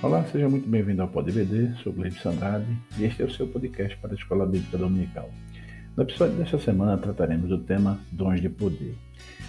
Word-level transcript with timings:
Olá, 0.00 0.24
seja 0.30 0.48
muito 0.48 0.68
bem-vindo 0.68 1.02
ao 1.02 1.08
PodBD, 1.08 1.72
sou 1.82 1.92
Gleib 1.92 2.14
Sandrade 2.22 2.64
e 2.96 3.04
este 3.04 3.20
é 3.20 3.24
o 3.24 3.30
seu 3.32 3.48
podcast 3.48 3.96
para 3.96 4.12
a 4.12 4.14
Escola 4.14 4.46
Bíblica 4.46 4.78
Dominical. 4.78 5.28
No 5.96 6.04
episódio 6.04 6.36
desta 6.36 6.56
semana 6.56 6.96
trataremos 6.96 7.48
do 7.48 7.58
tema 7.58 7.98
Dons 8.12 8.40
de 8.40 8.48
Poder. 8.48 8.94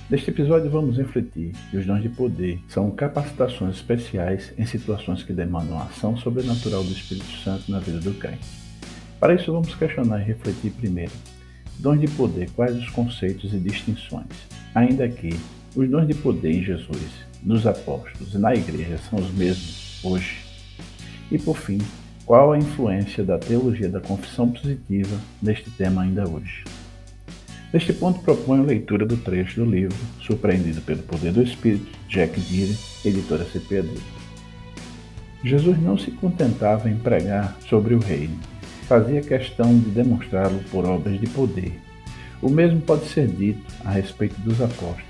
Neste 0.10 0.32
episódio 0.32 0.68
vamos 0.72 0.98
refletir 0.98 1.52
que 1.70 1.78
os 1.78 1.86
dons 1.86 2.02
de 2.02 2.10
poder 2.10 2.60
são 2.68 2.90
capacitações 2.90 3.76
especiais 3.76 4.52
em 4.58 4.66
situações 4.66 5.22
que 5.22 5.34
demandam 5.34 5.78
a 5.78 5.84
ação 5.84 6.18
sobrenatural 6.18 6.84
do 6.84 6.94
Espírito 6.94 7.32
Santo 7.44 7.72
na 7.72 7.78
vida 7.78 8.00
do 8.00 8.16
crente. 8.16 8.48
Para 9.20 9.36
isso 9.36 9.54
vamos 9.54 9.76
questionar 9.76 10.20
e 10.20 10.24
refletir 10.24 10.72
primeiro. 10.72 11.14
Dons 11.78 12.02
de 12.02 12.08
poder, 12.08 12.50
quais 12.56 12.76
os 12.76 12.90
conceitos 12.90 13.54
e 13.54 13.60
distinções? 13.60 14.26
Ainda 14.74 15.08
que 15.08 15.30
os 15.76 15.88
dons 15.88 16.08
de 16.08 16.16
poder 16.16 16.54
em 16.54 16.64
Jesus, 16.64 17.28
nos 17.44 17.68
apóstolos 17.68 18.34
e 18.34 18.40
na 18.40 18.56
igreja 18.56 18.98
são 18.98 19.20
os 19.20 19.32
mesmos 19.32 19.89
hoje. 20.04 20.38
E 21.32 21.38
por 21.38 21.58
fim, 21.58 21.80
qual 22.26 22.52
a 22.52 22.58
influência 22.58 23.24
da 23.24 23.38
teologia 23.38 23.90
da 23.90 24.00
confissão 24.00 24.50
positiva 24.50 25.18
neste 25.42 25.70
tema 25.72 26.04
ainda 26.04 26.30
hoje? 26.30 26.64
Neste 27.72 27.94
ponto 27.94 28.20
proponho 28.22 28.64
leitura 28.64 29.06
do 29.06 29.18
trecho 29.18 29.64
do 29.64 29.70
livro 29.70 29.98
Surpreendido 30.22 30.82
pelo 30.82 31.04
Poder 31.04 31.32
do 31.32 31.44
Espírito, 31.44 31.88
Jack 32.08 32.40
Deere, 32.40 32.76
editora 33.06 33.46
CPAD. 33.46 33.90
Jesus 35.44 35.80
não 35.82 35.98
se 35.98 36.12
contentava 36.12 36.90
em 36.90 36.98
pregar 36.98 37.56
sobre 37.70 37.94
o 37.94 38.00
reino, 38.00 38.38
fazia 38.88 39.22
questão 39.22 39.78
de 39.78 39.92
demonstrá-lo 39.92 40.60
por 40.72 40.84
obras 40.86 41.20
de 41.20 41.28
poder. 41.28 41.80
O 42.42 42.50
mesmo 42.50 42.82
pode 42.82 43.06
ser 43.06 43.28
dito 43.28 43.62
a 43.86 43.92
respeito 43.92 44.40
dos 44.42 44.60
apóstolos. 44.62 45.04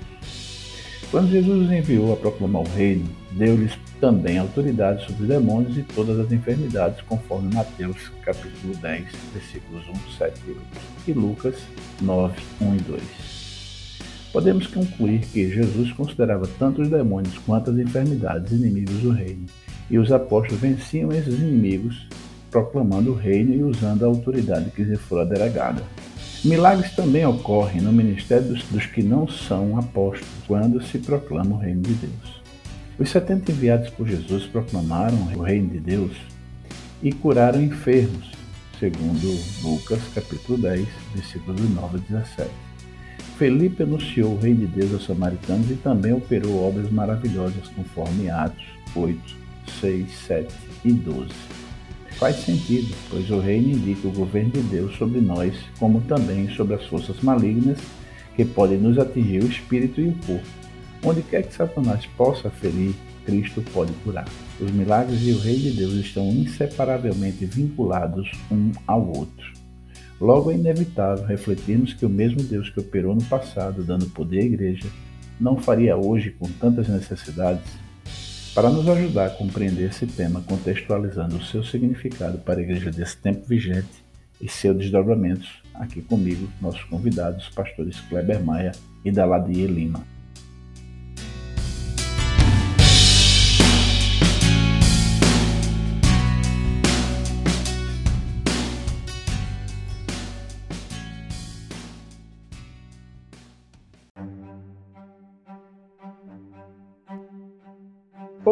Quando 1.10 1.30
Jesus 1.30 1.66
os 1.66 1.72
enviou 1.72 2.12
a 2.12 2.16
proclamar 2.16 2.62
o 2.62 2.76
reino, 2.76 3.08
deu-lhes 3.32 3.72
também 4.00 4.38
autoridade 4.38 5.04
sobre 5.04 5.22
os 5.22 5.28
demônios 5.28 5.76
e 5.76 5.82
todas 5.82 6.18
as 6.18 6.32
enfermidades, 6.32 7.00
conforme 7.02 7.54
Mateus 7.54 8.10
capítulo 8.22 8.74
10, 8.76 9.04
versículos 9.32 9.82
1, 9.88 10.18
7 10.18 10.40
e 10.46 10.50
8, 10.50 10.60
e 11.08 11.12
Lucas 11.12 11.54
9, 12.00 12.34
1 12.60 12.74
e 12.74 12.78
2. 12.78 13.02
Podemos 14.32 14.66
concluir 14.68 15.20
que 15.20 15.50
Jesus 15.50 15.92
considerava 15.92 16.48
tanto 16.58 16.82
os 16.82 16.88
demônios 16.88 17.36
quanto 17.38 17.70
as 17.70 17.78
enfermidades 17.78 18.52
inimigos 18.52 18.96
do 18.98 19.10
reino, 19.10 19.46
e 19.90 19.98
os 19.98 20.12
apóstolos 20.12 20.60
venciam 20.60 21.12
esses 21.12 21.34
inimigos 21.34 22.06
proclamando 22.50 23.12
o 23.12 23.14
reino 23.14 23.54
e 23.54 23.62
usando 23.62 24.04
a 24.04 24.08
autoridade 24.08 24.70
que 24.70 24.82
lhes 24.82 25.00
fora 25.00 25.24
delegada. 25.24 25.82
Milagres 26.44 26.92
também 26.92 27.24
ocorrem 27.24 27.80
no 27.80 27.92
ministério 27.92 28.48
dos, 28.48 28.62
dos 28.64 28.86
que 28.86 29.02
não 29.02 29.28
são 29.28 29.78
apóstolos, 29.78 30.28
quando 30.46 30.82
se 30.82 30.98
proclama 30.98 31.56
o 31.56 31.58
reino 31.58 31.82
de 31.82 31.94
Deus. 31.94 32.39
Os 33.00 33.08
setenta 33.08 33.50
enviados 33.50 33.88
por 33.88 34.06
Jesus 34.06 34.44
proclamaram 34.44 35.16
o 35.34 35.40
reino 35.40 35.70
de 35.70 35.80
Deus 35.80 36.12
e 37.02 37.10
curaram 37.10 37.62
enfermos, 37.62 38.30
segundo 38.78 39.40
Lucas 39.62 40.00
capítulo 40.14 40.58
10, 40.58 40.86
versículos 41.14 41.58
9 41.70 41.96
a 41.96 42.00
17. 42.18 42.50
Felipe 43.38 43.84
anunciou 43.84 44.34
o 44.34 44.38
reino 44.38 44.66
de 44.66 44.66
Deus 44.66 44.92
aos 44.92 45.06
samaritanos 45.06 45.70
e 45.70 45.76
também 45.76 46.12
operou 46.12 46.62
obras 46.62 46.92
maravilhosas, 46.92 47.68
conforme 47.68 48.28
Atos 48.28 48.66
8, 48.94 49.18
6, 49.80 50.10
7 50.26 50.54
e 50.84 50.92
12. 50.92 51.30
Faz 52.18 52.36
sentido, 52.36 52.94
pois 53.08 53.30
o 53.30 53.40
reino 53.40 53.70
indica 53.70 54.08
o 54.08 54.12
governo 54.12 54.50
de 54.50 54.60
Deus 54.60 54.94
sobre 54.98 55.22
nós, 55.22 55.54
como 55.78 56.02
também 56.02 56.50
sobre 56.50 56.74
as 56.74 56.84
forças 56.84 57.18
malignas 57.22 57.78
que 58.36 58.44
podem 58.44 58.76
nos 58.76 58.98
atingir 58.98 59.42
o 59.42 59.48
espírito 59.48 60.02
e 60.02 60.08
o 60.08 60.14
corpo. 60.26 60.59
Onde 61.02 61.22
quer 61.22 61.42
que 61.44 61.54
Satanás 61.54 62.04
possa 62.16 62.50
ferir, 62.50 62.94
Cristo 63.24 63.62
pode 63.72 63.92
curar. 64.04 64.28
Os 64.60 64.70
milagres 64.70 65.22
e 65.22 65.32
o 65.32 65.38
Rei 65.38 65.56
de 65.56 65.70
Deus 65.72 65.94
estão 65.94 66.26
inseparavelmente 66.30 67.44
vinculados 67.46 68.30
um 68.50 68.72
ao 68.86 69.06
outro. 69.06 69.52
Logo 70.20 70.50
é 70.50 70.54
inevitável 70.54 71.24
refletirmos 71.24 71.94
que 71.94 72.04
o 72.04 72.10
mesmo 72.10 72.42
Deus 72.42 72.68
que 72.68 72.80
operou 72.80 73.14
no 73.14 73.24
passado, 73.24 73.82
dando 73.82 74.10
poder 74.10 74.40
à 74.40 74.44
igreja, 74.44 74.86
não 75.40 75.56
faria 75.56 75.96
hoje 75.96 76.30
com 76.30 76.46
tantas 76.46 76.88
necessidades? 76.88 77.64
Para 78.54 78.68
nos 78.68 78.86
ajudar 78.86 79.26
a 79.26 79.30
compreender 79.30 79.88
esse 79.88 80.06
tema, 80.06 80.42
contextualizando 80.42 81.36
o 81.36 81.44
seu 81.44 81.64
significado 81.64 82.38
para 82.38 82.60
a 82.60 82.62
igreja 82.62 82.90
desse 82.90 83.16
tempo 83.16 83.46
vigente 83.46 84.04
e 84.40 84.48
seus 84.48 84.76
desdobramentos, 84.76 85.62
aqui 85.72 86.02
comigo, 86.02 86.46
nossos 86.60 86.82
convidados, 86.84 87.48
pastores 87.48 88.00
Kleber 88.00 88.44
Maia 88.44 88.72
e 89.04 89.10
Daladie 89.10 89.66
Lima. 89.66 90.04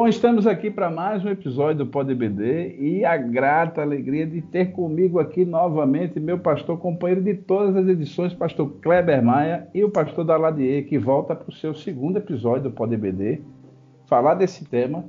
Estamos 0.09 0.47
aqui 0.47 0.71
para 0.71 0.91
mais 0.91 1.23
um 1.23 1.29
episódio 1.29 1.85
do 1.85 1.87
Pod 1.87 2.15
BD 2.15 2.77
e 2.79 3.05
a 3.05 3.15
grata 3.15 3.83
alegria 3.83 4.27
de 4.27 4.41
ter 4.41 4.73
comigo 4.73 5.19
aqui 5.19 5.45
novamente 5.45 6.19
meu 6.19 6.39
pastor 6.39 6.79
companheiro 6.79 7.23
de 7.23 7.35
todas 7.35 7.77
as 7.77 7.87
edições, 7.87 8.33
pastor 8.33 8.73
Kleber 8.81 9.23
Maia 9.23 9.69
e 9.75 9.85
o 9.85 9.91
pastor 9.91 10.25
Daladier, 10.25 10.89
que 10.89 10.97
volta 10.97 11.37
para 11.37 11.51
o 11.51 11.53
seu 11.53 11.75
segundo 11.75 12.17
episódio 12.17 12.65
do 12.65 12.71
Pod 12.71 12.97
BD, 12.97 13.43
falar 14.07 14.33
desse 14.35 14.65
tema. 14.65 15.05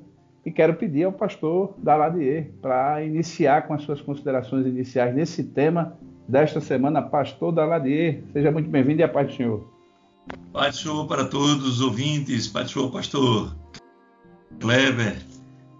E 0.45 0.51
quero 0.51 0.73
pedir 0.73 1.05
ao 1.05 1.13
pastor 1.13 1.73
Daladier 1.77 2.51
para 2.61 3.01
iniciar 3.01 3.67
com 3.67 3.73
as 3.73 3.83
suas 3.83 4.01
considerações 4.01 4.67
iniciais 4.67 5.15
nesse 5.15 5.45
tema 5.45 5.97
desta 6.27 6.59
semana. 6.59 7.01
Pastor 7.01 7.53
Daladier, 7.53 8.21
seja 8.33 8.51
muito 8.51 8.69
bem-vindo 8.69 8.99
e 8.99 9.03
a 9.03 9.07
paz 9.07 9.27
do 9.27 9.33
Senhor. 9.33 9.65
Paz 10.51 10.75
do 10.75 10.81
Senhor 10.81 11.07
para 11.07 11.23
todos 11.23 11.65
os 11.65 11.79
ouvintes, 11.79 12.49
paz 12.49 12.65
do 12.65 12.73
Senhor, 12.73 12.91
pastor 12.91 13.55
Kleber, 14.59 15.21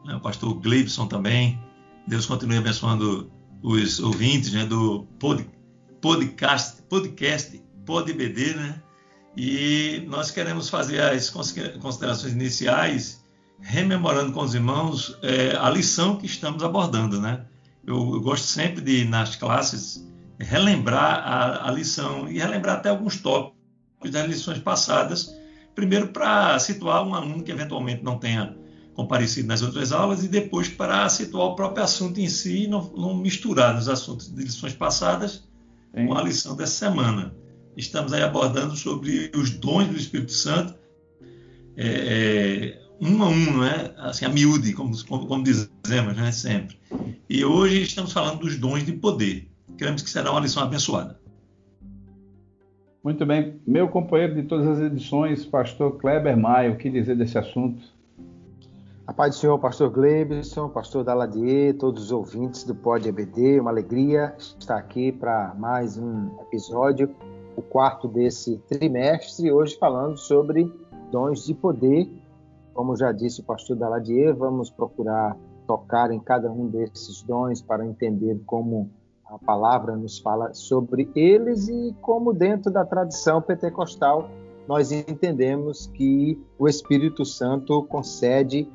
né, 0.06 0.16
o 0.16 0.20
pastor 0.20 0.54
Gleibson 0.56 1.08
também. 1.08 1.60
Deus 2.08 2.26
continue 2.26 2.58
abençoando 2.58 3.32
os 3.62 4.00
ouvintes 4.00 4.54
né, 4.54 4.66
do 4.66 5.06
pod, 5.20 5.48
podcast, 6.02 6.82
podcast 6.84 7.62
PodBD, 7.86 8.54
né? 8.56 8.82
E 9.36 10.04
nós 10.08 10.32
queremos 10.32 10.70
fazer 10.70 11.02
as 11.02 11.30
considerações 11.30 12.34
iniciais, 12.34 13.24
rememorando 13.62 14.32
com 14.32 14.42
os 14.42 14.54
irmãos 14.54 15.18
é, 15.22 15.56
a 15.56 15.70
lição 15.70 16.18
que 16.18 16.26
estamos 16.26 16.64
abordando, 16.64 17.20
né? 17.22 17.46
Eu, 17.86 17.96
eu, 17.96 18.22
gosto 18.22 18.46
sempre 18.46 18.82
de, 18.82 19.06
nas 19.06 19.36
classes, 19.36 20.06
relembrar 20.40 21.20
a, 21.26 21.68
a 21.68 21.72
lição 21.72 22.30
e 22.30 22.38
relembrar 22.38 22.78
até 22.78 22.90
alguns 22.90 23.18
tópicos 23.18 24.12
das 24.12 24.28
lições 24.28 24.60
passadas, 24.60 25.34
primeiro 25.74 26.10
para 26.10 26.60
situar 26.60 27.04
um 27.04 27.16
aluno 27.16 27.44
que 27.44 27.52
eventualmente 27.52 28.04
não 28.04 28.18
tenha 28.18 28.56
comparecido 29.00 29.48
nas 29.48 29.62
outras 29.62 29.94
aulas 29.94 30.26
e 30.26 30.28
depois 30.28 30.68
para 30.68 31.08
situar 31.08 31.48
o 31.48 31.56
próprio 31.56 31.82
assunto 31.82 32.20
em 32.20 32.28
si 32.28 32.66
e 32.66 32.68
não, 32.68 32.92
não 32.98 33.16
misturar 33.16 33.78
os 33.78 33.88
assuntos 33.88 34.30
de 34.30 34.44
lições 34.44 34.74
passadas 34.74 35.48
Sim. 35.96 36.06
com 36.06 36.18
a 36.18 36.22
lição 36.22 36.54
dessa 36.54 36.74
semana. 36.74 37.34
Estamos 37.78 38.12
aí 38.12 38.22
abordando 38.22 38.76
sobre 38.76 39.32
os 39.34 39.52
dons 39.52 39.88
do 39.88 39.96
Espírito 39.96 40.34
Santo, 40.34 40.76
é, 41.78 41.88
é, 41.88 42.82
um 43.00 43.24
a 43.24 43.30
um, 43.30 43.54
não 43.54 43.64
é? 43.64 43.94
Assim, 44.00 44.26
a 44.26 44.30
miúde, 44.30 44.74
como, 44.74 44.92
como, 45.06 45.28
como 45.28 45.44
dizemos 45.46 46.18
né? 46.18 46.30
sempre. 46.34 46.78
E 47.30 47.46
hoje 47.46 47.84
estamos 47.84 48.12
falando 48.12 48.40
dos 48.40 48.58
dons 48.58 48.86
de 48.86 48.92
poder. 48.92 49.48
Queremos 49.78 50.02
que 50.02 50.10
será 50.10 50.30
uma 50.30 50.42
lição 50.42 50.62
abençoada. 50.62 51.18
Muito 53.02 53.26
bem. 53.26 53.62
Meu 53.66 53.88
companheiro 53.88 54.36
de 54.36 54.44
todas 54.44 54.68
as 54.68 54.80
edições, 54.80 55.46
pastor 55.46 55.98
Kleber 55.98 56.36
Maia, 56.36 56.70
o 56.70 56.76
que 56.76 56.90
dizer 56.90 57.16
desse 57.16 57.38
assunto? 57.38 57.98
A 59.10 59.14
paz 59.14 59.34
do 59.34 59.40
Senhor, 59.40 59.58
pastor 59.58 59.90
Glebson, 59.90 60.70
pastor 60.70 61.04
Daladier, 61.04 61.76
todos 61.76 62.04
os 62.04 62.12
ouvintes 62.12 62.64
do 62.64 62.76
Pod 62.76 63.10
EBD, 63.10 63.60
uma 63.60 63.72
alegria 63.72 64.36
estar 64.38 64.78
aqui 64.78 65.12
para 65.12 65.56
mais 65.58 65.98
um 65.98 66.30
episódio, 66.44 67.10
o 67.56 67.62
quarto 67.64 68.08
desse 68.08 68.60
trimestre, 68.68 69.52
hoje 69.52 69.76
falando 69.80 70.16
sobre 70.16 70.72
dons 71.12 71.44
de 71.44 71.56
poder. 71.56 72.08
Como 72.72 72.96
já 72.96 73.12
disse 73.12 73.42
o 73.42 73.44
pastor 73.44 73.76
Daladier, 73.78 74.36
vamos 74.36 74.70
procurar 74.70 75.36
tocar 75.66 76.12
em 76.12 76.20
cada 76.20 76.52
um 76.52 76.68
desses 76.68 77.24
dons 77.24 77.64
para 77.64 77.84
entender 77.84 78.40
como 78.46 78.92
a 79.26 79.40
palavra 79.40 79.96
nos 79.96 80.20
fala 80.20 80.54
sobre 80.54 81.10
eles 81.16 81.68
e 81.68 81.96
como 82.00 82.32
dentro 82.32 82.72
da 82.72 82.86
tradição 82.86 83.42
pentecostal 83.42 84.30
nós 84.68 84.92
entendemos 84.92 85.88
que 85.88 86.40
o 86.60 86.68
Espírito 86.68 87.26
Santo 87.26 87.82
concede 87.86 88.72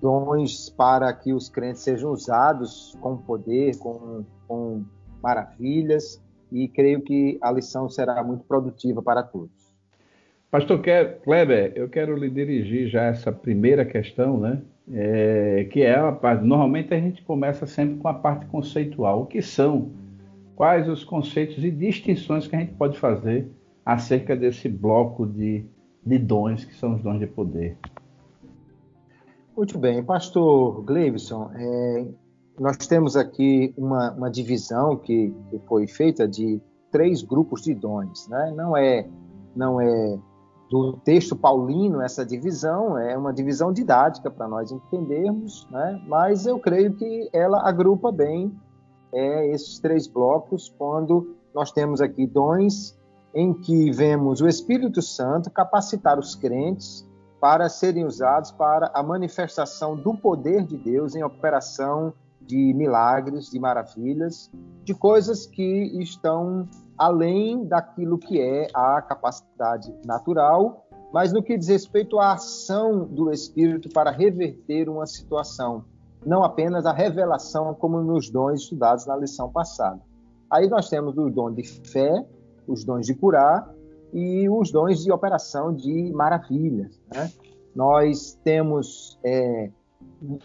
dons 0.00 0.70
para 0.70 1.12
que 1.12 1.32
os 1.32 1.48
crentes 1.48 1.82
sejam 1.82 2.12
usados 2.12 2.96
com 3.00 3.16
poder, 3.16 3.76
com, 3.78 4.24
com 4.46 4.84
maravilhas, 5.22 6.22
e 6.52 6.68
creio 6.68 7.02
que 7.02 7.38
a 7.42 7.50
lição 7.50 7.88
será 7.88 8.22
muito 8.22 8.44
produtiva 8.44 9.02
para 9.02 9.22
todos. 9.22 9.74
Pastor 10.50 10.80
Kleber, 11.22 11.72
eu 11.74 11.88
quero 11.88 12.16
lhe 12.16 12.30
dirigir 12.30 12.88
já 12.88 13.04
essa 13.04 13.32
primeira 13.32 13.84
questão, 13.84 14.38
né? 14.38 14.62
é, 14.92 15.66
que 15.70 15.82
é 15.82 15.94
a 15.94 16.12
parte. 16.12 16.44
Normalmente 16.44 16.92
a 16.94 16.98
gente 16.98 17.22
começa 17.22 17.66
sempre 17.66 17.96
com 17.96 18.08
a 18.08 18.14
parte 18.14 18.46
conceitual. 18.46 19.22
O 19.22 19.26
que 19.26 19.42
são? 19.42 19.90
Quais 20.54 20.88
os 20.88 21.04
conceitos 21.04 21.62
e 21.62 21.70
distinções 21.70 22.46
que 22.46 22.56
a 22.56 22.60
gente 22.60 22.72
pode 22.74 22.98
fazer 22.98 23.50
acerca 23.84 24.34
desse 24.34 24.68
bloco 24.68 25.26
de, 25.26 25.64
de 26.04 26.18
dons 26.18 26.64
que 26.64 26.74
são 26.74 26.94
os 26.94 27.02
dons 27.02 27.18
de 27.18 27.26
poder? 27.26 27.76
Muito 29.56 29.78
bem, 29.78 30.04
Pastor 30.04 30.82
Gleibson, 30.82 31.50
é, 31.54 32.06
nós 32.60 32.76
temos 32.76 33.16
aqui 33.16 33.72
uma, 33.74 34.12
uma 34.12 34.30
divisão 34.30 34.98
que, 34.98 35.34
que, 35.48 35.58
foi 35.60 35.86
feita 35.86 36.28
de 36.28 36.60
três 36.92 37.22
grupos 37.22 37.62
de 37.62 37.72
dons, 37.72 38.28
né? 38.28 38.52
Não 38.54 38.76
é, 38.76 39.08
não 39.56 39.80
é 39.80 40.18
do 40.70 40.98
texto 40.98 41.34
paulino 41.34 42.02
essa 42.02 42.22
divisão, 42.22 42.98
é 42.98 43.16
uma 43.16 43.32
divisão 43.32 43.72
didática 43.72 44.30
para 44.30 44.46
nós 44.46 44.70
entendermos, 44.70 45.66
né? 45.70 46.02
Mas 46.06 46.44
eu 46.44 46.58
creio 46.58 46.94
que 46.94 47.30
ela 47.32 47.66
agrupa 47.66 48.12
bem 48.12 48.54
é, 49.10 49.50
esses 49.52 49.78
três 49.78 50.06
blocos 50.06 50.68
quando 50.76 51.34
nós 51.54 51.72
temos 51.72 52.02
aqui 52.02 52.26
dons 52.26 52.94
em 53.34 53.54
que 53.54 53.90
vemos 53.90 54.42
o 54.42 54.46
Espírito 54.46 55.00
Santo 55.00 55.50
capacitar 55.50 56.18
os 56.18 56.34
crentes 56.34 57.06
para 57.46 57.68
serem 57.68 58.04
usados 58.04 58.50
para 58.50 58.90
a 58.92 59.04
manifestação 59.04 59.94
do 59.94 60.12
poder 60.16 60.64
de 60.64 60.76
Deus 60.76 61.14
em 61.14 61.22
operação 61.22 62.12
de 62.40 62.74
milagres, 62.74 63.48
de 63.48 63.60
maravilhas, 63.60 64.50
de 64.82 64.92
coisas 64.92 65.46
que 65.46 66.02
estão 66.02 66.68
além 66.98 67.64
daquilo 67.64 68.18
que 68.18 68.40
é 68.40 68.66
a 68.74 69.00
capacidade 69.00 69.94
natural, 70.04 70.88
mas 71.12 71.32
no 71.32 71.40
que 71.40 71.56
diz 71.56 71.68
respeito 71.68 72.18
à 72.18 72.32
ação 72.32 73.04
do 73.04 73.30
Espírito 73.30 73.90
para 73.90 74.10
reverter 74.10 74.88
uma 74.88 75.06
situação, 75.06 75.84
não 76.26 76.42
apenas 76.42 76.84
a 76.84 76.92
revelação, 76.92 77.72
como 77.74 78.02
nos 78.02 78.28
dons 78.28 78.62
estudados 78.62 79.06
na 79.06 79.14
lição 79.14 79.52
passada. 79.52 80.00
Aí 80.50 80.68
nós 80.68 80.88
temos 80.88 81.16
o 81.16 81.30
dom 81.30 81.52
de 81.52 81.62
fé, 81.62 82.26
os 82.66 82.82
dons 82.82 83.06
de 83.06 83.14
curar 83.14 83.72
e 84.12 84.48
os 84.48 84.70
dons 84.70 85.02
de 85.02 85.12
operação 85.12 85.74
de 85.74 86.10
maravilhas. 86.12 87.00
Né? 87.12 87.30
Nós 87.74 88.38
temos 88.42 89.18
é, 89.24 89.70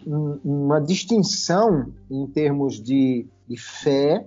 uma 0.04 0.80
distinção 0.80 1.92
em 2.10 2.26
termos 2.26 2.82
de, 2.82 3.26
de 3.48 3.56
fé 3.56 4.26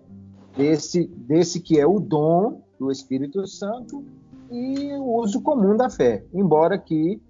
desse, 0.57 1.05
desse 1.07 1.59
que 1.59 1.79
é 1.79 1.85
o 1.85 1.99
dom 1.99 2.61
do 2.79 2.91
Espírito 2.91 3.45
Santo 3.47 4.03
e 4.51 4.93
o 4.93 5.21
uso 5.21 5.41
comum 5.41 5.75
da 5.75 5.89
fé. 5.89 6.23
Embora 6.33 6.77
que 6.77 7.21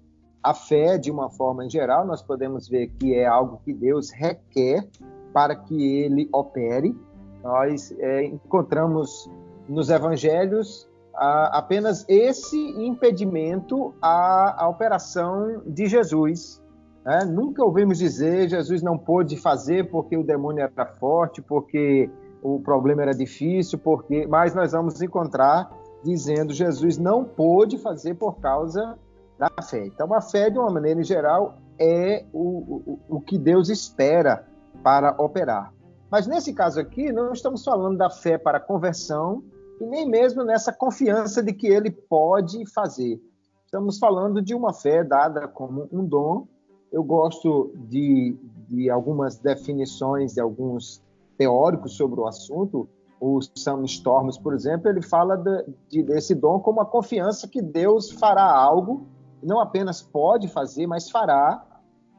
a 0.42 0.54
fé, 0.54 0.96
de 0.96 1.10
uma 1.10 1.28
forma 1.28 1.64
em 1.64 1.70
geral, 1.70 2.06
nós 2.06 2.22
podemos 2.22 2.68
ver 2.68 2.88
que 2.98 3.14
é 3.14 3.26
algo 3.26 3.60
que 3.64 3.72
Deus 3.72 4.10
requer 4.10 4.88
para 5.32 5.56
que 5.56 5.74
ele 5.74 6.28
opere. 6.32 6.96
Nós 7.42 7.92
é, 7.98 8.24
encontramos 8.24 9.28
nos 9.68 9.90
evangelhos 9.90 10.88
a, 11.16 11.58
apenas 11.58 12.04
esse 12.08 12.58
impedimento 12.58 13.94
à, 14.00 14.64
à 14.64 14.68
operação 14.68 15.62
de 15.66 15.86
Jesus 15.86 16.62
é, 17.06 17.24
nunca 17.24 17.64
ouvimos 17.64 17.98
dizer 17.98 18.48
Jesus 18.48 18.82
não 18.82 18.98
pôde 18.98 19.36
fazer 19.36 19.88
porque 19.90 20.16
o 20.16 20.24
demônio 20.24 20.64
era 20.64 20.86
forte, 20.86 21.40
porque 21.40 22.10
o 22.42 22.58
problema 22.58 23.02
era 23.02 23.14
difícil, 23.14 23.78
porque. 23.78 24.26
Mas 24.26 24.56
nós 24.56 24.72
vamos 24.72 25.00
encontrar 25.00 25.70
dizendo 26.02 26.52
Jesus 26.52 26.98
não 26.98 27.24
pôde 27.24 27.78
fazer 27.78 28.14
por 28.14 28.40
causa 28.40 28.98
da 29.38 29.48
fé. 29.62 29.86
Então 29.86 30.12
a 30.12 30.20
fé, 30.20 30.50
de 30.50 30.58
uma 30.58 30.70
maneira 30.70 31.00
geral, 31.04 31.58
é 31.78 32.24
o, 32.32 32.98
o, 33.08 33.16
o 33.16 33.20
que 33.20 33.38
Deus 33.38 33.68
espera 33.68 34.44
para 34.82 35.14
operar. 35.16 35.72
Mas 36.10 36.26
nesse 36.26 36.52
caso 36.52 36.80
aqui, 36.80 37.12
não 37.12 37.32
estamos 37.32 37.64
falando 37.64 37.96
da 37.96 38.10
fé 38.10 38.36
para 38.36 38.58
conversão 38.58 39.44
e 39.80 39.84
nem 39.84 40.08
mesmo 40.08 40.44
nessa 40.44 40.72
confiança 40.72 41.42
de 41.42 41.52
que 41.52 41.66
ele 41.66 41.90
pode 41.90 42.64
fazer. 42.72 43.20
Estamos 43.64 43.98
falando 43.98 44.40
de 44.40 44.54
uma 44.54 44.72
fé 44.72 45.02
dada 45.04 45.46
como 45.48 45.88
um 45.92 46.04
dom 46.04 46.46
eu 46.92 47.02
gosto 47.02 47.72
de, 47.74 48.36
de 48.68 48.90
algumas 48.90 49.38
definições 49.38 50.34
de 50.34 50.40
alguns 50.40 51.02
teóricos 51.36 51.96
sobre 51.96 52.20
o 52.20 52.26
assunto. 52.26 52.88
O 53.20 53.40
Sam 53.54 53.84
Storms, 53.84 54.38
por 54.38 54.54
exemplo, 54.54 54.88
ele 54.88 55.02
fala 55.02 55.36
de, 55.36 55.64
de, 55.88 56.02
desse 56.02 56.34
dom 56.34 56.60
como 56.60 56.80
a 56.80 56.86
confiança 56.86 57.48
que 57.48 57.62
Deus 57.62 58.10
fará 58.10 58.44
algo, 58.44 59.06
não 59.42 59.60
apenas 59.60 60.02
pode 60.02 60.48
fazer, 60.48 60.86
mas 60.86 61.10
fará 61.10 61.64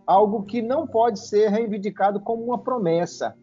algo 0.05 0.43
que 0.43 0.61
não 0.61 0.87
pode 0.87 1.19
ser 1.19 1.49
reivindicado 1.49 2.19
como 2.19 2.43
uma 2.43 2.59
promessa 2.59 3.35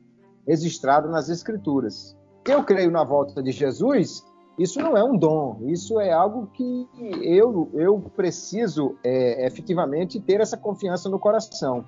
registrada 0.46 1.08
nas 1.08 1.28
Escrituras. 1.28 2.16
Eu 2.46 2.62
creio 2.62 2.90
na 2.90 3.04
volta 3.04 3.42
de 3.42 3.50
Jesus 3.52 4.24
isso 4.56 4.78
não 4.80 4.96
é 4.96 5.02
um 5.02 5.16
dom, 5.16 5.58
isso 5.62 5.98
é 5.98 6.12
algo 6.12 6.46
que 6.46 6.88
eu, 7.22 7.68
eu 7.74 7.98
preciso 8.14 8.96
é, 9.02 9.44
efetivamente 9.44 10.20
ter 10.20 10.40
essa 10.40 10.56
confiança 10.56 11.08
no 11.08 11.18
coração. 11.18 11.84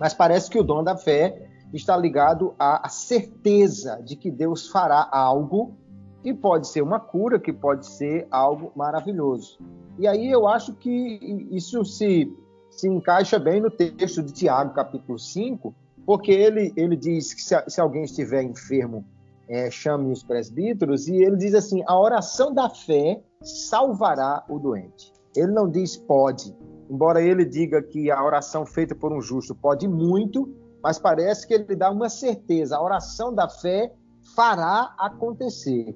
Mas 0.00 0.14
parece 0.14 0.50
que 0.50 0.58
o 0.58 0.62
dom 0.62 0.82
da 0.82 0.96
fé 0.96 1.50
está 1.72 1.94
ligado 1.94 2.54
à, 2.58 2.88
certeza 2.88 4.00
de 4.02 4.16
que 4.16 4.30
Deus 4.30 4.68
fará 4.68 5.06
algo 5.12 5.76
que 6.22 6.32
pode 6.32 6.68
ser 6.68 6.82
uma 6.82 6.98
cura, 6.98 7.38
que 7.38 7.52
pode 7.52 7.86
ser 7.86 8.26
algo 8.30 8.72
maravilhoso. 8.74 9.58
E 9.98 10.06
aí 10.06 10.30
eu 10.30 10.48
acho 10.48 10.72
que 10.74 10.88
isso 11.50 11.84
se, 11.84 12.34
se 12.70 12.88
encaixa 12.88 13.38
bem 13.38 13.60
no 13.60 13.70
texto 13.70 14.22
de 14.22 14.32
Tiago, 14.32 14.72
capítulo 14.72 15.18
5, 15.18 15.74
porque 16.06 16.30
ele, 16.30 16.72
ele 16.74 16.96
diz 16.96 17.34
que 17.34 17.42
se, 17.42 17.54
se 17.68 17.80
alguém 17.80 18.04
estiver 18.04 18.42
enfermo 18.42 19.04
é, 19.52 19.70
chame 19.70 20.10
os 20.10 20.22
presbíteros, 20.22 21.06
e 21.06 21.14
ele 21.14 21.36
diz 21.36 21.52
assim: 21.52 21.84
a 21.86 22.00
oração 22.00 22.54
da 22.54 22.70
fé 22.70 23.22
salvará 23.42 24.42
o 24.48 24.58
doente. 24.58 25.12
Ele 25.36 25.52
não 25.52 25.68
diz 25.68 25.94
pode, 25.94 26.56
embora 26.88 27.20
ele 27.20 27.44
diga 27.44 27.82
que 27.82 28.10
a 28.10 28.24
oração 28.24 28.64
feita 28.64 28.94
por 28.94 29.12
um 29.12 29.20
justo 29.20 29.54
pode 29.54 29.86
muito, 29.86 30.48
mas 30.82 30.98
parece 30.98 31.46
que 31.46 31.52
ele 31.52 31.76
dá 31.76 31.90
uma 31.90 32.08
certeza: 32.08 32.78
a 32.78 32.82
oração 32.82 33.34
da 33.34 33.46
fé 33.46 33.92
fará 34.34 34.94
acontecer. 34.98 35.94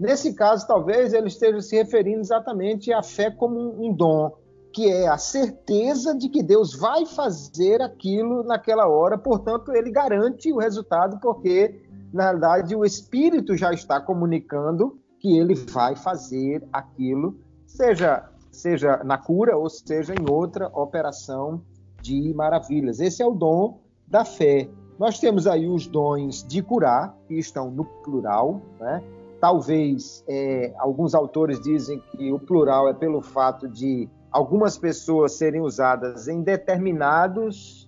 Nesse 0.00 0.34
caso, 0.34 0.66
talvez 0.66 1.14
ele 1.14 1.28
esteja 1.28 1.60
se 1.60 1.76
referindo 1.76 2.20
exatamente 2.20 2.92
à 2.92 3.04
fé 3.04 3.30
como 3.30 3.56
um 3.82 3.94
dom, 3.94 4.32
que 4.72 4.90
é 4.90 5.06
a 5.06 5.16
certeza 5.16 6.12
de 6.12 6.28
que 6.28 6.42
Deus 6.42 6.74
vai 6.74 7.06
fazer 7.06 7.80
aquilo 7.80 8.42
naquela 8.42 8.88
hora, 8.88 9.16
portanto, 9.16 9.72
ele 9.72 9.92
garante 9.92 10.52
o 10.52 10.58
resultado, 10.58 11.18
porque 11.20 11.85
na 12.12 12.24
realidade, 12.24 12.74
o 12.74 12.84
espírito 12.84 13.56
já 13.56 13.72
está 13.72 14.00
comunicando 14.00 14.98
que 15.18 15.36
ele 15.36 15.54
vai 15.54 15.96
fazer 15.96 16.66
aquilo, 16.72 17.36
seja, 17.66 18.28
seja 18.50 19.02
na 19.04 19.18
cura 19.18 19.56
ou 19.56 19.68
seja 19.68 20.14
em 20.14 20.30
outra 20.30 20.68
operação 20.68 21.62
de 22.00 22.32
maravilhas. 22.34 23.00
Esse 23.00 23.22
é 23.22 23.26
o 23.26 23.34
dom 23.34 23.80
da 24.06 24.24
fé. 24.24 24.68
Nós 24.98 25.18
temos 25.18 25.46
aí 25.46 25.68
os 25.68 25.86
dons 25.86 26.46
de 26.46 26.62
curar, 26.62 27.14
que 27.26 27.34
estão 27.34 27.70
no 27.70 27.84
plural, 27.84 28.62
né? 28.80 29.02
Talvez 29.40 30.24
é, 30.26 30.72
alguns 30.78 31.14
autores 31.14 31.60
dizem 31.60 32.00
que 32.10 32.32
o 32.32 32.38
plural 32.38 32.88
é 32.88 32.94
pelo 32.94 33.20
fato 33.20 33.68
de 33.68 34.08
algumas 34.30 34.78
pessoas 34.78 35.32
serem 35.32 35.60
usadas 35.60 36.26
em 36.26 36.42
determinados 36.42 37.85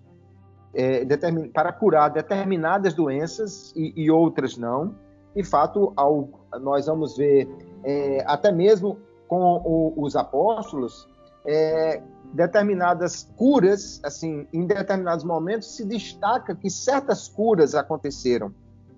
é, 0.74 1.04
para 1.52 1.72
curar 1.72 2.10
determinadas 2.10 2.94
doenças 2.94 3.72
e, 3.76 3.92
e, 3.96 4.10
outras 4.10 4.56
não. 4.56 4.94
De 5.34 5.42
fato, 5.42 5.92
ao, 5.96 6.28
nós 6.60 6.86
vamos 6.86 7.16
ver, 7.16 7.48
é, 7.84 8.24
até 8.26 8.52
mesmo 8.52 8.98
com 9.26 9.60
o, 9.64 9.94
os 9.96 10.16
apóstolos, 10.16 11.08
é, 11.46 12.02
determinadas 12.32 13.30
curas, 13.36 14.00
assim, 14.04 14.46
em 14.52 14.66
determinados 14.66 15.24
momentos 15.24 15.74
se 15.74 15.84
destaca 15.84 16.54
que 16.54 16.68
certas 16.68 17.28
curas 17.28 17.74
aconteceram 17.74 18.52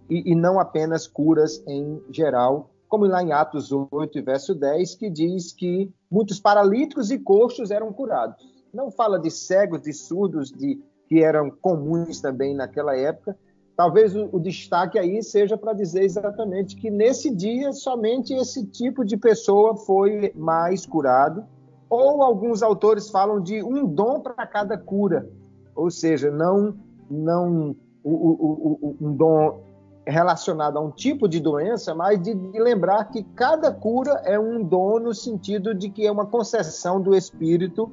e, 0.08 0.32
e 0.32 0.34
não 0.34 0.58
apenas 0.58 1.06
curas 1.06 1.62
em 1.66 2.02
geral, 2.10 2.70
como 2.88 3.06
lá 3.06 3.22
em 3.22 3.32
Atos 3.32 3.70
8, 3.70 4.22
verso 4.24 4.54
10, 4.54 4.96
que 4.96 5.08
diz 5.08 5.52
que 5.52 5.92
muitos 6.10 6.40
paralíticos 6.40 7.12
e 7.12 7.18
coxos 7.18 7.70
eram 7.70 7.92
curados. 7.92 8.50
Não 8.74 8.90
fala 8.90 9.18
de 9.18 9.30
cegos, 9.30 9.82
de 9.82 9.92
surdos, 9.92 10.50
de 10.50 10.80
que 11.10 11.24
eram 11.24 11.50
comuns 11.50 12.20
também 12.20 12.54
naquela 12.54 12.96
época. 12.96 13.36
Talvez 13.76 14.14
o, 14.14 14.28
o 14.30 14.38
destaque 14.38 14.96
aí 14.96 15.20
seja 15.24 15.58
para 15.58 15.72
dizer 15.72 16.04
exatamente 16.04 16.76
que 16.76 16.88
nesse 16.88 17.34
dia 17.34 17.72
somente 17.72 18.32
esse 18.32 18.64
tipo 18.64 19.04
de 19.04 19.16
pessoa 19.16 19.76
foi 19.76 20.32
mais 20.36 20.86
curado. 20.86 21.44
Ou 21.88 22.22
alguns 22.22 22.62
autores 22.62 23.10
falam 23.10 23.40
de 23.40 23.60
um 23.60 23.84
dom 23.84 24.20
para 24.20 24.46
cada 24.46 24.78
cura, 24.78 25.28
ou 25.74 25.90
seja, 25.90 26.30
não 26.30 26.76
não 27.10 27.74
o, 28.04 28.10
o, 28.12 28.96
um 29.00 29.12
dom 29.12 29.60
relacionado 30.06 30.78
a 30.78 30.80
um 30.80 30.92
tipo 30.92 31.28
de 31.28 31.40
doença, 31.40 31.92
mas 31.92 32.22
de, 32.22 32.32
de, 32.32 32.60
lembrar 32.60 33.06
que 33.06 33.24
cada 33.34 33.72
cura 33.72 34.22
é 34.24 34.38
um 34.38 34.62
dom 34.62 35.00
no 35.00 35.12
sentido 35.12 35.74
de 35.74 35.90
que 35.90 36.06
é 36.06 36.12
uma 36.12 36.26
concessão 36.26 37.00
do 37.00 37.16
Espírito 37.16 37.90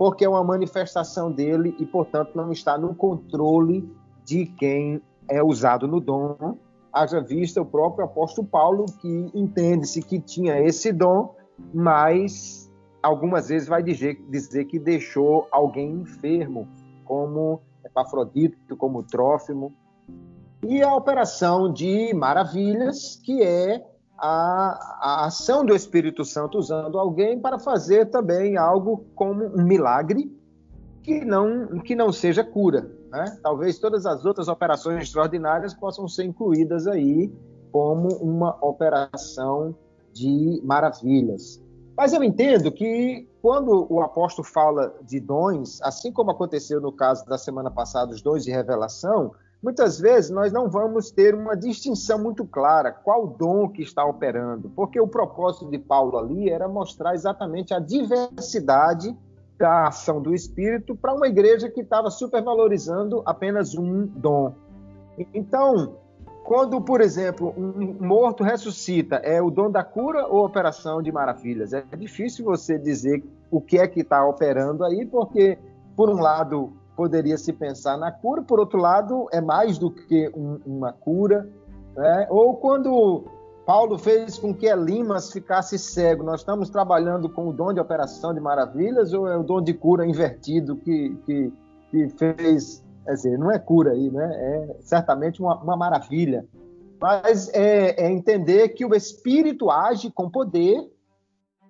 porque 0.00 0.24
é 0.24 0.28
uma 0.30 0.42
manifestação 0.42 1.30
dele 1.30 1.76
e, 1.78 1.84
portanto, 1.84 2.30
não 2.34 2.50
está 2.50 2.78
no 2.78 2.94
controle 2.94 3.86
de 4.24 4.46
quem 4.46 5.02
é 5.28 5.42
usado 5.42 5.86
no 5.86 6.00
dom. 6.00 6.56
Haja 6.90 7.20
vista 7.20 7.60
o 7.60 7.66
próprio 7.66 8.06
apóstolo 8.06 8.48
Paulo, 8.48 8.86
que 8.98 9.30
entende-se 9.34 10.00
que 10.00 10.18
tinha 10.18 10.58
esse 10.58 10.90
dom, 10.90 11.34
mas 11.74 12.72
algumas 13.02 13.48
vezes 13.48 13.68
vai 13.68 13.82
dizer, 13.82 14.16
que 14.64 14.78
deixou 14.78 15.46
alguém 15.52 15.90
enfermo, 15.96 16.66
como 17.04 17.60
Epafrodito, 17.84 18.74
como 18.78 19.02
Trófimo. 19.02 19.70
E 20.66 20.80
a 20.80 20.94
operação 20.94 21.70
de 21.70 22.14
maravilhas, 22.14 23.16
que 23.22 23.42
é 23.42 23.86
a, 24.20 24.98
a, 25.00 25.26
ação 25.26 25.64
do 25.64 25.74
Espírito 25.74 26.24
Santo 26.24 26.58
usando 26.58 26.98
alguém 26.98 27.40
para 27.40 27.58
fazer 27.58 28.10
também 28.10 28.56
algo 28.56 29.06
como 29.14 29.46
um 29.46 29.64
milagre 29.64 30.30
que 31.02 31.24
não, 31.24 31.78
que 31.78 31.96
não 31.96 32.12
seja 32.12 32.44
cura. 32.44 32.90
Né? 33.10 33.38
Talvez 33.42 33.78
todas 33.78 34.04
as 34.04 34.24
outras 34.24 34.46
operações 34.46 35.02
extraordinárias 35.02 35.72
possam 35.72 36.06
ser 36.06 36.24
incluídas 36.24 36.86
aí 36.86 37.32
como 37.72 38.08
uma 38.16 38.56
operação 38.60 39.74
de 40.12 40.60
maravilhas. 40.64 41.62
Mas 41.96 42.12
eu 42.12 42.22
entendo 42.22 42.70
que 42.70 43.28
quando 43.40 43.86
o 43.90 44.00
apóstolo 44.02 44.46
fala 44.46 44.94
de 45.02 45.18
dons, 45.18 45.80
assim 45.82 46.12
como 46.12 46.30
aconteceu 46.30 46.80
no 46.80 46.92
caso 46.92 47.24
da 47.26 47.38
semana 47.38 47.70
passada, 47.70 48.12
os 48.12 48.20
dons 48.20 48.44
de 48.44 48.50
revelação, 48.50 49.32
muitas 49.62 49.98
vezes 49.98 50.30
nós 50.30 50.52
não 50.52 50.68
vamos 50.68 51.10
ter 51.10 51.34
uma 51.34 51.56
distinção 51.56 52.18
muito 52.18 52.44
clara 52.44 52.90
qual 52.90 53.26
dom 53.26 53.68
que 53.68 53.82
está 53.82 54.04
operando, 54.04 54.70
porque 54.70 55.00
o 55.00 55.06
propósito 55.06 55.70
de 55.70 55.78
Paulo 55.78 56.18
ali 56.18 56.48
era 56.48 56.68
mostrar 56.68 57.14
exatamente 57.14 57.74
a 57.74 57.78
diversidade 57.78 59.16
da 59.58 59.88
ação 59.88 60.22
do 60.22 60.34
Espírito 60.34 60.96
para 60.96 61.14
uma 61.14 61.28
igreja 61.28 61.68
que 61.68 61.82
estava 61.82 62.10
supervalorizando 62.10 63.22
apenas 63.26 63.74
um 63.74 64.06
dom. 64.06 64.54
Então, 65.34 65.96
quando, 66.44 66.80
por 66.80 67.02
exemplo, 67.02 67.54
um 67.56 67.94
morto 68.00 68.42
ressuscita, 68.42 69.16
é 69.16 69.42
o 69.42 69.50
dom 69.50 69.70
da 69.70 69.84
cura 69.84 70.26
ou 70.26 70.46
operação 70.46 71.02
de 71.02 71.12
maravilhas? 71.12 71.74
É 71.74 71.82
difícil 71.94 72.44
você 72.44 72.78
dizer 72.78 73.22
o 73.50 73.60
que 73.60 73.78
é 73.78 73.86
que 73.86 74.00
está 74.00 74.26
operando 74.26 74.82
aí, 74.82 75.04
porque, 75.04 75.58
por 75.94 76.08
um 76.08 76.20
lado, 76.20 76.72
poderia 77.00 77.38
se 77.38 77.50
pensar 77.50 77.96
na 77.96 78.12
cura, 78.12 78.42
por 78.42 78.60
outro 78.60 78.78
lado, 78.78 79.26
é 79.32 79.40
mais 79.40 79.78
do 79.78 79.90
que 79.90 80.30
um, 80.36 80.60
uma 80.66 80.92
cura. 80.92 81.48
Né? 81.96 82.26
Ou 82.28 82.58
quando 82.58 83.24
Paulo 83.64 83.96
fez 83.96 84.36
com 84.36 84.54
que 84.54 84.66
Elimas 84.66 85.32
ficasse 85.32 85.78
cego, 85.78 86.22
nós 86.22 86.40
estamos 86.40 86.68
trabalhando 86.68 87.26
com 87.30 87.48
o 87.48 87.54
dom 87.54 87.72
de 87.72 87.80
operação 87.80 88.34
de 88.34 88.40
maravilhas 88.40 89.14
ou 89.14 89.26
é 89.26 89.34
o 89.34 89.42
dom 89.42 89.62
de 89.62 89.72
cura 89.72 90.06
invertido 90.06 90.76
que, 90.76 91.16
que, 91.24 91.50
que 91.90 92.08
fez. 92.10 92.84
Quer 93.06 93.14
dizer, 93.14 93.38
não 93.38 93.50
é 93.50 93.58
cura 93.58 93.92
aí, 93.92 94.10
né? 94.10 94.30
É 94.34 94.76
certamente 94.80 95.40
uma, 95.40 95.56
uma 95.56 95.78
maravilha. 95.78 96.44
Mas 97.00 97.48
é, 97.54 98.04
é 98.04 98.12
entender 98.12 98.68
que 98.68 98.84
o 98.84 98.94
Espírito 98.94 99.70
age 99.70 100.10
com 100.10 100.28
poder 100.28 100.86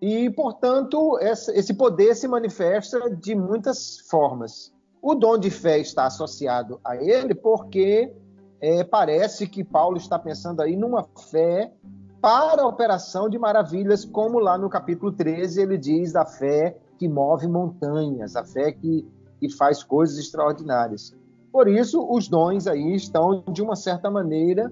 e, 0.03 0.29
portanto, 0.31 1.21
esse 1.21 1.73
poder 1.73 2.17
se 2.17 2.27
manifesta 2.27 3.09
de 3.09 3.37
muitas 3.37 4.01
formas. 4.11 4.73
O 5.03 5.15
dom 5.15 5.39
de 5.39 5.51
fé 5.51 5.79
está 5.79 6.07
associado 6.07 6.79
a 6.85 6.97
ele 6.97 7.35
porque 7.35 8.13
é, 8.61 8.85
parece 8.85 9.47
que 9.47 9.65
Paulo 9.65 9.97
está 9.97 10.19
pensando 10.19 10.61
aí 10.61 10.77
numa 10.77 11.07
fé 11.31 11.73
para 12.21 12.63
a 12.63 12.67
operação 12.67 13.29
de 13.29 13.39
maravilhas, 13.39 14.05
como 14.05 14.39
lá 14.39 14.59
no 14.59 14.69
capítulo 14.69 15.11
13 15.11 15.63
ele 15.63 15.79
diz 15.79 16.13
da 16.13 16.27
fé 16.27 16.77
que 16.99 17.09
move 17.09 17.49
montanhas, 17.49 18.37
a 18.37 18.45
fé 18.45 18.73
que, 18.73 19.09
que 19.39 19.49
faz 19.49 19.83
coisas 19.83 20.19
extraordinárias. 20.19 21.17
Por 21.51 21.67
isso, 21.67 22.07
os 22.09 22.29
dons 22.29 22.67
aí 22.67 22.95
estão, 22.95 23.43
de 23.51 23.63
uma 23.63 23.75
certa 23.75 24.11
maneira, 24.11 24.71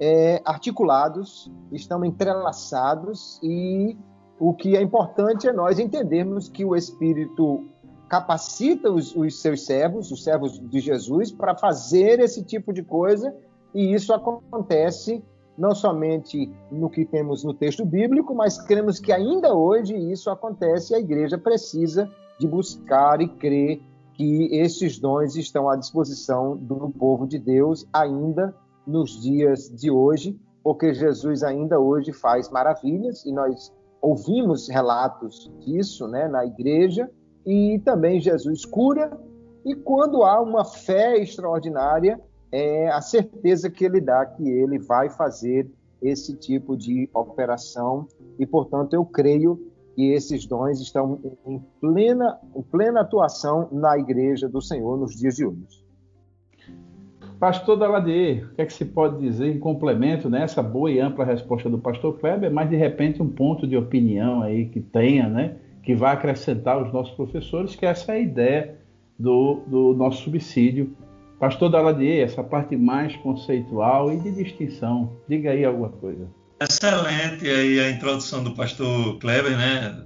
é, 0.00 0.40
articulados, 0.44 1.52
estão 1.70 2.02
entrelaçados, 2.02 3.38
e 3.42 3.96
o 4.38 4.54
que 4.54 4.74
é 4.74 4.80
importante 4.80 5.46
é 5.46 5.52
nós 5.52 5.78
entendermos 5.78 6.48
que 6.48 6.64
o 6.64 6.74
Espírito 6.74 7.66
capacita 8.08 8.90
os, 8.90 9.14
os 9.14 9.40
seus 9.40 9.64
servos, 9.64 10.10
os 10.10 10.22
servos 10.22 10.58
de 10.58 10.80
Jesus, 10.80 11.32
para 11.32 11.56
fazer 11.56 12.20
esse 12.20 12.42
tipo 12.42 12.72
de 12.72 12.82
coisa, 12.82 13.34
e 13.74 13.92
isso 13.92 14.12
acontece 14.12 15.22
não 15.58 15.74
somente 15.74 16.50
no 16.70 16.90
que 16.90 17.04
temos 17.04 17.42
no 17.42 17.54
texto 17.54 17.84
bíblico, 17.84 18.34
mas 18.34 18.60
cremos 18.60 18.98
que 18.98 19.12
ainda 19.12 19.54
hoje 19.54 19.96
isso 19.96 20.30
acontece 20.30 20.92
e 20.92 20.96
a 20.96 21.00
igreja 21.00 21.38
precisa 21.38 22.10
de 22.38 22.46
buscar 22.46 23.20
e 23.20 23.28
crer 23.28 23.80
que 24.12 24.48
esses 24.52 24.98
dons 24.98 25.34
estão 25.36 25.68
à 25.68 25.76
disposição 25.76 26.56
do 26.56 26.90
povo 26.90 27.26
de 27.26 27.38
Deus 27.38 27.86
ainda 27.92 28.54
nos 28.86 29.20
dias 29.20 29.68
de 29.74 29.90
hoje, 29.90 30.38
porque 30.62 30.94
Jesus 30.94 31.42
ainda 31.42 31.78
hoje 31.78 32.12
faz 32.12 32.50
maravilhas 32.50 33.24
e 33.24 33.32
nós 33.32 33.72
ouvimos 34.00 34.68
relatos 34.68 35.50
disso, 35.60 36.06
né, 36.06 36.28
na 36.28 36.44
igreja 36.44 37.10
e 37.46 37.80
também 37.84 38.20
Jesus 38.20 38.64
cura. 38.64 39.18
E 39.64 39.74
quando 39.74 40.22
há 40.22 40.40
uma 40.40 40.64
fé 40.64 41.16
extraordinária, 41.16 42.20
é 42.50 42.88
a 42.88 43.00
certeza 43.00 43.70
que 43.70 43.84
ele 43.84 44.00
dá 44.00 44.24
que 44.26 44.48
ele 44.48 44.78
vai 44.78 45.10
fazer 45.10 45.70
esse 46.02 46.36
tipo 46.36 46.76
de 46.76 47.08
operação. 47.14 48.06
E, 48.38 48.46
portanto, 48.46 48.94
eu 48.94 49.04
creio 49.04 49.60
que 49.94 50.12
esses 50.12 50.46
dons 50.46 50.80
estão 50.80 51.18
em 51.46 51.58
plena, 51.80 52.38
em 52.54 52.62
plena 52.62 53.00
atuação 53.00 53.68
na 53.72 53.98
igreja 53.98 54.48
do 54.48 54.60
Senhor 54.60 54.98
nos 54.98 55.16
dias 55.16 55.36
de 55.36 55.46
hoje. 55.46 55.86
Pastor 57.38 57.76
Daladier, 57.76 58.46
o 58.46 58.54
que 58.54 58.62
é 58.62 58.66
que 58.66 58.72
se 58.72 58.84
pode 58.84 59.18
dizer 59.18 59.54
em 59.54 59.58
complemento 59.58 60.30
nessa 60.30 60.62
né, 60.62 60.68
boa 60.68 60.90
e 60.90 61.00
ampla 61.00 61.24
resposta 61.24 61.68
do 61.68 61.78
pastor 61.78 62.18
Kleber, 62.18 62.50
mas 62.50 62.70
de 62.70 62.76
repente 62.76 63.22
um 63.22 63.28
ponto 63.28 63.66
de 63.66 63.76
opinião 63.76 64.42
aí 64.42 64.66
que 64.66 64.80
tenha, 64.80 65.28
né? 65.28 65.56
Que 65.86 65.94
vai 65.94 66.12
acrescentar 66.12 66.74
aos 66.74 66.92
nossos 66.92 67.14
professores, 67.14 67.76
que 67.76 67.86
essa 67.86 68.10
é 68.10 68.16
a 68.16 68.18
ideia 68.18 68.76
do, 69.16 69.62
do 69.68 69.94
nosso 69.94 70.24
subsídio. 70.24 70.96
Pastor 71.38 71.70
Daladier, 71.70 72.24
essa 72.24 72.42
parte 72.42 72.76
mais 72.76 73.14
conceitual 73.18 74.12
e 74.12 74.18
de 74.18 74.32
distinção. 74.32 75.12
Diga 75.28 75.52
aí 75.52 75.64
alguma 75.64 75.90
coisa. 75.90 76.26
Excelente 76.60 77.48
aí 77.48 77.78
a 77.78 77.90
introdução 77.90 78.42
do 78.42 78.50
pastor 78.52 79.16
Kleber, 79.18 79.56
né? 79.56 80.02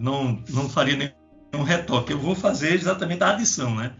Não, 0.00 0.42
não 0.48 0.66
faria 0.66 0.96
nenhum 0.96 1.62
retoque. 1.62 2.12
Eu 2.12 2.18
vou 2.18 2.34
fazer 2.34 2.72
exatamente 2.72 3.22
a 3.22 3.32
adição, 3.32 3.74
né? 3.74 3.92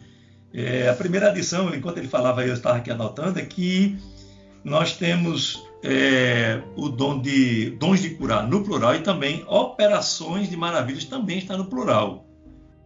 É, 0.54 0.88
a 0.88 0.94
primeira 0.94 1.28
adição, 1.28 1.74
enquanto 1.74 1.98
ele 1.98 2.08
falava, 2.08 2.42
eu 2.42 2.54
estava 2.54 2.78
aqui 2.78 2.90
anotando, 2.90 3.38
é 3.38 3.44
que 3.44 3.98
nós 4.64 4.96
temos 4.96 5.67
é, 5.82 6.60
o 6.76 6.88
dom 6.88 7.20
de 7.20 7.70
dons 7.70 8.00
de 8.00 8.10
curar 8.10 8.46
no 8.48 8.64
plural 8.64 8.94
e 8.94 9.00
também 9.00 9.44
operações 9.46 10.50
de 10.50 10.56
maravilhas 10.56 11.04
também 11.04 11.38
está 11.38 11.56
no 11.56 11.66
plural. 11.66 12.26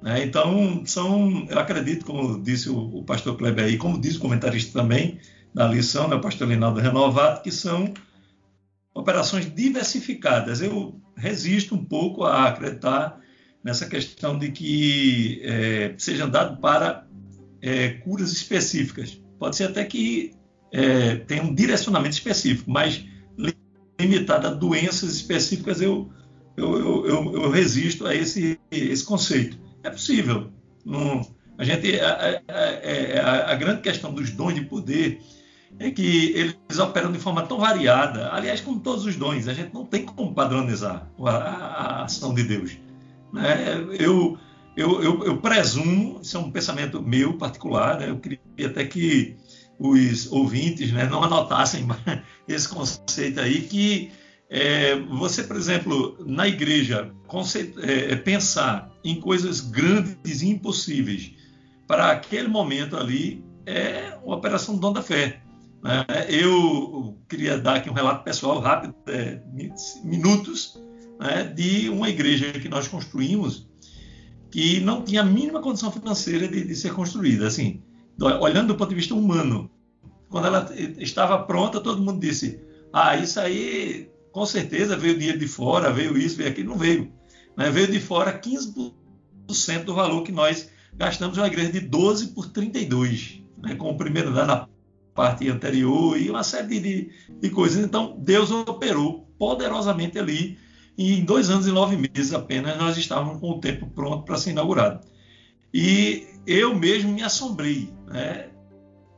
Né? 0.02 0.24
Então, 0.24 0.82
são, 0.84 1.46
eu 1.48 1.58
acredito, 1.58 2.04
como 2.04 2.42
disse 2.42 2.68
o, 2.68 2.98
o, 2.98 3.04
pastor 3.04 3.36
Kleber 3.36 3.64
aí, 3.64 3.78
como 3.78 4.00
diz 4.00 4.16
o 4.16 4.20
comentarista 4.20 4.80
também 4.80 5.18
na 5.54 5.66
lição, 5.66 6.08
né, 6.08 6.16
o 6.16 6.20
pastor 6.20 6.48
Linaldo 6.48 6.80
Renovado, 6.80 7.42
que 7.42 7.50
são 7.50 7.92
operações 8.92 9.52
diversificadas. 9.54 10.60
Eu 10.60 11.00
resisto 11.16 11.74
um 11.74 11.84
pouco 11.84 12.24
a 12.24 12.48
acreditar 12.48 13.20
nessa 13.62 13.86
questão 13.86 14.38
de 14.38 14.50
que 14.50 15.40
é, 15.44 15.94
sejam 15.96 16.28
dados 16.28 16.58
para 16.58 17.06
é, 17.60 17.90
curas 17.90 18.32
específicas. 18.32 19.20
Pode 19.38 19.56
ser 19.56 19.64
até 19.64 19.84
que 19.84 20.34
é, 20.72 21.16
tem 21.16 21.40
um 21.40 21.54
direcionamento 21.54 22.14
específico, 22.14 22.70
mas 22.70 23.04
limitado 24.00 24.46
a 24.46 24.50
doenças 24.50 25.14
específicas, 25.14 25.80
eu, 25.80 26.10
eu, 26.56 27.06
eu, 27.06 27.34
eu 27.34 27.50
resisto 27.50 28.06
a 28.06 28.14
esse, 28.14 28.58
esse 28.70 29.04
conceito. 29.04 29.58
É 29.82 29.90
possível. 29.90 30.50
Não, 30.84 31.26
a, 31.58 31.64
gente, 31.64 32.00
a, 32.00 32.42
a, 32.48 33.52
a, 33.52 33.54
grande 33.54 33.82
questão 33.82 34.12
dos 34.12 34.30
dons 34.30 34.54
de 34.54 34.62
poder 34.62 35.20
é 35.78 35.90
que 35.90 36.32
eles 36.34 36.78
operam 36.78 37.12
de 37.12 37.18
forma 37.18 37.42
tão 37.42 37.58
variada. 37.58 38.32
Aliás, 38.32 38.60
como 38.60 38.80
todos 38.80 39.04
os 39.04 39.16
dons, 39.16 39.48
a 39.48 39.54
gente 39.54 39.72
não 39.72 39.84
tem 39.84 40.04
como 40.04 40.34
padronizar 40.34 41.08
a, 41.24 42.04
ação 42.04 42.34
de 42.34 42.42
Deus. 42.42 42.76
Né? 43.32 43.76
Eu, 43.98 44.38
eu, 44.76 45.02
eu, 45.02 45.24
eu, 45.24 45.36
presumo, 45.38 46.20
isso 46.22 46.36
é 46.36 46.40
um 46.40 46.50
pensamento 46.50 47.02
meu 47.02 47.36
particular, 47.36 47.98
né? 47.98 48.10
eu 48.10 48.18
queria 48.18 48.40
até 48.66 48.84
que 48.84 49.36
os 49.78 50.30
ouvintes 50.30 50.92
né, 50.92 51.06
não 51.06 51.22
anotassem 51.24 51.86
esse 52.46 52.68
conceito 52.68 53.40
aí, 53.40 53.62
que 53.62 54.12
é, 54.48 54.96
você, 54.96 55.42
por 55.42 55.56
exemplo, 55.56 56.16
na 56.26 56.46
igreja, 56.46 57.10
conceito, 57.26 57.80
é, 57.80 58.12
é, 58.12 58.16
pensar 58.16 58.92
em 59.02 59.18
coisas 59.18 59.60
grandes 59.60 60.42
e 60.42 60.50
impossíveis 60.50 61.32
para 61.86 62.12
aquele 62.12 62.48
momento 62.48 62.96
ali 62.96 63.42
é 63.64 64.18
uma 64.22 64.36
operação 64.36 64.74
do 64.74 64.80
dom 64.80 64.92
da 64.92 65.02
fé. 65.02 65.42
Né? 65.82 66.04
Eu 66.28 67.18
queria 67.28 67.58
dar 67.58 67.76
aqui 67.76 67.88
um 67.88 67.94
relato 67.94 68.24
pessoal 68.24 68.60
rápido, 68.60 68.94
é, 69.06 69.40
minutos, 70.04 70.78
né, 71.18 71.44
de 71.44 71.88
uma 71.88 72.08
igreja 72.08 72.52
que 72.52 72.68
nós 72.68 72.86
construímos 72.86 73.68
que 74.50 74.80
não 74.80 75.02
tinha 75.02 75.22
a 75.22 75.24
mínima 75.24 75.62
condição 75.62 75.90
financeira 75.90 76.46
de, 76.46 76.62
de 76.62 76.76
ser 76.76 76.92
construída. 76.92 77.46
Assim, 77.46 77.82
olhando 78.20 78.68
do 78.68 78.76
ponto 78.76 78.90
de 78.90 78.94
vista 78.94 79.14
humano, 79.14 79.70
quando 80.28 80.46
ela 80.46 80.68
estava 80.98 81.38
pronta, 81.38 81.80
todo 81.80 82.02
mundo 82.02 82.20
disse: 82.20 82.60
Ah, 82.92 83.16
isso 83.16 83.38
aí 83.38 84.08
com 84.32 84.46
certeza 84.46 84.96
veio 84.96 85.18
dinheiro 85.18 85.38
de 85.38 85.46
fora, 85.46 85.92
veio 85.92 86.16
isso, 86.16 86.36
veio 86.36 86.50
aquilo. 86.50 86.70
Não 86.70 86.78
veio. 86.78 87.12
Né? 87.56 87.70
Veio 87.70 87.90
de 87.90 88.00
fora 88.00 88.38
15% 88.38 88.92
do 89.84 89.94
valor 89.94 90.22
que 90.22 90.32
nós 90.32 90.70
gastamos 90.94 91.36
uma 91.36 91.46
igreja 91.46 91.72
de 91.72 91.80
12 91.80 92.28
por 92.28 92.48
32, 92.48 93.42
né? 93.62 93.74
com 93.74 93.90
o 93.90 93.96
primeiro 93.96 94.30
andar 94.30 94.46
na 94.46 94.68
parte 95.14 95.48
anterior 95.48 96.18
e 96.18 96.30
uma 96.30 96.42
série 96.42 96.80
de, 96.80 97.10
de 97.40 97.50
coisas. 97.50 97.84
Então, 97.84 98.16
Deus 98.18 98.50
operou 98.50 99.28
poderosamente 99.38 100.18
ali 100.18 100.58
e 100.96 101.18
em 101.18 101.24
dois 101.24 101.50
anos 101.50 101.66
e 101.66 101.72
nove 101.72 101.96
meses 101.96 102.32
apenas 102.32 102.76
nós 102.78 102.96
estávamos 102.96 103.40
com 103.40 103.50
o 103.50 103.60
tempo 103.60 103.86
pronto 103.88 104.24
para 104.24 104.38
ser 104.38 104.50
inaugurado. 104.50 105.00
E 105.72 106.26
eu 106.46 106.74
mesmo 106.74 107.12
me 107.12 107.22
assombrei, 107.22 107.90
né? 108.06 108.48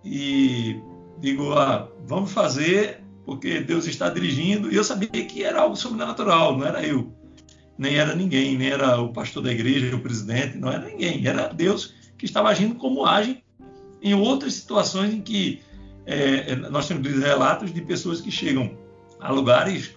E 0.04 0.80
digo, 1.18 1.52
ah, 1.52 1.88
vamos 2.06 2.32
fazer 2.32 3.02
porque 3.24 3.60
Deus 3.60 3.86
está 3.86 4.10
dirigindo. 4.10 4.70
E 4.70 4.76
eu 4.76 4.84
sabia 4.84 5.08
que 5.08 5.42
era 5.42 5.60
algo 5.60 5.76
sobrenatural, 5.76 6.56
não 6.56 6.66
era 6.66 6.86
eu, 6.86 7.12
nem 7.78 7.96
era 7.96 8.14
ninguém, 8.14 8.56
nem 8.56 8.68
era 8.68 9.00
o 9.00 9.12
pastor 9.12 9.42
da 9.42 9.52
igreja, 9.52 9.96
o 9.96 10.00
presidente, 10.00 10.58
não 10.58 10.70
era 10.70 10.86
ninguém, 10.86 11.26
era 11.26 11.48
Deus 11.48 11.94
que 12.18 12.26
estava 12.26 12.48
agindo 12.48 12.74
como 12.76 13.04
age 13.04 13.42
em 14.02 14.14
outras 14.14 14.54
situações 14.54 15.12
em 15.12 15.20
que 15.20 15.62
é, 16.06 16.54
nós 16.54 16.86
temos 16.86 17.10
relatos 17.10 17.72
de 17.72 17.80
pessoas 17.80 18.20
que 18.20 18.30
chegam 18.30 18.76
a 19.18 19.32
lugares 19.32 19.96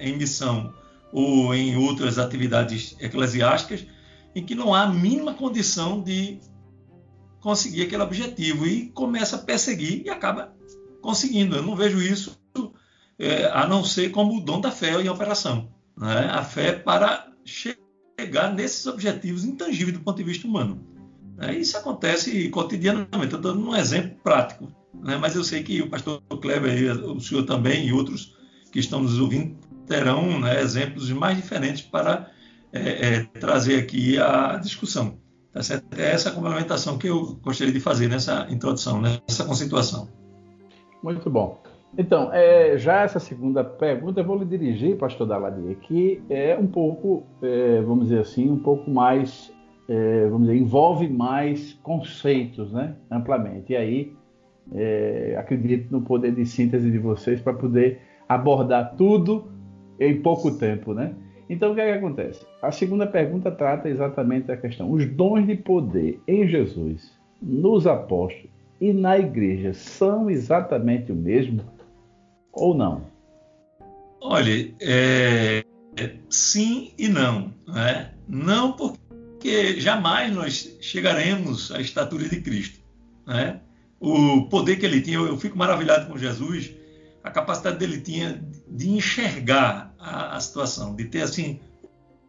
em 0.00 0.16
missão 0.16 0.72
ou 1.12 1.54
em 1.54 1.76
outras 1.76 2.18
atividades 2.18 2.96
eclesiásticas 2.98 3.86
em 4.34 4.42
que 4.42 4.54
não 4.54 4.74
há 4.74 4.82
a 4.82 4.88
mínima 4.88 5.34
condição 5.34 6.00
de 6.00 6.40
conseguir 7.42 7.82
aquele 7.82 8.02
objetivo 8.02 8.66
e 8.66 8.88
começa 8.90 9.36
a 9.36 9.40
perseguir 9.40 10.02
e 10.06 10.08
acaba 10.08 10.54
conseguindo. 11.02 11.56
Eu 11.56 11.62
não 11.62 11.76
vejo 11.76 12.00
isso 12.00 12.38
é, 13.18 13.46
a 13.52 13.66
não 13.66 13.84
ser 13.84 14.10
como 14.10 14.36
o 14.36 14.40
dom 14.40 14.60
da 14.60 14.70
fé 14.70 14.98
em 15.02 15.08
operação. 15.08 15.68
Né? 15.96 16.28
A 16.30 16.42
fé 16.44 16.72
para 16.72 17.30
chegar 17.44 18.54
nesses 18.54 18.86
objetivos 18.86 19.44
intangíveis 19.44 19.98
do 19.98 20.04
ponto 20.04 20.16
de 20.16 20.24
vista 20.24 20.46
humano. 20.46 20.86
É, 21.38 21.52
isso 21.54 21.76
acontece 21.76 22.48
cotidianamente. 22.48 23.24
Estou 23.24 23.40
dando 23.40 23.68
um 23.68 23.76
exemplo 23.76 24.16
prático, 24.22 24.72
né? 24.94 25.18
mas 25.18 25.34
eu 25.34 25.42
sei 25.42 25.64
que 25.64 25.82
o 25.82 25.90
pastor 25.90 26.22
Kleber, 26.40 27.04
o 27.04 27.20
senhor 27.20 27.42
também 27.42 27.88
e 27.88 27.92
outros 27.92 28.36
que 28.70 28.78
estão 28.78 29.02
nos 29.02 29.18
ouvindo 29.18 29.58
terão 29.86 30.40
né, 30.40 30.62
exemplos 30.62 31.10
mais 31.10 31.36
diferentes 31.36 31.82
para 31.82 32.30
é, 32.72 32.80
é, 32.80 33.24
trazer 33.38 33.80
aqui 33.80 34.16
a 34.16 34.56
discussão. 34.56 35.20
Tá 35.52 35.60
É 35.98 36.12
essa 36.12 36.30
complementação 36.30 36.96
que 36.96 37.08
eu 37.08 37.36
gostaria 37.42 37.72
de 37.72 37.80
fazer 37.80 38.08
nessa 38.08 38.46
introdução, 38.50 39.00
nessa 39.00 39.44
conceituação. 39.44 40.08
Muito 41.02 41.28
bom. 41.28 41.60
Então, 41.96 42.32
é, 42.32 42.78
já 42.78 43.02
essa 43.02 43.18
segunda 43.18 43.62
pergunta 43.62 44.20
eu 44.20 44.24
vou 44.24 44.38
lhe 44.38 44.46
dirigir, 44.46 44.96
pastor 44.96 45.26
Daladier, 45.26 45.76
que 45.76 46.22
é 46.30 46.56
um 46.56 46.66
pouco, 46.66 47.24
é, 47.42 47.82
vamos 47.82 48.04
dizer 48.04 48.20
assim, 48.20 48.50
um 48.50 48.58
pouco 48.58 48.90
mais, 48.90 49.52
é, 49.86 50.26
vamos 50.26 50.48
dizer, 50.48 50.58
envolve 50.58 51.06
mais 51.06 51.74
conceitos, 51.82 52.72
né, 52.72 52.96
amplamente. 53.10 53.74
E 53.74 53.76
aí, 53.76 54.16
é, 54.74 55.36
acredito 55.38 55.90
no 55.90 56.00
poder 56.00 56.34
de 56.34 56.46
síntese 56.46 56.90
de 56.90 56.98
vocês 56.98 57.42
para 57.42 57.52
poder 57.52 58.00
abordar 58.26 58.94
tudo 58.96 59.52
em 60.00 60.22
pouco 60.22 60.56
tempo, 60.56 60.94
né? 60.94 61.14
Então, 61.52 61.72
o 61.72 61.74
que, 61.74 61.82
é 61.82 61.92
que 61.92 61.98
acontece? 61.98 62.46
A 62.62 62.72
segunda 62.72 63.06
pergunta 63.06 63.50
trata 63.50 63.86
exatamente 63.86 64.46
da 64.46 64.56
questão: 64.56 64.90
os 64.90 65.06
dons 65.06 65.46
de 65.46 65.54
poder 65.54 66.18
em 66.26 66.48
Jesus, 66.48 67.12
nos 67.42 67.86
apóstolos 67.86 68.48
e 68.80 68.90
na 68.90 69.18
igreja 69.18 69.74
são 69.74 70.30
exatamente 70.30 71.12
o 71.12 71.14
mesmo 71.14 71.62
ou 72.54 72.74
não? 72.74 73.02
Olha, 74.22 74.72
é, 74.80 75.62
é, 75.98 76.14
sim 76.30 76.94
e 76.96 77.06
não. 77.06 77.52
Né? 77.68 78.12
Não 78.26 78.72
porque 78.72 79.78
jamais 79.78 80.32
nós 80.32 80.78
chegaremos 80.80 81.70
à 81.70 81.82
estatura 81.82 82.30
de 82.30 82.40
Cristo. 82.40 82.80
Né? 83.26 83.60
O 84.00 84.46
poder 84.48 84.76
que 84.76 84.86
ele 84.86 85.02
tinha, 85.02 85.18
eu, 85.18 85.36
fico 85.36 85.58
maravilhado 85.58 86.10
com 86.10 86.16
Jesus 86.16 86.72
a 87.22 87.30
capacidade 87.30 87.78
dele 87.78 88.00
tinha 88.00 88.42
de 88.66 88.90
enxergar 88.90 89.91
a, 90.02 90.36
a, 90.36 90.40
situação, 90.40 90.94
de 90.94 91.04
ter 91.04 91.22
assim 91.22 91.60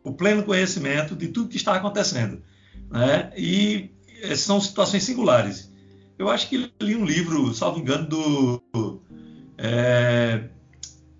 o 0.03 0.13
pleno 0.13 0.43
conhecimento 0.43 1.15
de 1.15 1.29
tudo 1.29 1.49
que 1.49 1.57
está 1.57 1.75
acontecendo, 1.75 2.41
né? 2.89 3.31
E 3.35 3.91
eh, 4.21 4.35
são 4.35 4.61
situações 4.61 5.03
singulares. 5.03 5.71
Eu 6.17 6.29
acho 6.29 6.47
que 6.47 6.71
li 6.81 6.95
um 6.95 7.05
livro, 7.05 7.53
salvo 7.53 7.79
engano, 7.79 8.07
do 8.07 9.01
é, 9.57 10.49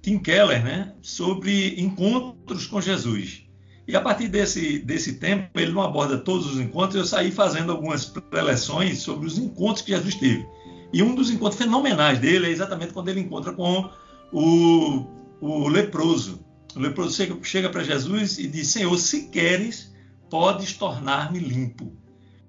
Tim 0.01 0.19
Keller, 0.19 0.63
né? 0.63 0.93
Sobre 1.01 1.79
encontros 1.81 2.67
com 2.67 2.79
Jesus. 2.79 3.43
E 3.87 3.95
a 3.95 4.01
partir 4.01 4.27
desse, 4.27 4.79
desse 4.79 5.15
tempo, 5.15 5.59
ele 5.59 5.71
não 5.71 5.81
aborda 5.81 6.17
todos 6.17 6.45
os 6.53 6.59
encontros, 6.59 6.95
eu 6.95 7.05
saí 7.05 7.31
fazendo 7.31 7.71
algumas 7.71 8.05
preleções 8.05 8.99
sobre 8.99 9.27
os 9.27 9.37
encontros 9.37 9.81
que 9.81 9.91
Jesus 9.91 10.15
teve. 10.15 10.45
E 10.93 11.01
um 11.01 11.15
dos 11.15 11.31
encontros 11.31 11.57
fenomenais 11.57 12.19
dele 12.19 12.47
é 12.47 12.49
exatamente 12.49 12.93
quando 12.93 13.09
ele 13.09 13.19
encontra 13.19 13.51
com 13.51 13.89
o, 14.31 15.05
o 15.41 15.67
leproso. 15.67 16.42
O 16.75 16.79
leproso 16.79 17.15
chega, 17.43 17.69
para 17.69 17.83
Jesus 17.83 18.38
e 18.39 18.47
diz: 18.47 18.67
Senhor, 18.67 18.97
se 18.97 19.27
queres, 19.27 19.93
podes 20.29 20.73
tornar-me 20.73 21.39
limpo. 21.39 21.91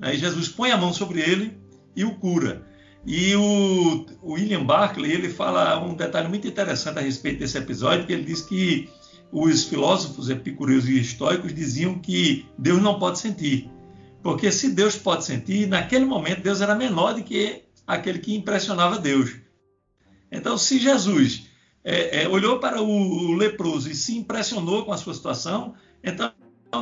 Aí 0.01 0.17
Jesus 0.17 0.49
põe 0.49 0.71
a 0.71 0.77
mão 0.77 0.93
sobre 0.93 1.21
ele 1.21 1.59
e 1.95 2.05
o 2.05 2.15
cura. 2.17 2.67
E 3.07 3.35
o, 3.37 4.07
William 4.23 4.65
Barclay 4.65 5.13
ele 5.13 5.29
fala 5.29 5.83
um 5.85 5.95
detalhe 5.95 6.29
muito 6.29 6.49
interessante 6.49 6.99
a 6.99 7.03
respeito 7.03 7.41
desse 7.41 7.59
episódio, 7.59 8.07
que 8.07 8.13
ele 8.13 8.25
diz 8.25 8.41
que 8.41 8.89
os 9.31 9.65
filósofos 9.65 10.31
epicureus 10.31 10.87
e 10.87 10.99
estoicos 10.99 11.55
diziam 11.55 11.99
que 11.99 12.47
Deus 12.59 12.81
não 12.81 12.99
pode 12.99 13.19
sentir. 13.19 13.71
Porque 14.23 14.51
se 14.51 14.71
Deus 14.71 14.97
pode 14.97 15.25
sentir, 15.25 15.67
naquele 15.69 16.07
momento 16.07 16.43
Deus 16.43 16.63
era 16.63 16.75
menor 16.75 17.15
do 17.15 17.23
que 17.23 17.65
aquele 17.87 18.21
que 18.21 18.35
impressionava 18.35 18.99
Deus. 18.99 19.37
Então, 20.33 20.57
se 20.57 20.79
Jesus 20.79 21.47
é, 21.85 22.23
é, 22.23 22.29
olhou 22.29 22.59
para 22.59 22.81
o, 22.81 22.89
o, 22.89 23.35
leproso 23.35 23.91
e 23.91 23.95
se 23.95 24.17
impressionou 24.17 24.85
com 24.85 24.93
a 24.93 24.97
sua 24.97 25.13
situação, 25.13 25.75
então, 26.03 26.33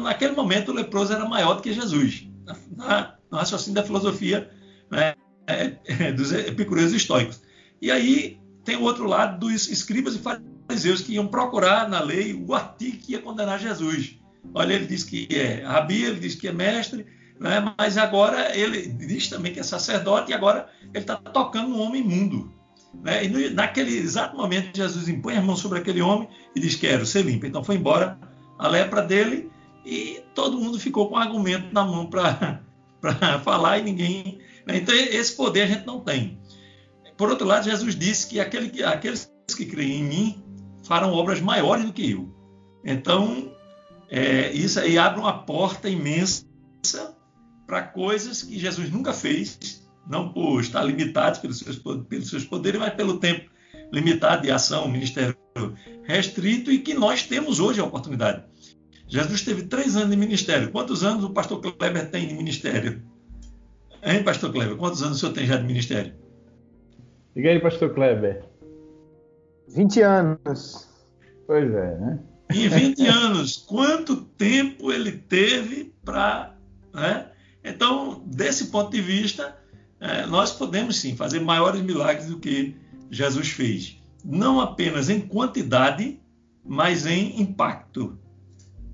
naquele 0.01 0.35
momento, 0.35 0.71
o 0.71 0.75
leproso 0.75 1.13
era 1.13 1.29
maior 1.29 1.55
do 1.55 1.63
que 1.63 1.73
Jesus, 1.73 2.29
na, 2.77 3.15
no 3.31 3.39
raciocínio 3.39 3.75
da 3.75 3.87
filosofia 3.87 4.49
né, 4.91 5.15
é, 5.47 5.77
é 5.87 6.13
dos 6.13 6.33
epicureus 6.33 6.93
estoicos. 6.93 7.43
E 7.81 7.91
aí 7.91 8.39
tem 8.65 8.77
o 8.77 8.83
outro 8.83 9.05
lado 9.05 9.41
dos 9.41 9.69
escribas 9.69 10.15
e 10.15 10.21
fariseus 10.21 11.01
que 11.01 11.15
iam 11.15 11.27
procurar 11.27 11.89
na 11.89 12.01
lei 12.01 12.33
o 12.35 12.55
artigo 12.55 12.99
que 12.99 13.13
ia 13.13 13.19
condenar 13.19 13.59
Jesus. 13.59 14.19
Olha, 14.55 14.75
ele 14.75 14.87
diz 14.87 15.03
que 15.03 15.27
é 15.31 15.65
rabi, 15.65 16.05
ele 16.05 16.21
diz 16.21 16.35
que 16.35 16.49
é 16.49 16.53
mestre, 16.53 17.07
né? 17.41 17.75
mas 17.77 17.99
agora 17.99 18.57
ele 18.57 18.87
diz 18.87 19.29
também 19.29 19.53
que 19.53 19.61
é 19.61 19.65
sacerdote 19.65 20.31
e 20.31 20.35
agora 20.35 20.69
ele 20.95 20.99
está 20.99 21.17
tocando 21.17 21.75
um 21.75 21.81
homem 21.81 22.03
imundo. 22.03 22.53
Né? 22.95 23.25
E 23.25 23.29
no, 23.29 23.51
naquele 23.51 23.97
exato 23.97 24.37
momento, 24.37 24.77
Jesus 24.77 25.09
impõe 25.09 25.37
as 25.37 25.45
mãos 25.45 25.61
sobre 25.61 25.79
aquele 25.79 26.03
homem 26.03 26.29
e 26.55 26.61
diz: 26.61 26.75
Quero 26.75 27.07
ser 27.07 27.25
limpo. 27.25 27.47
Então 27.47 27.65
foi 27.65 27.77
embora 27.77 28.19
a 28.59 28.69
lepra 28.69 29.03
dele 29.03 29.51
e 29.85 30.23
todo 30.35 30.59
mundo 30.59 30.79
ficou 30.79 31.09
com 31.09 31.15
um 31.15 31.19
argumento 31.19 31.73
na 31.73 31.85
mão 31.85 32.07
para 32.07 32.61
falar 33.43 33.79
e 33.79 33.83
ninguém. 33.83 34.39
Né? 34.67 34.77
Então 34.79 34.95
esse 34.95 35.35
poder 35.35 35.63
a 35.63 35.67
gente 35.67 35.87
não 35.87 36.01
tem. 36.01 36.39
Por 37.17 37.31
outro 37.31 37.47
lado, 37.47 37.65
Jesus 37.65 37.95
disse 37.95 38.29
que 38.29 38.41
aquele, 38.41 38.83
aqueles 38.83 39.31
que 39.57 39.67
creem 39.67 40.01
em 40.01 40.05
mim 40.05 40.45
farão 40.83 41.13
obras 41.13 41.41
maiores 41.41 41.85
do 41.85 41.93
que 41.93 42.11
eu. 42.11 42.35
Então, 42.85 43.53
é, 44.11 44.51
isso 44.53 44.81
aí 44.81 44.99
abre 44.99 45.21
uma 45.21 45.45
porta 45.45 45.89
imensa 45.89 46.45
para 47.67 47.83
coisas 47.83 48.43
que 48.43 48.59
Jesus 48.59 48.91
nunca 48.91 49.13
fez, 49.13 49.82
não 50.09 50.33
por 50.33 50.61
estar 50.61 50.83
limitado 50.83 51.41
pelos 51.41 51.59
seus, 51.59 51.79
pelos 52.09 52.31
seus 52.31 52.45
poderes, 52.45 52.81
mas 52.81 52.95
pelo 52.95 53.19
tempo 53.19 53.51
limitado 53.93 54.43
de 54.43 54.51
ação, 54.51 54.89
ministério 54.89 55.37
restrito 56.05 56.71
e 56.71 56.79
que 56.79 56.95
nós 56.95 57.25
temos 57.25 57.61
hoje 57.61 57.81
a 57.81 57.85
oportunidade. 57.85 58.45
Jesus 59.07 59.43
teve 59.43 59.65
três 59.65 59.95
anos 59.97 60.11
de 60.11 60.17
ministério. 60.17 60.71
Quantos 60.71 61.05
anos 61.05 61.25
o 61.25 61.31
pastor 61.31 61.61
Kleber 61.61 62.11
tem 62.11 62.27
de 62.27 62.35
ministério? 62.35 63.03
Hein, 64.03 64.25
pastor 64.25 64.51
Kleber? 64.51 64.77
Quantos 64.77 65.03
anos 65.03 65.19
o 65.19 65.21
senhor 65.21 65.33
tem 65.33 65.47
já 65.47 65.57
de 65.57 65.65
ministério? 65.65 66.15
Diga 67.37 67.51
aí, 67.51 67.61
pastor 67.61 67.93
Kleber. 67.93 68.45
20 69.69 70.01
anos. 70.01 70.89
Pois 71.47 71.71
é, 71.71 71.99
né? 71.99 72.19
Em 72.51 72.69
20 72.69 73.07
anos, 73.07 73.57
quanto 73.59 74.17
tempo 74.17 74.91
ele 74.91 75.13
teve 75.13 75.95
para 76.05 76.57
né, 76.93 77.27
então, 77.65 78.23
desse 78.27 78.67
ponto 78.67 78.91
de 78.91 79.01
vista, 79.01 79.57
é, 80.03 80.27
nós 80.27 80.51
podemos 80.51 81.01
sim 81.01 81.15
fazer 81.15 81.39
maiores 81.39 81.81
milagres 81.81 82.27
do 82.27 82.37
que 82.39 82.77
Jesus 83.09 83.51
fez. 83.51 84.03
Não 84.25 84.61
apenas 84.61 85.09
em 85.09 85.21
quantidade, 85.21 86.21
mas 86.65 87.07
em 87.07 87.41
impacto. 87.41 88.19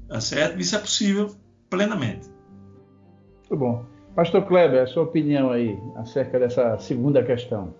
Tá 0.06 0.20
certo? 0.20 0.60
Isso 0.60 0.76
é 0.76 0.78
possível 0.78 1.34
plenamente. 1.70 2.28
Muito 3.38 3.56
bom. 3.56 3.84
Pastor 4.14 4.44
Kleber, 4.46 4.82
a 4.82 4.86
sua 4.86 5.04
opinião 5.04 5.50
aí 5.50 5.78
acerca 5.96 6.38
dessa 6.38 6.78
segunda 6.78 7.22
questão. 7.22 7.74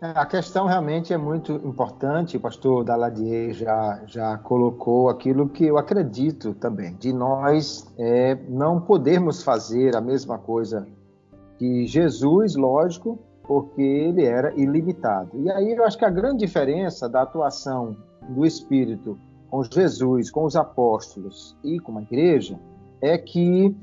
É, 0.00 0.06
a 0.06 0.26
questão 0.26 0.66
realmente 0.66 1.12
é 1.12 1.16
muito 1.16 1.52
importante, 1.52 2.36
o 2.36 2.40
pastor 2.40 2.84
Daladier 2.84 3.54
já, 3.54 4.02
já 4.06 4.38
colocou 4.38 5.08
aquilo 5.08 5.48
que 5.48 5.64
eu 5.64 5.78
acredito 5.78 6.52
também, 6.54 6.94
de 6.96 7.12
nós 7.12 7.86
é, 7.96 8.34
não 8.48 8.80
podermos 8.80 9.42
fazer 9.42 9.96
a 9.96 10.00
mesma 10.00 10.36
coisa 10.36 10.86
que 11.58 11.86
Jesus, 11.86 12.56
lógico, 12.56 13.18
porque 13.42 13.82
ele 13.82 14.24
era 14.24 14.52
ilimitado. 14.54 15.30
E 15.40 15.50
aí 15.50 15.72
eu 15.72 15.84
acho 15.84 15.98
que 15.98 16.04
a 16.04 16.10
grande 16.10 16.44
diferença 16.44 17.08
da 17.08 17.22
atuação 17.22 17.96
do 18.28 18.44
Espírito 18.44 19.18
com 19.50 19.62
Jesus, 19.62 20.30
com 20.30 20.44
os 20.44 20.56
apóstolos 20.56 21.56
e 21.62 21.78
com 21.78 21.96
a 21.98 22.02
igreja 22.02 22.58
é 23.00 23.16
que 23.16 23.74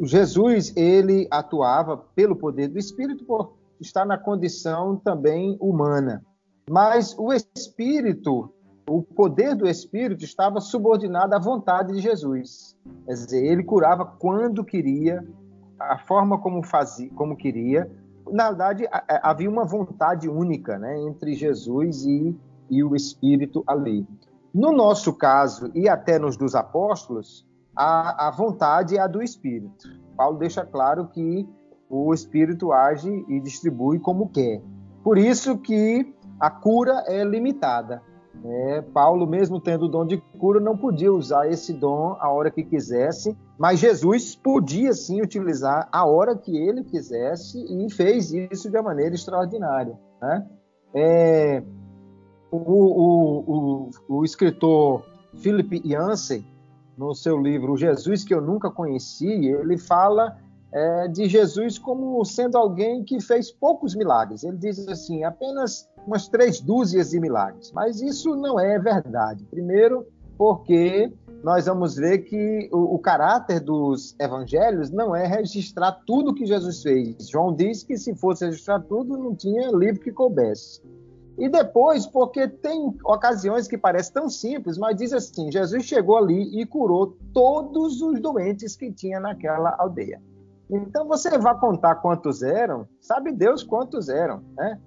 Jesus 0.00 0.76
ele 0.76 1.26
atuava 1.30 1.96
pelo 1.96 2.36
poder 2.36 2.68
do 2.68 2.78
Espírito 2.78 3.24
por 3.24 3.54
estar 3.80 4.04
na 4.04 4.18
condição 4.18 4.96
também 4.96 5.56
humana. 5.60 6.22
Mas 6.70 7.16
o 7.18 7.32
Espírito, 7.32 8.52
o 8.88 9.02
poder 9.02 9.54
do 9.54 9.66
Espírito 9.66 10.24
estava 10.24 10.60
subordinado 10.60 11.34
à 11.34 11.38
vontade 11.38 11.94
de 11.94 12.00
Jesus. 12.00 12.76
Quer 13.06 13.12
dizer, 13.12 13.44
ele 13.44 13.64
curava 13.64 14.04
quando 14.04 14.64
queria, 14.64 15.26
a 15.78 15.98
forma 15.98 16.38
como 16.38 16.62
fazia, 16.62 17.10
como 17.14 17.36
queria. 17.36 17.90
Na 18.30 18.48
verdade, 18.48 18.86
havia 19.22 19.48
uma 19.48 19.64
vontade 19.64 20.28
única 20.28 20.78
né, 20.78 21.00
entre 21.00 21.34
Jesus 21.34 22.04
e, 22.04 22.36
e 22.68 22.84
o 22.84 22.94
Espírito 22.94 23.62
ali. 23.66 24.06
No 24.52 24.72
nosso 24.72 25.12
caso, 25.12 25.70
e 25.74 25.88
até 25.88 26.18
nos 26.18 26.36
dos 26.36 26.54
apóstolos, 26.54 27.46
a, 27.74 28.28
a 28.28 28.30
vontade 28.30 28.96
é 28.96 29.00
a 29.00 29.06
do 29.06 29.22
Espírito. 29.22 29.88
Paulo 30.16 30.38
deixa 30.38 30.64
claro 30.64 31.06
que 31.08 31.48
o 31.88 32.12
Espírito 32.12 32.72
age 32.72 33.24
e 33.28 33.40
distribui 33.40 33.98
como 33.98 34.28
quer. 34.28 34.60
Por 35.02 35.16
isso 35.16 35.56
que 35.58 36.14
a 36.40 36.50
cura 36.50 37.04
é 37.06 37.24
limitada. 37.24 38.02
É, 38.44 38.82
Paulo, 38.82 39.26
mesmo 39.26 39.60
tendo 39.60 39.86
o 39.86 39.88
dom 39.88 40.06
de 40.06 40.18
cura, 40.38 40.60
não 40.60 40.76
podia 40.76 41.12
usar 41.12 41.50
esse 41.50 41.72
dom 41.72 42.16
a 42.20 42.30
hora 42.30 42.50
que 42.50 42.62
quisesse, 42.62 43.36
mas 43.58 43.80
Jesus 43.80 44.36
podia 44.36 44.92
sim 44.92 45.20
utilizar 45.20 45.88
a 45.90 46.06
hora 46.06 46.36
que 46.36 46.56
ele 46.56 46.84
quisesse 46.84 47.58
e 47.58 47.90
fez 47.90 48.32
isso 48.32 48.70
de 48.70 48.76
uma 48.76 48.84
maneira 48.84 49.14
extraordinária. 49.16 49.98
Né? 50.22 50.46
É, 50.94 51.62
o, 52.52 52.56
o, 52.56 53.38
o, 53.46 53.90
o, 54.08 54.24
escritor 54.24 55.04
Philip 55.34 55.82
Yancey, 55.84 56.44
no 56.96 57.14
seu 57.14 57.36
livro 57.36 57.76
Jesus 57.76 58.24
que 58.24 58.32
eu 58.32 58.40
nunca 58.40 58.70
conheci, 58.70 59.26
ele 59.26 59.76
fala 59.76 60.38
é, 60.72 61.08
de 61.08 61.28
Jesus 61.28 61.78
como 61.78 62.24
sendo 62.24 62.56
alguém 62.56 63.02
que 63.02 63.20
fez 63.20 63.50
poucos 63.50 63.96
milagres. 63.96 64.44
Ele 64.44 64.56
diz 64.56 64.86
assim, 64.86 65.24
apenas 65.24 65.88
umas 66.06 66.28
três 66.28 66.60
dúzias 66.60 67.10
de 67.10 67.18
milagres. 67.18 67.72
Mas 67.72 68.00
isso 68.00 68.36
não 68.36 68.58
é 68.58 68.78
verdade. 68.78 69.44
Primeiro, 69.50 70.06
porque 70.36 71.12
nós 71.42 71.66
vamos 71.66 71.94
ver 71.94 72.18
que 72.18 72.68
o, 72.72 72.94
o, 72.94 72.98
caráter 72.98 73.60
dos 73.60 74.14
evangelhos 74.18 74.90
não 74.90 75.14
é 75.14 75.26
registrar 75.26 75.92
tudo 76.06 76.34
que 76.34 76.44
Jesus 76.44 76.82
fez. 76.82 77.28
João 77.28 77.54
diz 77.54 77.84
que 77.84 77.96
se 77.96 78.14
fosse 78.14 78.44
registrar 78.46 78.80
tudo, 78.80 79.16
não 79.16 79.34
tinha 79.34 79.70
livro 79.70 80.00
que 80.00 80.10
coubesse. 80.10 80.82
E 81.38 81.48
depois, 81.48 82.04
porque 82.04 82.48
tem 82.48 82.92
ocasiões 83.04 83.68
que 83.68 83.78
parecem 83.78 84.12
tão 84.12 84.28
simples, 84.28 84.76
mas 84.76 84.96
diz 84.96 85.12
assim: 85.12 85.52
Jesus 85.52 85.84
chegou 85.84 86.16
ali 86.16 86.60
e 86.60 86.66
curou 86.66 87.16
todos 87.32 88.02
os 88.02 88.20
doentes 88.20 88.74
que 88.74 88.90
tinha 88.90 89.20
naquela 89.20 89.76
aldeia. 89.78 90.20
Então 90.68 91.06
você 91.06 91.38
vai 91.38 91.58
contar 91.58 91.94
quantos 91.96 92.42
eram, 92.42 92.86
sabe 93.00 93.30
Deus 93.32 93.62
quantos 93.62 94.08
eram, 94.08 94.42
né? 94.56 94.78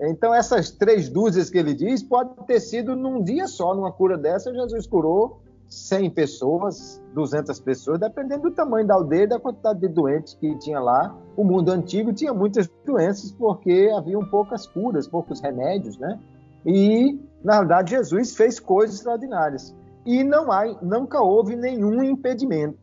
Então 0.00 0.34
essas 0.34 0.70
três 0.70 1.08
dúzias 1.08 1.48
que 1.48 1.58
ele 1.58 1.74
diz 1.74 2.02
pode 2.02 2.34
ter 2.46 2.58
sido 2.58 2.96
num 2.96 3.22
dia 3.22 3.46
só, 3.46 3.74
numa 3.74 3.92
cura 3.92 4.18
dessa, 4.18 4.52
Jesus 4.52 4.86
curou 4.88 5.40
100 5.70 6.10
pessoas, 6.10 7.00
200 7.14 7.60
pessoas, 7.60 8.00
dependendo 8.00 8.42
do 8.42 8.50
tamanho 8.50 8.86
da 8.86 8.94
aldeia 8.94 9.22
e 9.22 9.26
da 9.28 9.38
quantidade 9.38 9.78
de 9.78 9.88
doentes 9.88 10.34
que 10.34 10.58
tinha 10.58 10.80
lá. 10.80 11.16
O 11.36 11.44
mundo 11.44 11.70
antigo 11.70 12.12
tinha 12.12 12.34
muitas 12.34 12.68
doenças 12.84 13.30
porque 13.30 13.88
haviam 13.96 14.28
poucas 14.28 14.66
curas, 14.66 15.06
poucos 15.06 15.40
remédios, 15.40 15.96
né? 15.96 16.18
E, 16.66 17.18
na 17.42 17.60
verdade, 17.60 17.90
Jesus 17.92 18.36
fez 18.36 18.58
coisas 18.58 18.96
extraordinárias. 18.96 19.74
E 20.04 20.24
não 20.24 20.50
há, 20.50 20.66
nunca 20.82 21.22
houve 21.22 21.54
nenhum 21.54 22.02
impedimento 22.02 22.78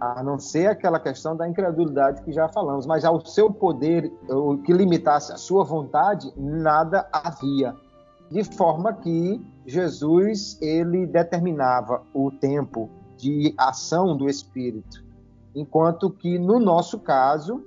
a 0.00 0.22
não 0.22 0.38
ser 0.38 0.66
aquela 0.68 0.98
questão 0.98 1.36
da 1.36 1.46
incredulidade 1.46 2.22
que 2.22 2.32
já 2.32 2.48
falamos, 2.48 2.86
mas 2.86 3.04
ao 3.04 3.20
seu 3.26 3.52
poder, 3.52 4.10
o 4.30 4.56
que 4.58 4.72
limitasse 4.72 5.30
a 5.30 5.36
sua 5.36 5.62
vontade, 5.62 6.32
nada 6.36 7.06
havia. 7.12 7.74
De 8.30 8.44
forma 8.44 8.92
que 8.92 9.40
Jesus 9.66 10.58
ele 10.60 11.06
determinava 11.06 12.02
o 12.14 12.30
tempo 12.30 12.88
de 13.16 13.52
ação 13.58 14.16
do 14.16 14.28
Espírito, 14.28 15.04
enquanto 15.54 16.10
que 16.10 16.38
no 16.38 16.58
nosso 16.58 17.00
caso 17.00 17.64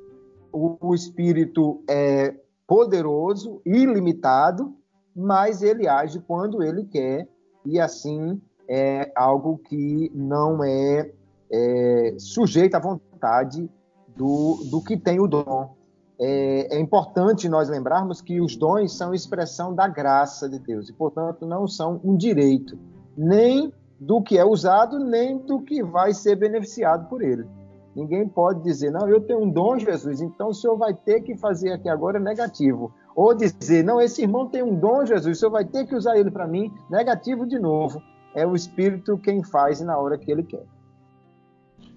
o, 0.52 0.78
o 0.80 0.96
Espírito 0.96 1.84
é 1.90 2.34
poderoso, 2.66 3.62
ilimitado, 3.66 4.74
mas 5.16 5.62
ele 5.62 5.88
age 5.88 6.20
quando 6.22 6.64
ele 6.64 6.86
quer 6.86 7.28
e 7.66 7.80
assim 7.80 8.42
é 8.68 9.12
algo 9.16 9.58
que 9.58 10.12
não 10.16 10.64
é 10.64 11.12
é, 11.54 12.16
sujeito 12.18 12.76
à 12.76 12.80
vontade 12.80 13.70
do, 14.16 14.64
do 14.72 14.82
que 14.82 14.98
tem 14.98 15.20
o 15.20 15.28
dom. 15.28 15.76
É, 16.20 16.76
é, 16.76 16.80
importante 16.80 17.50
nós 17.50 17.70
lembrarmos 17.70 18.22
que 18.22 18.40
os 18.40 18.56
dons 18.56 18.96
são 18.96 19.14
expressão 19.14 19.74
da 19.74 19.88
graça 19.88 20.48
de 20.48 20.60
Deus 20.60 20.90
e, 20.90 20.94
portanto, 20.94 21.46
não 21.46 21.68
são 21.68 22.00
um 22.04 22.16
direito, 22.16 22.78
nem 23.18 23.74
do 24.00 24.22
que 24.22 24.38
é 24.38 24.46
usado, 24.46 25.00
nem 25.00 25.38
do 25.40 25.62
que 25.62 25.84
vai 25.84 26.14
ser 26.14 26.36
beneficiado 26.36 27.10
por 27.10 27.22
ele. 27.22 27.48
Ninguém 27.96 28.28
pode 28.28 28.64
dizer, 28.64 28.92
não, 28.92 29.08
eu 29.08 29.22
tenho 29.22 29.44
um 29.44 29.50
dom, 29.50 29.78
Jesus, 29.78 30.20
então 30.20 30.50
o 30.50 30.54
senhor 30.54 30.76
vai 30.78 30.94
ter 30.94 31.22
que 31.22 31.36
fazer 31.38 31.72
aqui 31.72 31.88
agora 31.88 32.20
negativo. 32.20 32.92
Ou 33.16 33.34
dizer, 33.36 33.84
não, 33.84 34.02
esse 34.02 34.24
irmão 34.24 34.48
tem 34.48 34.64
um 34.64 34.76
dom, 34.76 35.06
Jesus, 35.06 35.38
o 35.38 35.40
senhor 35.40 35.52
vai 35.52 35.66
ter 35.66 35.86
que 35.86 35.96
usar 35.96 36.18
ele 36.18 36.32
para 36.32 36.48
mim, 36.48 36.74
negativo 36.90 37.46
de 37.46 37.60
novo. 37.60 38.02
É 38.34 38.48
o 38.48 38.56
Espírito 38.56 39.18
quem 39.18 39.44
faz 39.44 39.80
na 39.82 39.98
hora 39.98 40.18
que 40.18 40.32
ele 40.32 40.44
quer. 40.44 40.66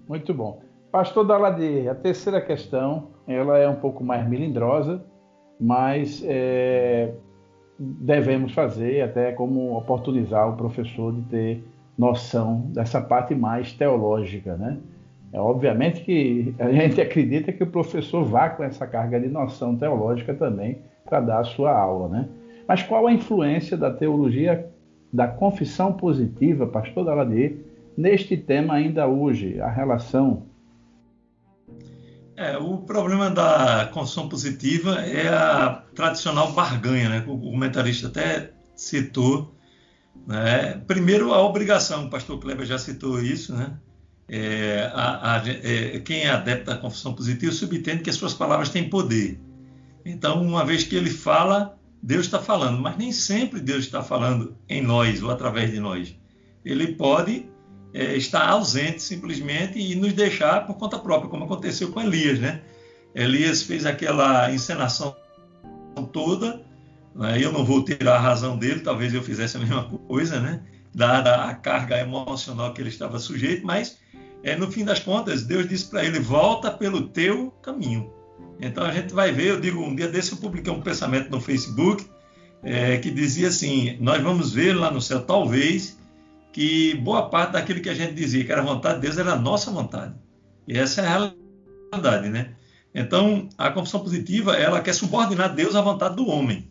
Muito 0.06 0.34
bom. 0.34 0.60
Pastor 0.92 1.26
Daladier, 1.26 1.90
a 1.90 1.94
terceira 1.94 2.40
questão, 2.40 3.08
ela 3.26 3.58
é 3.58 3.68
um 3.68 3.76
pouco 3.76 4.04
mais 4.04 4.26
melindrosa, 4.28 5.02
mas 5.60 6.22
é, 6.26 7.12
devemos 7.78 8.52
fazer 8.52 9.02
até 9.02 9.32
como 9.32 9.76
oportunizar 9.76 10.48
o 10.48 10.56
professor 10.56 11.12
de 11.12 11.22
ter 11.22 11.64
noção 11.98 12.70
dessa 12.72 13.00
parte 13.00 13.34
mais 13.34 13.72
teológica, 13.72 14.56
né? 14.56 14.78
É, 15.32 15.40
obviamente 15.40 16.02
que 16.02 16.54
a 16.58 16.70
gente 16.70 17.00
acredita 17.00 17.52
que 17.52 17.62
o 17.62 17.66
professor 17.66 18.24
vá 18.24 18.48
com 18.48 18.62
essa 18.62 18.86
carga 18.86 19.18
de 19.18 19.28
noção 19.28 19.76
teológica 19.76 20.32
também 20.34 20.78
para 21.04 21.20
dar 21.20 21.40
a 21.40 21.44
sua 21.44 21.76
aula, 21.76 22.08
né? 22.08 22.28
Mas 22.68 22.82
qual 22.82 23.06
a 23.06 23.12
influência 23.12 23.76
da 23.76 23.90
teologia 23.90 24.70
da 25.12 25.26
confissão 25.26 25.92
positiva, 25.92 26.66
pastor 26.66 27.04
Daladier, 27.04 27.56
neste 27.96 28.36
tema 28.36 28.74
ainda 28.74 29.06
hoje, 29.06 29.60
a 29.60 29.68
relação? 29.68 30.42
É, 32.36 32.58
o 32.58 32.78
problema 32.78 33.30
da 33.30 33.88
construção 33.92 34.28
positiva 34.28 35.00
é 35.00 35.26
a 35.28 35.82
tradicional 35.94 36.52
barganha, 36.52 37.08
né? 37.08 37.24
O 37.26 37.38
comentarista 37.38 38.08
até 38.08 38.52
citou. 38.74 39.54
Né? 40.26 40.82
Primeiro, 40.86 41.32
a 41.32 41.42
obrigação, 41.42 42.06
o 42.06 42.10
pastor 42.10 42.38
Kleber 42.38 42.66
já 42.66 42.78
citou 42.78 43.22
isso, 43.22 43.54
né? 43.54 43.72
É, 44.28 44.90
a, 44.92 45.36
a, 45.36 45.48
é, 45.48 45.98
quem 46.00 46.24
é 46.24 46.30
adepto 46.30 46.66
da 46.66 46.76
confissão 46.76 47.14
positiva 47.14 47.52
subentende 47.52 48.02
que 48.02 48.10
as 48.10 48.16
suas 48.16 48.34
palavras 48.34 48.68
têm 48.68 48.90
poder. 48.90 49.40
Então, 50.04 50.42
uma 50.42 50.64
vez 50.64 50.84
que 50.84 50.94
ele 50.94 51.10
fala, 51.10 51.78
Deus 52.02 52.26
está 52.26 52.38
falando, 52.38 52.78
mas 52.80 52.98
nem 52.98 53.12
sempre 53.12 53.60
Deus 53.60 53.84
está 53.84 54.02
falando 54.02 54.56
em 54.68 54.82
nós 54.82 55.22
ou 55.22 55.30
através 55.30 55.70
de 55.70 55.80
nós. 55.80 56.14
Ele 56.64 56.88
pode 56.88 57.48
é, 57.96 58.14
estar 58.14 58.46
ausente 58.46 59.02
simplesmente 59.02 59.78
e 59.78 59.94
nos 59.94 60.12
deixar 60.12 60.66
por 60.66 60.76
conta 60.76 60.98
própria, 60.98 61.30
como 61.30 61.44
aconteceu 61.44 61.90
com 61.90 62.02
Elias, 62.02 62.38
né? 62.38 62.60
Elias 63.14 63.62
fez 63.62 63.86
aquela 63.86 64.52
encenação 64.52 65.16
toda, 66.12 66.62
né? 67.14 67.42
eu 67.42 67.50
não 67.50 67.64
vou 67.64 67.82
tirar 67.82 68.16
a 68.16 68.20
razão 68.20 68.58
dele, 68.58 68.80
talvez 68.80 69.14
eu 69.14 69.22
fizesse 69.22 69.56
a 69.56 69.60
mesma 69.60 69.84
coisa, 69.84 70.38
né? 70.38 70.60
Dada 70.94 71.44
a 71.44 71.54
carga 71.54 71.98
emocional 71.98 72.74
que 72.74 72.82
ele 72.82 72.90
estava 72.90 73.18
sujeito, 73.18 73.66
mas 73.66 73.96
é, 74.42 74.54
no 74.54 74.70
fim 74.70 74.84
das 74.84 74.98
contas, 74.98 75.44
Deus 75.44 75.66
disse 75.66 75.86
para 75.86 76.04
ele: 76.04 76.20
volta 76.20 76.70
pelo 76.70 77.08
teu 77.08 77.50
caminho. 77.62 78.12
Então 78.60 78.84
a 78.84 78.92
gente 78.92 79.14
vai 79.14 79.32
ver, 79.32 79.48
eu 79.48 79.60
digo, 79.60 79.80
um 79.80 79.94
dia 79.94 80.08
desse 80.08 80.32
eu 80.32 80.38
publiquei 80.38 80.70
um 80.70 80.82
pensamento 80.82 81.30
no 81.30 81.40
Facebook 81.40 82.04
é, 82.62 82.98
que 82.98 83.10
dizia 83.10 83.48
assim: 83.48 83.96
nós 84.00 84.22
vamos 84.22 84.52
ver 84.52 84.74
lá 84.74 84.90
no 84.90 85.00
céu, 85.00 85.22
talvez, 85.22 85.96
que 86.56 86.94
boa 86.94 87.28
parte 87.28 87.52
daquilo 87.52 87.82
que 87.82 87.90
a 87.90 87.94
gente 87.94 88.14
dizia 88.14 88.42
que 88.42 88.50
era 88.50 88.62
vontade 88.62 88.94
de 88.94 89.02
Deus 89.02 89.18
era 89.18 89.34
a 89.34 89.38
nossa 89.38 89.70
vontade. 89.70 90.14
E 90.66 90.72
essa 90.72 91.02
é 91.02 91.06
a 91.06 91.30
realidade, 91.92 92.30
né? 92.30 92.54
Então, 92.94 93.50
a 93.58 93.68
confissão 93.68 94.00
positiva, 94.00 94.56
ela 94.56 94.80
quer 94.80 94.94
subordinar 94.94 95.54
Deus 95.54 95.76
à 95.76 95.82
vontade 95.82 96.16
do 96.16 96.26
homem. 96.26 96.70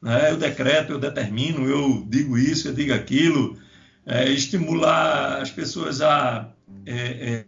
Né? 0.00 0.30
Eu 0.30 0.38
decreto, 0.38 0.92
eu 0.92 0.98
determino, 0.98 1.68
eu 1.68 2.02
digo 2.08 2.38
isso, 2.38 2.68
eu 2.68 2.72
digo 2.72 2.94
aquilo, 2.94 3.58
é, 4.06 4.26
estimular 4.30 5.42
as 5.42 5.50
pessoas 5.50 6.00
a 6.00 6.50
é, 6.86 6.94
é, 6.94 7.44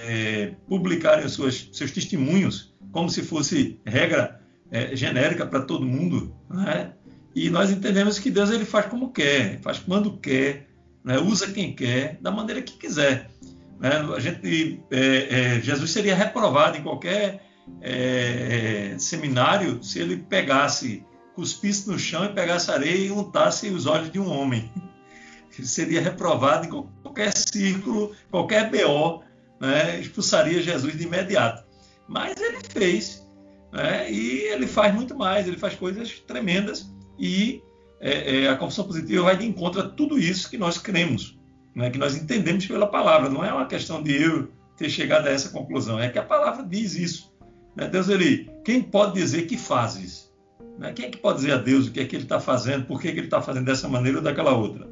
é 0.00 0.54
publicarem 0.68 1.26
suas, 1.26 1.70
seus 1.72 1.90
testemunhos 1.90 2.74
como 2.92 3.08
se 3.08 3.22
fosse 3.22 3.80
regra 3.86 4.42
é, 4.70 4.94
genérica 4.94 5.46
para 5.46 5.62
todo 5.62 5.86
mundo. 5.86 6.36
Né? 6.50 6.92
E 7.34 7.48
nós 7.48 7.70
entendemos 7.70 8.18
que 8.18 8.30
Deus 8.30 8.50
ele 8.50 8.66
faz 8.66 8.84
como 8.84 9.10
quer, 9.10 9.58
faz 9.62 9.78
quando 9.78 10.18
quer, 10.18 10.73
né? 11.04 11.18
usa 11.18 11.52
quem 11.52 11.74
quer, 11.74 12.18
da 12.20 12.30
maneira 12.30 12.62
que 12.62 12.72
quiser. 12.78 13.30
Né? 13.78 13.90
A 13.90 14.20
gente, 14.20 14.82
é, 14.90 15.60
Jesus 15.60 15.90
seria 15.90 16.14
reprovado 16.14 16.78
em 16.78 16.82
qualquer 16.82 17.42
seminário 18.98 19.82
se 19.82 19.98
ele 19.98 20.18
pegasse 20.18 21.04
cuspisse 21.34 21.88
no 21.90 21.98
chão 21.98 22.24
e 22.24 22.32
pegasse 22.32 22.70
areia 22.70 23.06
e 23.06 23.10
untasse 23.10 23.68
os 23.68 23.86
olhos 23.86 24.10
de 24.10 24.18
um 24.18 24.30
homem. 24.30 24.72
Ele 25.56 25.66
seria 25.66 26.00
reprovado 26.00 26.66
em 26.66 26.68
qualquer 27.02 27.32
círculo, 27.36 28.14
qualquer 28.30 28.70
BO, 28.70 29.22
né, 29.60 30.00
expulsaria 30.00 30.62
Jesus 30.62 30.96
de 30.96 31.04
imediato. 31.04 31.64
Mas 32.08 32.40
ele 32.40 32.58
fez, 32.70 33.24
né, 33.72 34.10
e 34.10 34.42
ele 34.42 34.66
faz 34.66 34.94
muito 34.94 35.16
mais, 35.16 35.46
ele 35.46 35.58
faz 35.58 35.74
coisas 35.74 36.18
tremendas, 36.20 36.90
e 37.18 37.62
é, 38.04 38.42
é, 38.42 38.48
a 38.50 38.56
confissão 38.56 38.84
positiva 38.84 39.24
vai 39.24 39.36
de 39.38 39.46
encontro 39.46 39.80
a 39.80 39.88
tudo 39.88 40.18
isso 40.18 40.50
que 40.50 40.58
nós 40.58 40.76
cremos, 40.76 41.38
né, 41.74 41.88
que 41.88 41.96
nós 41.96 42.14
entendemos 42.14 42.66
pela 42.66 42.86
palavra. 42.86 43.30
Não 43.30 43.42
é 43.42 43.50
uma 43.50 43.64
questão 43.64 44.02
de 44.02 44.12
eu 44.22 44.50
ter 44.76 44.90
chegado 44.90 45.26
a 45.26 45.30
essa 45.30 45.48
conclusão, 45.48 45.98
é 45.98 46.10
que 46.10 46.18
a 46.18 46.22
palavra 46.22 46.62
diz 46.62 46.94
isso. 46.94 47.32
Né? 47.74 47.88
Deus, 47.88 48.10
ele, 48.10 48.50
quem 48.62 48.82
pode 48.82 49.14
dizer 49.14 49.46
que 49.46 49.56
fazes? 49.56 50.30
Né? 50.78 50.92
Quem 50.92 51.06
é 51.06 51.08
que 51.08 51.16
pode 51.16 51.38
dizer 51.38 51.52
a 51.52 51.56
Deus 51.56 51.86
o 51.86 51.92
que 51.92 52.00
é 52.00 52.04
que 52.04 52.14
ele 52.14 52.24
está 52.24 52.38
fazendo, 52.38 52.84
por 52.84 53.00
que, 53.00 53.10
que 53.10 53.18
ele 53.18 53.26
está 53.26 53.40
fazendo 53.40 53.64
dessa 53.64 53.88
maneira 53.88 54.18
ou 54.18 54.24
daquela 54.24 54.52
outra? 54.52 54.86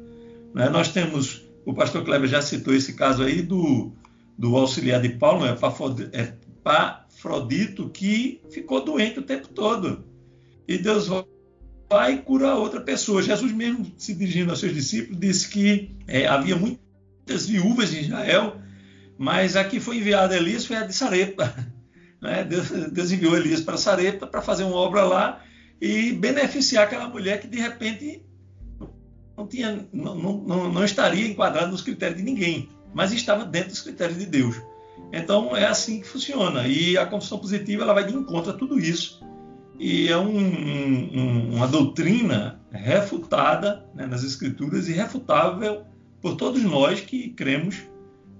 Né? 0.51 0.67
Nós 0.69 0.89
temos, 0.89 1.43
o 1.67 1.73
pastor 1.75 2.03
Kleber 2.03 2.27
já 2.27 2.41
citou 2.41 2.73
esse 2.73 2.93
caso 2.93 3.21
aí 3.21 3.43
do, 3.43 3.91
do 4.35 4.57
auxiliar 4.57 4.99
de 4.99 5.09
Paulo, 5.09 5.45
é 5.45 5.55
Pafrodito, 6.63 7.89
que 7.89 8.41
ficou 8.49 8.83
doente 8.83 9.19
o 9.19 9.23
tempo 9.23 9.49
todo. 9.49 10.03
E 10.67 10.79
Deus 10.79 11.09
vai 11.93 12.17
curar 12.17 12.55
outra 12.55 12.81
pessoa. 12.81 13.21
Jesus 13.21 13.51
mesmo, 13.51 13.85
se 13.97 14.15
dirigindo 14.15 14.49
aos 14.49 14.59
seus 14.59 14.73
discípulos, 14.73 15.19
disse 15.19 15.47
que 15.47 15.95
é, 16.07 16.25
havia 16.25 16.55
muitas 16.55 17.45
viúvas 17.45 17.93
em 17.93 18.01
Israel, 18.01 18.57
mas 19.15 19.55
a 19.55 19.63
que 19.63 19.79
foi 19.79 19.97
enviada 19.97 20.35
Elias 20.35 20.65
foi 20.65 20.75
a 20.75 20.85
de 20.85 20.93
Sarepta. 20.93 21.53
Né? 22.23 22.41
Deus, 22.41 22.69
Deus 22.69 23.11
enviou 23.11 23.35
Elias 23.35 23.59
para 23.59 23.75
Sarepta 23.75 24.25
para 24.25 24.41
fazer 24.41 24.63
uma 24.63 24.77
obra 24.77 25.03
lá 25.03 25.43
e 25.81 26.13
beneficiar 26.13 26.85
aquela 26.85 27.09
mulher 27.09 27.41
que 27.41 27.47
de 27.47 27.59
repente 27.59 28.23
não, 29.35 29.45
tinha, 29.45 29.85
não, 29.91 30.15
não, 30.15 30.71
não 30.71 30.85
estaria 30.85 31.27
enquadrada 31.27 31.67
nos 31.67 31.81
critérios 31.81 32.19
de 32.19 32.23
ninguém, 32.23 32.69
mas 32.93 33.11
estava 33.11 33.43
dentro 33.43 33.71
dos 33.71 33.81
critérios 33.81 34.17
de 34.17 34.25
Deus. 34.25 34.55
Então 35.11 35.53
é 35.53 35.65
assim 35.65 35.99
que 35.99 36.07
funciona. 36.07 36.65
E 36.65 36.97
a 36.97 37.05
confissão 37.05 37.39
positiva 37.39 37.83
ela 37.83 37.93
vai 37.93 38.05
de 38.05 38.15
encontro 38.15 38.51
a 38.51 38.57
tudo 38.57 38.79
isso. 38.79 39.21
E 39.79 40.07
é 40.07 40.17
um, 40.17 40.37
um, 40.37 41.55
uma 41.55 41.67
doutrina 41.67 42.59
refutada 42.71 43.85
né, 43.93 44.05
nas 44.05 44.23
Escrituras 44.23 44.87
e 44.87 44.93
refutável 44.93 45.83
por 46.21 46.35
todos 46.35 46.63
nós 46.63 47.01
que 47.01 47.29
cremos 47.29 47.81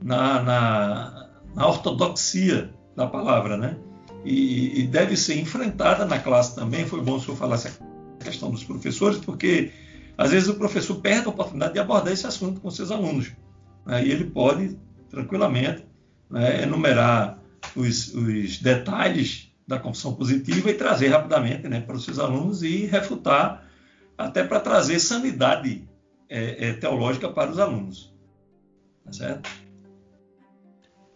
na, 0.02 0.42
na, 0.42 1.30
na 1.56 1.68
ortodoxia 1.68 2.74
da 2.96 3.08
palavra, 3.08 3.58
né? 3.58 3.78
e, 4.26 4.82
e, 4.82 4.88
deve 4.88 5.18
ser 5.18 5.40
enfrentada 5.40 6.06
na 6.06 6.20
classe 6.20 6.56
também. 6.56 6.86
Foi 6.86 7.02
bom 7.02 7.16
o 7.16 7.20
senhor 7.20 7.36
falar 7.38 7.56
essa 7.56 7.78
questão 8.20 8.50
dos 8.50 8.64
professores, 8.64 9.20
porque 9.20 9.72
às 10.18 10.32
vezes 10.32 10.50
o 10.50 10.56
professor 10.56 10.96
perde 10.96 11.28
a 11.28 11.30
oportunidade 11.30 11.74
de 11.74 11.80
abordar 11.80 12.14
esse 12.14 12.26
assunto 12.26 12.62
com 12.62 12.72
seus 12.72 12.92
alunos. 12.92 13.32
Né? 13.86 14.06
E 14.06 14.12
ele 14.12 14.26
pode, 14.26 14.78
tranquilamente, 15.10 15.86
né, 16.30 16.64
enumerar 16.64 17.38
os, 17.76 18.14
os, 18.14 18.60
detalhes 18.60 19.53
da 19.68 19.80
confissão 19.80 20.14
positiva 20.14 20.70
e 20.70 20.74
trazer 20.74 21.08
rapidamente 21.08 21.68
né, 21.68 21.82
para 21.82 21.96
os 21.96 22.04
seus 22.04 22.20
alunos 22.20 22.64
e 22.64 22.86
refutar, 22.86 23.66
até 24.18 24.44
para 24.44 24.60
trazer 24.60 25.00
sanidade 25.00 25.88
é, 26.30 26.70
é, 26.70 26.74
teológica 26.74 27.30
para 27.30 27.52
os 27.52 27.60
alunos. 27.60 28.14
Tá 29.06 29.14
certo? 29.14 29.50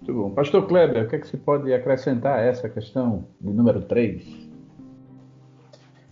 Muito 0.01 0.13
bom. 0.13 0.31
Pastor 0.31 0.67
Kleber, 0.67 1.05
o 1.05 1.07
que, 1.09 1.15
é 1.15 1.19
que 1.19 1.27
se 1.27 1.37
pode 1.37 1.73
acrescentar 1.73 2.39
a 2.39 2.41
essa 2.41 2.69
questão 2.69 3.27
de 3.41 3.51
número 3.51 3.81
3? 3.81 4.47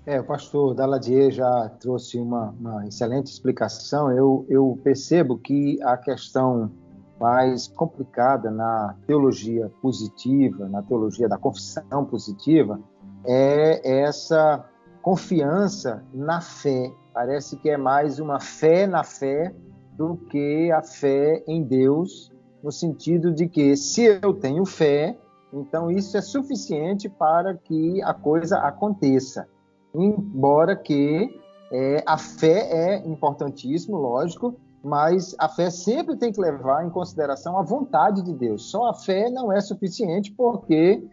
É, 0.06 0.20
o 0.20 0.24
pastor 0.24 0.76
Daladier 0.76 1.32
já 1.32 1.70
trouxe 1.80 2.20
uma, 2.20 2.54
uma 2.60 2.88
excelente 2.88 3.28
explicação. 3.28 4.12
Eu, 4.12 4.46
eu, 4.48 4.80
percebo 4.84 5.38
que 5.38 5.82
a 5.82 5.98
questão 5.98 6.72
mais 7.20 7.68
complicada 7.68 8.52
na 8.52 8.96
teologia 9.08 9.72
positiva, 9.82 10.68
na 10.68 10.82
teologia 10.82 11.28
da 11.28 11.38
confissão 11.38 12.06
positiva, 12.06 12.80
é 13.26 14.02
essa 14.02 14.66
confiança 15.02 16.04
na 16.14 16.42
fé. 16.42 16.92
Parece 17.14 17.58
que 17.58 17.70
é 17.70 17.78
mais 17.78 18.20
uma 18.20 18.40
fé 18.40 18.86
na 18.86 19.04
fé 19.04 19.54
do 19.94 20.18
que 20.18 20.72
a 20.72 20.82
fé 20.82 21.44
em 21.48 21.64
Deus 21.64 22.32
no 22.62 22.72
sentido 22.72 23.32
de 23.32 23.48
que 23.48 23.78
se 23.78 24.20
eu 24.24 24.34
tenho 24.34 24.66
fé, 24.66 25.16
então 25.54 25.92
isso 25.92 26.18
é 26.18 26.22
suficiente 26.22 27.08
para 27.08 27.54
que 27.54 28.02
a 28.02 28.12
coisa 28.12 28.58
aconteça. 28.58 29.48
Embora 29.94 30.76
que 30.76 31.30
é, 31.72 32.04
a 32.06 32.18
fé 32.18 32.68
é 32.72 33.08
importantíssimo, 33.08 33.98
lógico, 33.98 34.60
mas 34.86 35.36
a 35.40 35.50
fé 35.50 35.72
sempre 35.72 36.16
tem 36.16 36.32
que 36.32 36.40
levar 36.40 36.86
em 36.86 36.92
consideração 36.92 37.58
a 37.58 37.64
vontade 37.64 38.22
de 38.22 38.32
Deus. 38.32 38.70
Só 38.70 38.86
a 38.86 38.94
fé 38.94 39.32
não 39.32 39.52
é 39.52 39.60
suficiente 39.60 40.32
porque 40.32 41.04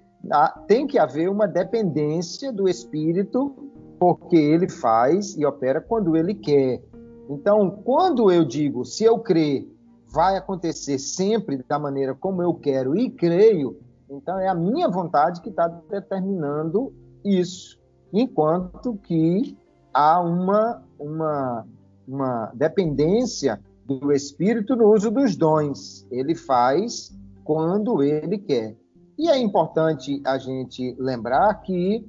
tem 0.68 0.86
que 0.86 0.98
haver 0.98 1.30
uma 1.30 1.48
dependência 1.48 2.52
do 2.52 2.68
Espírito, 2.68 3.70
porque 3.98 4.36
ele 4.36 4.68
faz 4.68 5.34
e 5.38 5.46
opera 5.46 5.80
quando 5.80 6.14
ele 6.14 6.34
quer. 6.34 6.82
Então, 7.30 7.70
quando 7.82 8.30
eu 8.30 8.44
digo, 8.44 8.84
se 8.84 9.04
eu 9.04 9.18
crer 9.18 9.66
vai 10.06 10.36
acontecer 10.36 10.98
sempre 10.98 11.64
da 11.66 11.78
maneira 11.78 12.14
como 12.14 12.42
eu 12.42 12.52
quero 12.52 12.94
e 12.94 13.08
creio, 13.08 13.80
então 14.10 14.38
é 14.38 14.48
a 14.48 14.54
minha 14.54 14.86
vontade 14.86 15.40
que 15.40 15.48
está 15.48 15.66
determinando 15.66 16.92
isso. 17.24 17.80
Enquanto 18.12 18.98
que 18.98 19.56
há 19.94 20.20
uma, 20.20 20.82
uma, 20.98 21.66
uma 22.06 22.50
dependência 22.54 23.60
do 23.84 24.12
Espírito 24.12 24.76
no 24.76 24.92
uso 24.92 25.10
dos 25.10 25.36
dons. 25.36 26.06
Ele 26.10 26.34
faz 26.34 27.16
quando 27.44 28.02
ele 28.02 28.38
quer. 28.38 28.76
E 29.18 29.28
é 29.28 29.38
importante 29.38 30.20
a 30.24 30.38
gente 30.38 30.96
lembrar 30.98 31.54
que, 31.60 32.04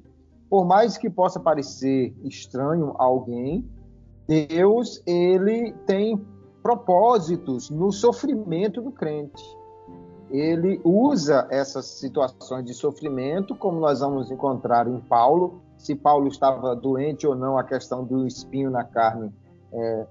por 0.50 0.66
mais 0.66 0.98
que 0.98 1.10
possa 1.10 1.40
parecer 1.40 2.16
estranho 2.24 2.96
a 2.98 3.04
alguém, 3.04 3.68
Deus 4.28 5.02
ele 5.06 5.74
tem 5.86 6.24
propósitos 6.62 7.70
no 7.70 7.92
sofrimento 7.92 8.82
do 8.82 8.92
crente. 8.92 9.44
Ele 10.32 10.80
usa 10.84 11.48
essas 11.52 11.86
situações 11.86 12.66
de 12.66 12.74
sofrimento, 12.74 13.54
como 13.56 13.80
nós 13.80 14.00
vamos 14.00 14.32
encontrar 14.32 14.88
em 14.88 15.00
Paulo. 15.02 15.62
Se 15.78 15.94
Paulo 15.94 16.28
estava 16.28 16.76
doente 16.76 17.28
ou 17.28 17.36
não, 17.36 17.58
a 17.58 17.64
questão 17.64 18.04
do 18.04 18.26
espinho 18.26 18.72
na 18.72 18.84
carne, 18.84 19.32
é, 19.74 20.08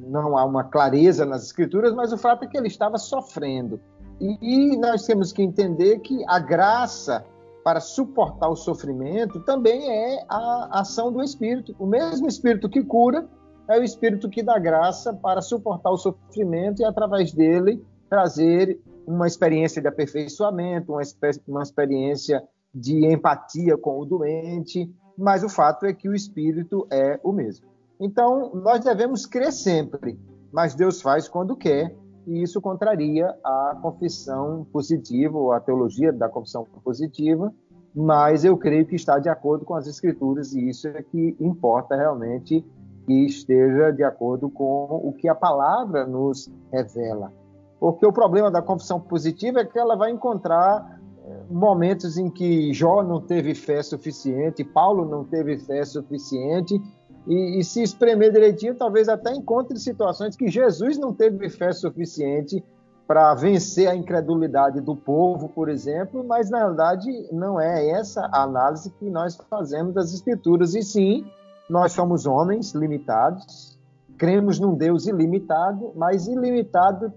não 0.00 0.36
há 0.36 0.44
uma 0.44 0.64
clareza 0.64 1.24
nas 1.24 1.44
Escrituras, 1.44 1.94
mas 1.94 2.12
o 2.12 2.18
fato 2.18 2.44
é 2.44 2.48
que 2.48 2.56
ele 2.56 2.68
estava 2.68 2.98
sofrendo. 2.98 3.80
E, 4.20 4.38
e 4.72 4.76
nós 4.76 5.04
temos 5.04 5.32
que 5.32 5.42
entender 5.42 6.00
que 6.00 6.24
a 6.28 6.38
graça 6.38 7.24
para 7.64 7.80
suportar 7.80 8.48
o 8.48 8.56
sofrimento 8.56 9.40
também 9.40 9.90
é 9.90 10.24
a 10.28 10.80
ação 10.80 11.12
do 11.12 11.22
Espírito. 11.22 11.74
O 11.78 11.86
mesmo 11.86 12.26
Espírito 12.26 12.68
que 12.68 12.82
cura 12.82 13.28
é 13.68 13.78
o 13.78 13.82
Espírito 13.82 14.28
que 14.28 14.42
dá 14.42 14.58
graça 14.58 15.12
para 15.12 15.42
suportar 15.42 15.90
o 15.90 15.98
sofrimento 15.98 16.80
e, 16.80 16.84
através 16.84 17.32
dele, 17.32 17.84
trazer 18.08 18.80
uma 19.06 19.26
experiência 19.26 19.82
de 19.82 19.88
aperfeiçoamento, 19.88 20.92
uma, 20.92 21.02
uma 21.46 21.62
experiência 21.62 22.42
de 22.74 23.06
empatia 23.06 23.76
com 23.76 23.98
o 23.98 24.04
doente, 24.04 24.90
mas 25.16 25.42
o 25.42 25.48
fato 25.48 25.84
é 25.86 25.92
que 25.92 26.08
o 26.08 26.14
Espírito 26.14 26.86
é 26.90 27.18
o 27.22 27.32
mesmo. 27.32 27.66
Então, 28.00 28.52
nós 28.54 28.84
devemos 28.84 29.26
crer 29.26 29.52
sempre, 29.52 30.18
mas 30.52 30.74
Deus 30.74 31.02
faz 31.02 31.28
quando 31.28 31.56
quer, 31.56 31.94
e 32.26 32.42
isso 32.42 32.60
contraria 32.60 33.34
a 33.42 33.78
confissão 33.80 34.66
positiva, 34.72 35.36
ou 35.36 35.52
a 35.52 35.60
teologia 35.60 36.12
da 36.12 36.28
confissão 36.28 36.64
positiva, 36.84 37.52
mas 37.94 38.44
eu 38.44 38.56
creio 38.56 38.86
que 38.86 38.94
está 38.94 39.18
de 39.18 39.28
acordo 39.28 39.64
com 39.64 39.74
as 39.74 39.86
Escrituras, 39.86 40.52
e 40.52 40.68
isso 40.68 40.86
é 40.88 41.02
que 41.02 41.36
importa 41.40 41.96
realmente 41.96 42.64
que 43.06 43.24
esteja 43.24 43.90
de 43.90 44.04
acordo 44.04 44.50
com 44.50 45.00
o 45.02 45.12
que 45.12 45.28
a 45.28 45.34
palavra 45.34 46.06
nos 46.06 46.50
revela. 46.70 47.32
Porque 47.80 48.04
o 48.04 48.12
problema 48.12 48.50
da 48.50 48.60
confissão 48.60 49.00
positiva 49.00 49.60
é 49.60 49.64
que 49.64 49.78
ela 49.78 49.96
vai 49.96 50.10
encontrar 50.10 51.00
eh, 51.24 51.42
momentos 51.48 52.18
em 52.18 52.28
que 52.28 52.72
Jó 52.74 53.02
não 53.02 53.20
teve 53.20 53.54
fé 53.54 53.82
suficiente, 53.82 54.62
Paulo 54.62 55.06
não 55.06 55.24
teve 55.24 55.56
fé 55.58 55.84
suficiente, 55.84 56.78
e, 57.26 57.58
e, 57.58 57.64
se 57.64 57.82
espremer 57.82 58.32
direitinho, 58.32 58.74
talvez 58.74 59.08
até 59.08 59.32
encontre 59.32 59.78
situações 59.78 60.36
que 60.36 60.48
Jesus 60.48 60.96
não 60.98 61.12
teve 61.12 61.48
fé 61.50 61.72
suficiente 61.72 62.64
para 63.06 63.34
vencer 63.34 63.88
a 63.88 63.94
incredulidade 63.94 64.80
do 64.80 64.94
povo, 64.94 65.48
por 65.48 65.68
exemplo, 65.68 66.22
mas 66.22 66.50
na 66.50 66.66
verdade 66.66 67.10
não 67.32 67.58
é 67.58 67.88
essa 67.88 68.26
a 68.26 68.42
análise 68.42 68.90
que 68.90 69.08
nós 69.08 69.34
fazemos 69.48 69.94
das 69.94 70.12
Escrituras, 70.12 70.74
e 70.74 70.82
sim, 70.82 71.26
nós 71.70 71.92
somos 71.92 72.26
homens 72.26 72.72
limitados, 72.72 73.78
cremos 74.18 74.60
num 74.60 74.74
Deus 74.74 75.06
ilimitado, 75.06 75.92
mas 75.96 76.28
ilimitado 76.28 77.12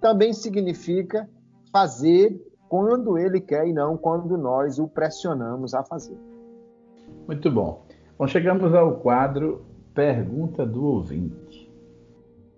também 0.00 0.32
significa 0.32 1.28
fazer 1.70 2.40
quando 2.68 3.18
ele 3.18 3.40
quer 3.40 3.66
e 3.66 3.72
não 3.72 3.96
quando 3.96 4.36
nós 4.38 4.78
o 4.78 4.88
pressionamos 4.88 5.74
a 5.74 5.84
fazer. 5.84 6.16
Muito 7.26 7.50
bom. 7.50 7.83
Bom, 8.16 8.28
chegamos 8.28 8.72
ao 8.72 9.00
quadro 9.00 9.66
Pergunta 9.92 10.64
do 10.64 10.84
Ouvinte. 10.84 11.68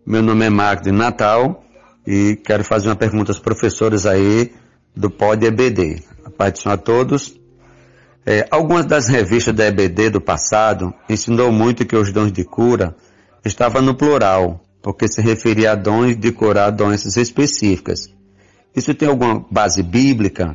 Meu 0.05 0.23
nome 0.23 0.45
é 0.45 0.51
Marco 0.51 0.83
de 0.83 0.93
Natal 0.93 1.65
e 2.07 2.37
quero 2.45 2.63
fazer 2.63 2.91
uma 2.91 2.97
pergunta 2.97 3.31
aos 3.31 3.39
professores 3.39 4.05
aí 4.05 4.53
do 4.95 5.11
Pod 5.11 5.47
EBD. 5.47 6.03
A 6.27 6.31
paz 6.31 6.67
a 6.67 6.77
todos. 6.77 7.41
É, 8.27 8.47
algumas 8.51 8.85
das 8.85 9.09
revistas 9.09 9.55
da 9.55 9.65
EBD 9.65 10.11
do 10.11 10.21
passado 10.21 10.93
ensinou 11.09 11.51
muito 11.51 11.87
que 11.87 11.97
os 11.97 12.13
dons 12.13 12.33
de 12.33 12.45
cura 12.45 12.95
estavam 13.43 13.81
no 13.81 13.95
plural, 13.95 14.61
porque 14.83 15.09
se 15.09 15.23
referia 15.23 15.73
a 15.73 15.75
dons 15.75 16.19
de 16.19 16.33
curar 16.33 16.71
doenças 16.71 17.17
específicas. 17.17 18.15
Isso 18.75 18.95
tem 18.95 19.09
alguma 19.09 19.43
base 19.51 19.83
bíblica? 19.83 20.55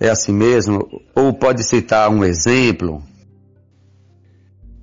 É 0.00 0.08
assim 0.08 0.32
mesmo? 0.32 0.88
Ou 1.14 1.34
pode 1.34 1.62
citar 1.62 2.08
um 2.08 2.24
exemplo? 2.24 3.02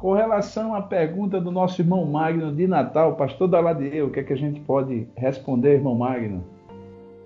Com 0.01 0.13
relação 0.13 0.73
à 0.73 0.81
pergunta 0.81 1.39
do 1.39 1.51
nosso 1.51 1.79
irmão 1.79 2.03
Magno 2.07 2.51
de 2.51 2.65
Natal, 2.65 3.15
pastor 3.15 3.47
Daladier, 3.47 4.03
o 4.03 4.09
que 4.09 4.21
é 4.21 4.23
que 4.23 4.33
a 4.33 4.35
gente 4.35 4.59
pode 4.61 5.07
responder, 5.15 5.75
irmão 5.75 5.93
Magno? 5.93 6.43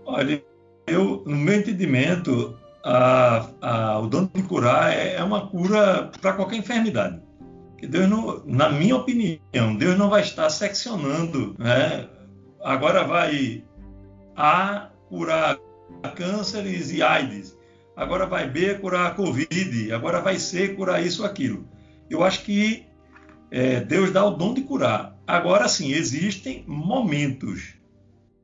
Olha, 0.06 0.44
eu, 0.86 1.24
no 1.26 1.38
meu 1.38 1.56
entendimento, 1.56 2.54
a, 2.84 3.48
a, 3.62 4.00
o 4.00 4.08
dono 4.08 4.30
de 4.34 4.44
curar 4.44 4.92
é, 4.92 5.14
é 5.16 5.24
uma 5.24 5.48
cura 5.48 6.12
para 6.20 6.34
qualquer 6.34 6.58
enfermidade. 6.58 7.22
Que 7.78 7.88
Deus 7.88 8.10
não, 8.10 8.42
na 8.46 8.70
minha 8.70 8.98
opinião, 8.98 9.78
Deus 9.78 9.98
não 9.98 10.10
vai 10.10 10.20
estar 10.20 10.50
seccionando, 10.50 11.56
né? 11.58 12.10
Agora 12.62 13.06
vai 13.06 13.64
A 14.36 14.90
curar 15.08 15.58
cânceres 16.14 16.92
e 16.92 17.02
AIDS, 17.02 17.58
agora 17.96 18.26
vai 18.26 18.50
B 18.50 18.74
curar 18.80 19.12
a 19.12 19.12
Covid, 19.12 19.94
agora 19.94 20.20
vai 20.20 20.38
C 20.38 20.68
curar 20.74 21.02
isso 21.02 21.24
aquilo 21.24 21.74
eu 22.10 22.24
acho 22.24 22.44
que 22.44 22.86
é, 23.52 23.80
Deus 23.80 24.12
dá 24.12 24.26
o 24.26 24.32
dom 24.32 24.54
de 24.54 24.62
curar. 24.62 25.18
Agora 25.26 25.68
sim, 25.68 25.92
existem 25.92 26.64
momentos. 26.68 27.74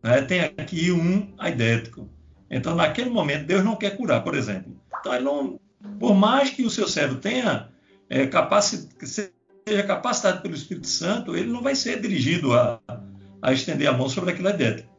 Né? 0.03 0.21
Tem 0.21 0.41
aqui 0.41 0.91
um 0.91 1.33
aidético. 1.37 2.09
Então, 2.49 2.75
naquele 2.75 3.09
momento, 3.09 3.45
Deus 3.45 3.63
não 3.63 3.75
quer 3.75 3.95
curar, 3.95 4.23
por 4.23 4.35
exemplo. 4.35 4.75
Então, 4.99 5.13
ele 5.13 5.23
não, 5.23 5.59
por 5.99 6.13
mais 6.15 6.49
que 6.49 6.63
o 6.63 6.69
seu 6.69 6.87
cérebro 6.87 7.17
tenha 7.17 7.69
é, 8.09 8.27
capaci 8.27 8.89
seja 9.67 9.83
capacitado 9.83 10.41
pelo 10.41 10.55
Espírito 10.55 10.87
Santo, 10.87 11.35
ele 11.35 11.51
não 11.51 11.61
vai 11.61 11.75
ser 11.75 12.01
dirigido 12.01 12.53
a, 12.53 12.79
a 13.41 13.53
estender 13.53 13.87
a 13.87 13.93
mão 13.93 14.09
sobre 14.09 14.31
aquele 14.31 14.47
aidético. 14.47 14.89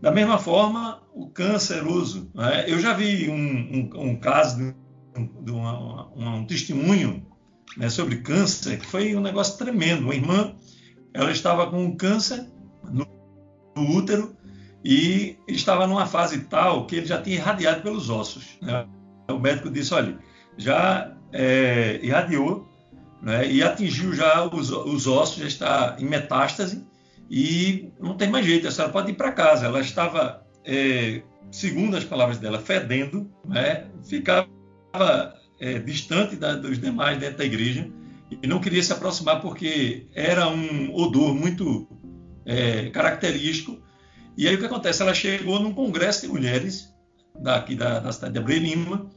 Da 0.00 0.10
mesma 0.10 0.38
forma, 0.38 1.02
o 1.14 1.28
canceroso. 1.28 2.30
Né? 2.34 2.64
Eu 2.66 2.78
já 2.80 2.92
vi 2.92 3.28
um, 3.30 3.34
um, 3.94 4.10
um 4.10 4.16
caso 4.16 4.56
de, 4.56 4.74
de 5.44 5.50
uma, 5.52 6.06
uma, 6.08 6.34
um 6.36 6.44
testemunho 6.44 7.26
né, 7.76 7.88
sobre 7.88 8.16
câncer, 8.18 8.78
que 8.78 8.86
foi 8.86 9.14
um 9.14 9.20
negócio 9.20 9.58
tremendo. 9.58 10.04
Uma 10.04 10.14
irmã, 10.14 10.54
ela 11.12 11.30
estava 11.30 11.68
com 11.68 11.84
um 11.84 11.96
câncer 11.96 12.46
no, 12.84 13.06
no 13.76 13.96
útero 13.96 14.36
e 14.84 15.36
estava 15.46 15.86
numa 15.86 16.06
fase 16.06 16.40
tal 16.44 16.86
que 16.86 16.96
ele 16.96 17.06
já 17.06 17.20
tinha 17.20 17.36
irradiado 17.36 17.82
pelos 17.82 18.08
ossos. 18.08 18.58
Né? 18.60 18.86
O 19.30 19.38
médico 19.38 19.70
disse, 19.70 19.94
olha, 19.94 20.18
já 20.56 21.14
é, 21.32 22.00
irradiou 22.02 22.68
né, 23.22 23.46
e 23.46 23.62
atingiu 23.62 24.12
já 24.12 24.44
os, 24.44 24.70
os, 24.70 25.06
ossos, 25.06 25.38
já 25.38 25.46
está 25.46 25.96
em 25.98 26.04
metástase 26.04 26.86
e 27.30 27.92
não 28.00 28.16
tem 28.16 28.28
mais 28.28 28.44
jeito, 28.44 28.66
a 28.66 28.70
senhora 28.70 28.92
pode 28.92 29.10
ir 29.12 29.14
para 29.14 29.32
casa. 29.32 29.66
Ela 29.66 29.80
estava, 29.80 30.44
é, 30.64 31.22
segundo 31.50 31.96
as 31.96 32.04
palavras 32.04 32.38
dela, 32.38 32.58
fedendo, 32.58 33.30
né, 33.44 33.86
ficava 34.02 34.48
é, 35.60 35.78
distante 35.78 36.36
da, 36.36 36.54
dos 36.54 36.80
demais 36.80 37.18
dentro 37.18 37.38
da 37.38 37.44
igreja 37.44 37.88
e 38.42 38.46
não 38.46 38.60
queria 38.60 38.82
se 38.82 38.92
aproximar 38.92 39.40
porque 39.40 40.06
era 40.14 40.48
um 40.48 40.94
odor 40.94 41.34
muito 41.34 41.88
é, 42.46 42.88
característico. 42.90 43.78
E 44.36 44.48
aí 44.48 44.54
o 44.54 44.58
que 44.58 44.66
acontece? 44.66 45.02
Ela 45.02 45.14
chegou 45.14 45.60
num 45.60 45.74
congresso 45.74 46.22
de 46.22 46.28
mulheres 46.28 46.88
daqui 47.38 47.74
da, 47.74 47.98
da 47.98 48.12
cidade 48.12 48.32
de 48.32 48.38
Abreu 48.38 48.58
Lima 48.58 49.10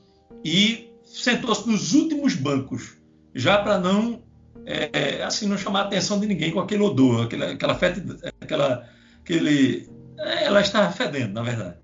e 0.44 0.92
sentou-se 1.06 1.70
nos 1.70 1.94
últimos 1.94 2.36
bancos, 2.36 2.98
já 3.34 3.60
para 3.60 3.80
não 3.80 4.24
é, 4.66 5.24
assim 5.24 5.48
não 5.48 5.58
chamar 5.58 5.82
a 5.82 5.86
atenção 5.86 6.20
de 6.20 6.28
ninguém 6.28 6.52
com 6.52 6.60
aquele 6.60 6.82
odor, 6.82 7.26
aquela, 7.26 7.52
aquela 7.52 7.76
fete, 7.76 8.02
aquela, 8.42 8.88
aquele, 9.22 9.90
ela 10.18 10.62
estava 10.62 10.92
fedendo, 10.92 11.34
na 11.34 11.44
verdade. 11.44 11.78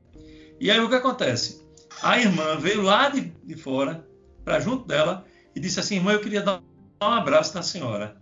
E 0.60 0.70
aí 0.70 0.80
o 0.80 0.90
que 0.90 0.96
acontece? 0.96 1.64
A 2.02 2.20
irmã 2.20 2.58
veio 2.58 2.82
lá 2.82 3.10
de, 3.10 3.34
de 3.44 3.56
fora, 3.56 4.06
para 4.50 4.60
junto 4.60 4.88
dela 4.88 5.24
e 5.56 5.60
disse 5.60 5.80
assim: 5.80 5.98
Irmã, 5.98 6.14
eu 6.14 6.22
queria 6.22 6.42
dar 6.42 6.60
um 7.00 7.06
abraço 7.06 7.54
na 7.54 7.62
senhora. 7.62 8.20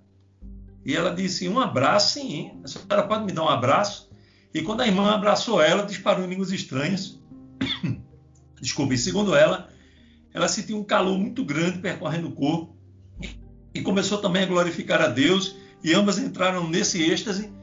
E 0.86 0.94
ela 0.94 1.16
disse: 1.16 1.48
Um 1.48 1.58
abraço, 1.58 2.16
sim. 2.20 2.60
A 2.66 2.68
senhora 2.68 3.04
pode 3.04 3.24
me 3.24 3.32
dar 3.32 3.44
um 3.44 3.50
abraço? 3.50 4.10
E 4.54 4.62
quando 4.62 4.82
a 4.82 4.88
irmã 4.88 5.10
abraçou 5.12 5.62
ela, 5.62 5.84
disparou 5.84 6.26
em 6.26 6.28
línguas 6.28 6.52
estranhas. 6.52 7.18
Desculpe, 8.60 8.98
segundo 8.98 9.34
ela, 9.34 9.70
ela 10.34 10.50
sentiu 10.50 10.78
um 10.78 10.84
calor 10.84 11.18
muito 11.18 11.46
grande 11.46 11.80
percorrendo 11.80 12.28
o 12.28 12.32
corpo 12.34 12.76
e 13.74 13.82
começou 13.82 14.18
também 14.18 14.44
a 14.44 14.48
glorificar 14.48 15.02
a 15.02 15.08
Deus. 15.08 15.56
E 15.82 15.94
ambas 15.94 16.18
entraram 16.18 16.68
nesse 16.68 17.02
êxtase. 17.02 17.54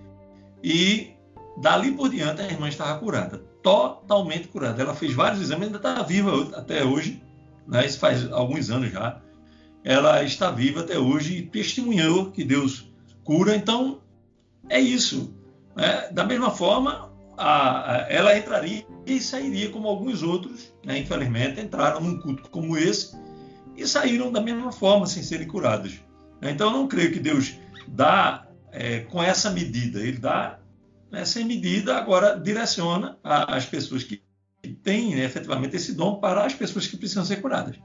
E 0.62 1.12
dali 1.60 1.92
por 1.92 2.08
diante 2.08 2.40
a 2.40 2.46
irmã 2.46 2.68
estava 2.68 2.98
curada, 2.98 3.38
totalmente 3.62 4.48
curada. 4.48 4.80
Ela 4.80 4.94
fez 4.94 5.12
vários 5.12 5.42
exames, 5.42 5.66
ainda 5.66 5.76
está 5.76 6.02
viva 6.02 6.56
até 6.56 6.82
hoje 6.82 7.23
né, 7.66 7.84
isso 7.86 7.98
faz 7.98 8.30
alguns 8.30 8.70
anos 8.70 8.92
já, 8.92 9.20
ela 9.82 10.22
está 10.22 10.50
viva 10.50 10.80
até 10.80 10.98
hoje 10.98 11.38
e 11.38 11.42
testemunhou 11.42 12.30
que 12.30 12.44
Deus 12.44 12.90
cura. 13.22 13.54
Então, 13.54 14.00
é 14.68 14.80
isso. 14.80 15.34
Né? 15.76 16.08
Da 16.10 16.24
mesma 16.24 16.50
forma, 16.50 17.12
a, 17.36 17.92
a, 17.92 17.96
ela 18.08 18.36
entraria 18.36 18.86
e 19.06 19.20
sairia 19.20 19.70
como 19.70 19.88
alguns 19.88 20.22
outros, 20.22 20.72
né, 20.84 20.98
infelizmente, 20.98 21.60
entraram 21.60 22.00
num 22.00 22.18
culto 22.18 22.48
como 22.48 22.76
esse 22.78 23.14
e 23.76 23.86
saíram 23.86 24.32
da 24.32 24.40
mesma 24.40 24.72
forma, 24.72 25.06
sem 25.06 25.22
serem 25.22 25.46
curados. 25.46 26.00
Então, 26.40 26.68
eu 26.68 26.72
não 26.72 26.88
creio 26.88 27.12
que 27.12 27.20
Deus 27.20 27.54
dá 27.88 28.46
é, 28.72 29.00
com 29.00 29.22
essa 29.22 29.50
medida. 29.50 30.00
Ele 30.00 30.18
dá 30.18 30.58
né, 31.10 31.24
sem 31.24 31.44
medida, 31.44 31.96
agora 31.96 32.38
direciona 32.38 33.18
a, 33.22 33.56
as 33.56 33.66
pessoas 33.66 34.02
que 34.02 34.22
que 34.64 34.72
tem 34.72 35.14
né, 35.14 35.24
efetivamente 35.24 35.76
esse 35.76 35.94
dom 35.94 36.16
para 36.16 36.44
as 36.44 36.54
pessoas 36.54 36.86
que 36.86 36.96
precisam 36.96 37.24
ser 37.24 37.36
curadas. 37.42 37.78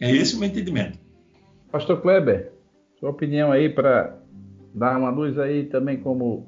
É 0.00 0.10
esse 0.10 0.34
o 0.34 0.40
meu 0.40 0.48
entendimento. 0.48 0.98
Pastor 1.70 2.00
Kleber, 2.00 2.52
sua 2.98 3.10
opinião 3.10 3.52
aí 3.52 3.68
para 3.68 4.18
dar 4.74 4.98
uma 4.98 5.10
luz 5.10 5.38
aí 5.38 5.64
também 5.64 5.98
como 5.98 6.46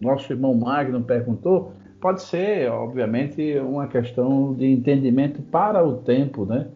nosso 0.00 0.32
irmão 0.32 0.54
Magno 0.54 1.02
perguntou, 1.02 1.72
pode 2.00 2.22
ser, 2.22 2.70
obviamente, 2.70 3.58
uma 3.58 3.86
questão 3.86 4.54
de 4.54 4.66
entendimento 4.66 5.42
para 5.42 5.84
o 5.84 5.98
tempo, 5.98 6.46
né? 6.46 6.68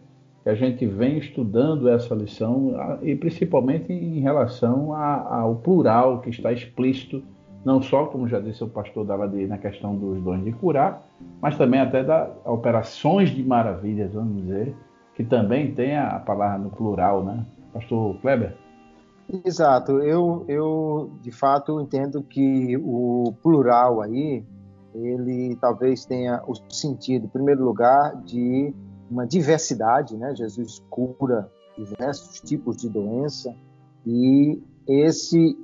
Que 0.43 0.49
a 0.49 0.55
gente 0.55 0.85
vem 0.85 1.17
estudando 1.17 1.89
essa 1.89 2.13
lição 2.13 2.99
e 3.01 3.15
principalmente 3.15 3.91
em 3.91 4.19
relação 4.19 4.93
ao 4.93 5.55
plural 5.55 6.21
que 6.21 6.29
está 6.29 6.51
explícito 6.51 7.23
não 7.65 7.81
só, 7.81 8.05
como 8.05 8.27
já 8.27 8.39
disse 8.39 8.63
o 8.63 8.69
pastor 8.69 9.03
Daladi, 9.03 9.47
na 9.47 9.57
questão 9.57 9.95
dos 9.95 10.21
dons 10.21 10.43
de 10.43 10.51
curar, 10.51 11.03
mas 11.41 11.57
também 11.57 11.81
até 11.81 12.03
das 12.03 12.29
operações 12.45 13.31
de 13.31 13.43
maravilhas, 13.43 14.13
vamos 14.13 14.43
dizer, 14.43 14.75
que 15.15 15.23
também 15.23 15.73
tem 15.73 15.97
a 15.97 16.19
palavra 16.19 16.59
no 16.59 16.69
plural, 16.69 17.23
né? 17.23 17.43
Pastor 17.73 18.15
Kleber? 18.21 18.55
Exato. 19.43 19.93
Eu, 19.93 20.45
eu 20.47 21.11
de 21.21 21.31
fato 21.31 21.81
entendo 21.81 22.21
que 22.21 22.77
o 22.77 23.33
plural 23.41 23.99
aí, 23.99 24.45
ele 24.93 25.57
talvez 25.59 26.05
tenha 26.05 26.43
o 26.47 26.53
sentido, 26.69 27.25
em 27.25 27.29
primeiro 27.29 27.65
lugar, 27.65 28.15
de 28.21 28.71
uma 29.09 29.25
diversidade, 29.25 30.15
né? 30.15 30.35
Jesus 30.35 30.83
cura 30.89 31.49
diversos 31.75 32.39
tipos 32.41 32.77
de 32.77 32.89
doença 32.89 33.53
e 34.05 34.61
esse 34.87 35.57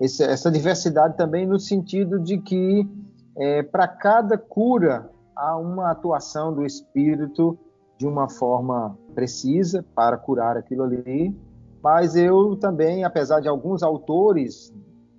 essa 0.00 0.50
diversidade 0.50 1.16
também 1.16 1.46
no 1.46 1.58
sentido 1.58 2.18
de 2.18 2.38
que 2.38 2.88
é, 3.36 3.62
para 3.62 3.86
cada 3.86 4.36
cura 4.36 5.10
há 5.34 5.56
uma 5.56 5.90
atuação 5.90 6.52
do 6.52 6.64
Espírito 6.64 7.58
de 7.96 8.06
uma 8.06 8.28
forma 8.28 8.98
precisa 9.14 9.84
para 9.94 10.16
curar 10.16 10.56
aquilo 10.56 10.84
ali. 10.84 11.34
Mas 11.82 12.16
eu 12.16 12.56
também, 12.56 13.04
apesar 13.04 13.40
de 13.40 13.48
alguns 13.48 13.82
autores 13.82 14.72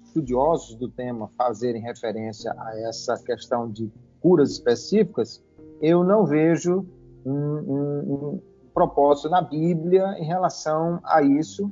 estudiosos 0.04 0.76
do 0.76 0.90
tema 0.90 1.30
fazerem 1.38 1.82
referência 1.82 2.54
a 2.58 2.80
essa 2.88 3.18
questão 3.24 3.70
de 3.70 3.92
curas 4.20 4.52
específicas, 4.52 5.44
eu 5.82 6.04
não 6.04 6.26
vejo 6.26 6.86
um, 7.26 7.34
um, 7.34 8.00
um 8.14 8.42
propósito 8.74 9.30
na 9.30 9.42
Bíblia 9.42 10.16
em 10.18 10.26
relação 10.26 11.00
a 11.04 11.22
isso 11.22 11.72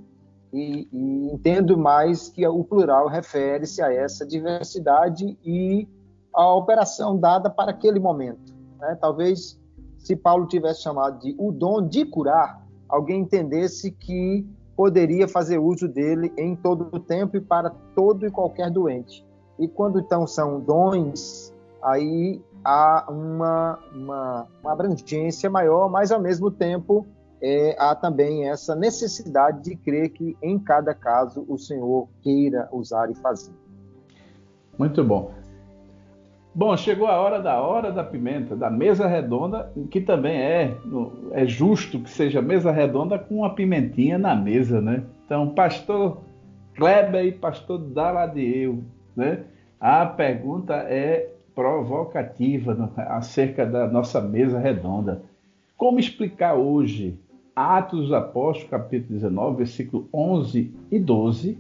e, 0.54 0.88
e 0.92 1.34
entendo 1.34 1.76
mais 1.78 2.30
que 2.30 2.48
o 2.48 2.64
plural 2.64 3.08
refere-se 3.08 3.82
a 3.82 3.92
essa 3.92 4.26
diversidade 4.26 5.38
e 5.44 5.88
a 6.34 6.54
operação 6.54 7.18
dada 7.18 7.50
para 7.50 7.72
aquele 7.72 8.00
momento. 8.00 8.54
Né? 8.80 8.96
Talvez 9.02 9.60
se 9.98 10.16
Paulo 10.16 10.46
tivesse 10.46 10.84
chamado 10.84 11.20
de 11.20 11.36
o 11.40 11.52
dom 11.52 11.88
de 11.88 12.06
curar, 12.06 12.64
alguém 12.88 13.22
entendesse 13.22 13.92
que 13.92 14.46
poderia 14.76 15.28
fazer 15.28 15.58
uso 15.58 15.88
dele 15.88 16.32
em 16.38 16.56
todo 16.56 16.90
o 16.92 17.00
tempo 17.00 17.38
e 17.38 17.42
para 17.42 17.72
todo 17.96 18.26
e 18.26 18.32
qualquer 18.32 18.70
doente. 18.70 19.26
E 19.58 19.68
quando 19.68 20.00
então 20.00 20.28
são 20.28 20.60
dons, 20.60 21.54
aí 21.82 22.42
há 22.64 23.06
uma, 23.10 23.80
uma, 23.94 24.48
uma 24.62 24.72
abrangência 24.72 25.50
maior, 25.50 25.90
mas 25.90 26.12
ao 26.12 26.20
mesmo 26.20 26.52
tempo 26.52 27.06
é, 27.46 27.76
há 27.78 27.94
também 27.94 28.48
essa 28.48 28.74
necessidade 28.74 29.62
de 29.62 29.76
crer 29.76 30.10
que 30.10 30.38
em 30.42 30.58
cada 30.58 30.94
caso 30.94 31.46
o 31.50 31.58
Senhor 31.58 32.08
queira 32.22 32.70
usar 32.72 33.12
e 33.12 33.16
fazer. 33.16 33.52
Muito 34.80 35.04
bom. 35.04 35.34
Bom, 36.56 36.78
chegou 36.78 37.08
a 37.08 37.20
hora 37.20 37.42
da 37.42 37.60
hora 37.62 37.92
da 37.92 38.04
pimenta, 38.04 38.56
da 38.56 38.70
mesa 38.70 39.08
redonda, 39.08 39.74
que 39.92 40.00
também 40.00 40.38
é, 40.38 40.78
é 41.32 41.46
justo 41.46 42.00
que 42.00 42.10
seja 42.10 42.42
mesa 42.42 42.72
redonda 42.72 43.20
com 43.20 43.38
uma 43.38 43.54
pimentinha 43.54 44.18
na 44.18 44.36
mesa, 44.36 44.80
né? 44.80 45.04
Então, 45.26 45.50
pastor 45.50 46.22
Kleber 46.76 47.26
e 47.26 47.32
pastor 47.32 47.80
Daladieu, 47.80 48.84
né? 49.16 49.44
A 49.82 50.06
pergunta 50.06 50.76
é 50.76 51.30
provocativa 51.54 52.90
acerca 52.96 53.66
da 53.66 53.88
nossa 53.88 54.22
mesa 54.22 54.60
redonda. 54.60 55.24
Como 55.76 56.00
explicar 56.00 56.54
hoje 56.54 57.20
Atos 57.56 58.02
dos 58.02 58.14
Apóstolos, 58.14 58.70
capítulo 58.70 59.14
19, 59.14 59.58
versículo 59.58 60.10
11 60.14 60.74
e 60.92 61.00
12, 61.00 61.58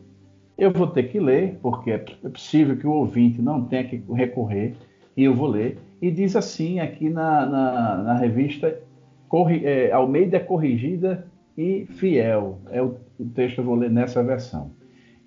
eu 0.57 0.71
vou 0.71 0.87
ter 0.87 1.03
que 1.03 1.19
ler, 1.19 1.59
porque 1.61 1.91
é 1.91 1.97
possível 1.97 2.77
que 2.77 2.87
o 2.87 2.91
ouvinte 2.91 3.41
não 3.41 3.63
tenha 3.65 3.83
que 3.83 4.03
recorrer, 4.11 4.75
e 5.15 5.23
eu 5.23 5.33
vou 5.33 5.47
ler. 5.47 5.77
E 6.01 6.09
diz 6.09 6.35
assim 6.35 6.79
aqui 6.79 7.09
na, 7.09 7.45
na, 7.45 7.97
na 7.97 8.13
revista 8.15 8.79
Corri, 9.27 9.65
é, 9.65 9.91
Almeida 9.91 10.39
Corrigida 10.39 11.27
e 11.57 11.85
Fiel. 11.85 12.59
É 12.71 12.81
o, 12.81 12.95
o 13.19 13.25
texto 13.25 13.55
que 13.55 13.61
eu 13.61 13.65
vou 13.65 13.75
ler 13.75 13.89
nessa 13.89 14.23
versão. 14.23 14.71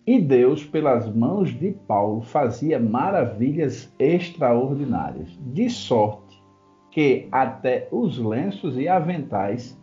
E 0.07 0.21
Deus, 0.21 0.65
pelas 0.65 1.13
mãos 1.13 1.51
de 1.51 1.73
Paulo, 1.87 2.23
fazia 2.23 2.79
maravilhas 2.79 3.93
extraordinárias, 3.99 5.29
de 5.53 5.69
sorte 5.69 6.27
que 6.93 7.29
até 7.31 7.89
os 7.91 8.19
lenços 8.19 8.79
e 8.79 8.89
aventais 8.89 9.77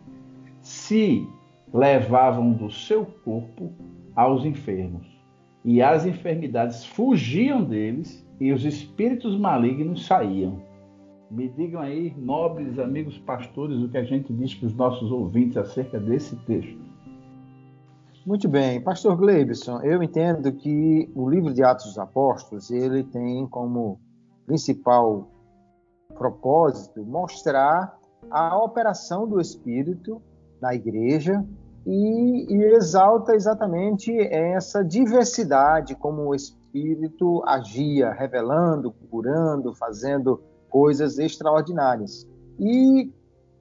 se 0.64 1.28
levavam 1.72 2.52
do 2.52 2.70
seu 2.70 3.04
corpo 3.04 3.70
aos 4.16 4.46
enfermos 4.46 5.06
e 5.62 5.82
as 5.82 6.06
enfermidades 6.06 6.86
fugiam 6.86 7.62
deles 7.62 8.26
e 8.40 8.50
os 8.50 8.64
espíritos 8.64 9.38
malignos 9.38 10.06
saíam. 10.06 10.62
Me 11.30 11.48
digam 11.48 11.82
aí, 11.82 12.14
nobres 12.16 12.78
amigos 12.78 13.18
pastores, 13.18 13.78
o 13.78 13.88
que 13.88 13.98
a 13.98 14.04
gente 14.04 14.32
diz 14.32 14.54
para 14.54 14.66
os 14.66 14.74
nossos 14.74 15.12
ouvintes 15.12 15.58
acerca 15.58 16.00
desse 16.00 16.34
texto. 16.44 16.78
Muito 18.24 18.48
bem, 18.48 18.80
Pastor 18.80 19.16
Gleibson, 19.16 19.82
eu 19.82 20.02
entendo 20.02 20.50
que 20.50 21.10
o 21.14 21.28
livro 21.28 21.52
de 21.52 21.62
Atos 21.62 21.86
dos 21.86 21.98
Apóstolos 21.98 22.70
ele 22.70 23.04
tem 23.04 23.46
como 23.48 24.00
principal 24.46 25.28
propósito 26.14 27.04
mostrar 27.04 27.98
a 28.30 28.56
operação 28.56 29.28
do 29.28 29.40
Espírito 29.40 30.22
na 30.64 30.74
igreja 30.74 31.44
e, 31.86 32.46
e 32.48 32.64
exalta 32.74 33.34
exatamente 33.34 34.10
essa 34.18 34.82
diversidade 34.82 35.94
como 35.94 36.22
o 36.22 36.34
Espírito 36.34 37.42
agia, 37.46 38.10
revelando, 38.10 38.90
curando, 39.10 39.74
fazendo 39.74 40.42
coisas 40.70 41.18
extraordinárias. 41.18 42.26
E 42.58 43.12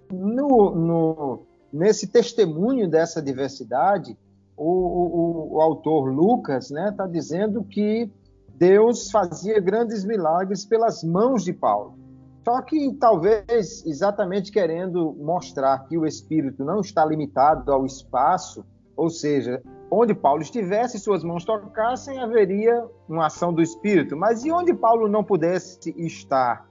no, 0.09 0.73
no, 0.73 1.39
nesse 1.71 2.07
testemunho 2.07 2.89
dessa 2.89 3.21
diversidade, 3.21 4.17
o, 4.55 4.69
o, 4.69 5.55
o 5.55 5.61
autor 5.61 6.09
Lucas 6.09 6.65
está 6.65 6.75
né, 6.75 6.91
tá 6.91 7.05
dizendo 7.05 7.65
que 7.65 8.09
Deus 8.55 9.11
fazia 9.11 9.59
grandes 9.59 10.05
milagres 10.05 10.63
pelas 10.65 11.03
mãos 11.03 11.43
de 11.43 11.51
Paulo. 11.51 11.97
Só 12.43 12.61
que 12.61 12.93
talvez 12.99 13.85
exatamente 13.85 14.51
querendo 14.51 15.15
mostrar 15.19 15.87
que 15.87 15.97
o 15.97 16.05
espírito 16.05 16.63
não 16.63 16.81
está 16.81 17.05
limitado 17.05 17.71
ao 17.71 17.85
espaço, 17.85 18.65
ou 18.97 19.09
seja, 19.09 19.61
onde 19.89 20.13
Paulo 20.13 20.41
estivesse, 20.41 20.99
suas 20.99 21.23
mãos 21.23 21.45
tocassem, 21.45 22.19
haveria 22.19 22.85
uma 23.07 23.27
ação 23.27 23.53
do 23.53 23.61
espírito. 23.61 24.17
Mas 24.17 24.43
e 24.43 24.51
onde 24.51 24.73
Paulo 24.73 25.07
não 25.07 25.23
pudesse 25.23 25.89
estar, 25.97 26.67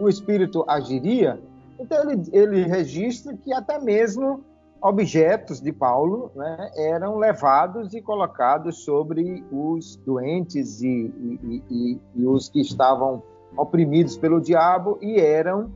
o 0.00 0.08
espírito 0.08 0.64
agiria? 0.68 1.40
Então 1.78 2.10
ele, 2.10 2.22
ele 2.32 2.66
registra 2.66 3.36
que 3.36 3.52
até 3.52 3.78
mesmo 3.78 4.42
objetos 4.82 5.60
de 5.60 5.72
Paulo 5.72 6.30
né, 6.34 6.70
eram 6.76 7.16
levados 7.16 7.94
e 7.94 8.02
colocados 8.02 8.84
sobre 8.84 9.44
os 9.52 9.96
doentes 10.04 10.82
e, 10.82 10.88
e, 10.88 11.62
e, 11.70 12.00
e 12.14 12.26
os 12.26 12.48
que 12.48 12.60
estavam 12.60 13.22
oprimidos 13.56 14.16
pelo 14.16 14.40
diabo 14.40 14.98
e 15.00 15.20
eram 15.20 15.70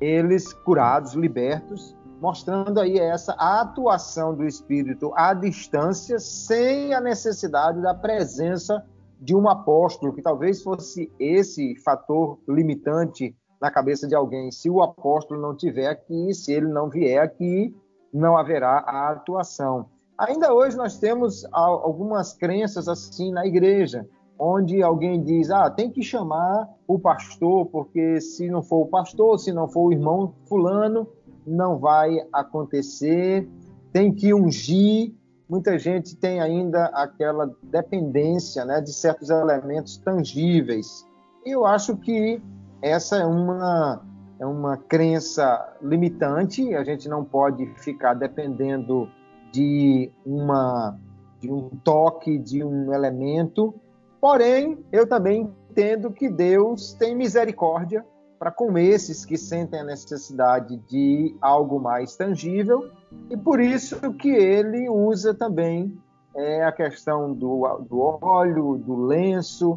eles 0.00 0.52
curados, 0.52 1.12
libertos, 1.12 1.96
mostrando 2.20 2.80
aí 2.80 2.98
essa 2.98 3.32
atuação 3.32 4.34
do 4.34 4.46
Espírito 4.46 5.12
à 5.14 5.34
distância, 5.34 6.18
sem 6.18 6.94
a 6.94 7.00
necessidade 7.00 7.80
da 7.82 7.94
presença 7.94 8.84
de 9.20 9.34
um 9.34 9.48
apóstolo, 9.48 10.12
que 10.12 10.22
talvez 10.22 10.62
fosse 10.62 11.12
esse 11.18 11.76
fator 11.76 12.38
limitante 12.48 13.36
na 13.60 13.70
cabeça 13.70 14.08
de 14.08 14.14
alguém. 14.14 14.50
Se 14.50 14.68
o 14.68 14.82
apóstolo 14.82 15.40
não 15.40 15.54
tiver 15.54 15.88
aqui, 15.88 16.34
se 16.34 16.52
ele 16.52 16.66
não 16.66 16.88
vier 16.88 17.22
aqui, 17.22 17.74
não 18.12 18.36
haverá 18.36 18.78
a 18.86 19.10
atuação. 19.10 19.86
Ainda 20.18 20.52
hoje 20.52 20.76
nós 20.76 20.98
temos 20.98 21.46
algumas 21.52 22.32
crenças 22.32 22.88
assim 22.88 23.32
na 23.32 23.46
igreja 23.46 24.06
onde 24.42 24.82
alguém 24.82 25.22
diz: 25.22 25.50
ah, 25.50 25.70
tem 25.70 25.88
que 25.88 26.02
chamar 26.02 26.68
o 26.86 26.98
pastor, 26.98 27.66
porque 27.66 28.20
se 28.20 28.50
não 28.50 28.62
for 28.62 28.82
o 28.82 28.86
pastor, 28.86 29.38
se 29.38 29.52
não 29.52 29.68
for 29.68 29.86
o 29.86 29.92
irmão 29.92 30.34
Fulano, 30.48 31.06
não 31.46 31.78
vai 31.78 32.18
acontecer, 32.32 33.48
tem 33.92 34.12
que 34.12 34.34
ungir. 34.34 35.14
Muita 35.48 35.78
gente 35.78 36.16
tem 36.16 36.40
ainda 36.40 36.86
aquela 36.86 37.54
dependência 37.62 38.64
né, 38.64 38.80
de 38.80 38.92
certos 38.92 39.28
elementos 39.28 39.98
tangíveis. 39.98 41.06
Eu 41.44 41.66
acho 41.66 41.96
que 41.98 42.40
essa 42.80 43.16
é 43.16 43.26
uma, 43.26 44.02
é 44.40 44.46
uma 44.46 44.76
crença 44.76 45.76
limitante, 45.82 46.74
a 46.74 46.82
gente 46.82 47.08
não 47.08 47.22
pode 47.22 47.66
ficar 47.76 48.14
dependendo 48.14 49.08
de, 49.52 50.10
uma, 50.24 50.98
de 51.38 51.52
um 51.52 51.68
toque, 51.84 52.38
de 52.38 52.64
um 52.64 52.92
elemento 52.92 53.74
Porém, 54.22 54.78
eu 54.92 55.04
também 55.04 55.52
entendo 55.68 56.12
que 56.12 56.30
Deus 56.30 56.92
tem 56.92 57.12
misericórdia 57.12 58.06
para 58.38 58.52
com 58.52 58.78
esses 58.78 59.24
que 59.24 59.36
sentem 59.36 59.80
a 59.80 59.84
necessidade 59.84 60.76
de 60.88 61.36
algo 61.40 61.80
mais 61.80 62.14
tangível 62.14 62.88
e 63.28 63.36
por 63.36 63.60
isso 63.60 64.14
que 64.14 64.30
ele 64.30 64.88
usa 64.88 65.34
também 65.34 66.00
é, 66.36 66.64
a 66.64 66.70
questão 66.70 67.34
do, 67.34 67.66
do 67.88 67.98
óleo, 68.22 68.78
do 68.78 68.94
lenço, 68.94 69.76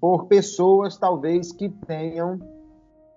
por 0.00 0.26
pessoas 0.26 0.98
talvez 0.98 1.52
que 1.52 1.68
tenham 1.86 2.40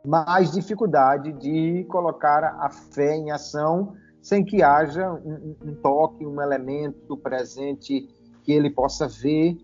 mais 0.06 0.52
dificuldade 0.52 1.34
de 1.34 1.86
colocar 1.86 2.56
a 2.60 2.70
fé 2.70 3.16
em 3.16 3.32
ação 3.32 3.96
sem 4.22 4.46
que 4.46 4.62
haja 4.62 5.12
um, 5.12 5.56
um 5.66 5.74
toque, 5.74 6.24
um 6.24 6.40
elemento 6.40 7.18
presente 7.18 8.08
que 8.44 8.52
ele 8.52 8.70
possa 8.70 9.08
ver 9.08 9.58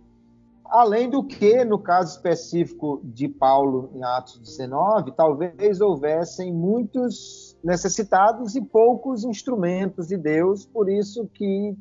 Além 0.66 1.10
do 1.10 1.24
que, 1.24 1.64
no 1.64 1.78
caso 1.78 2.16
específico 2.16 3.02
de 3.04 3.28
Paulo 3.28 3.92
em 3.94 4.04
Atos 4.04 4.40
19, 4.40 5.12
talvez 5.12 5.82
houvessem 5.82 6.54
muitos 6.54 7.58
necessitados 7.64 8.56
e 8.56 8.62
poucos 8.62 9.24
instrumentos 9.24 10.08
de 10.08 10.18
Deus, 10.18 10.66
por 10.66 10.90
isso 10.90 11.30
que 11.34 11.78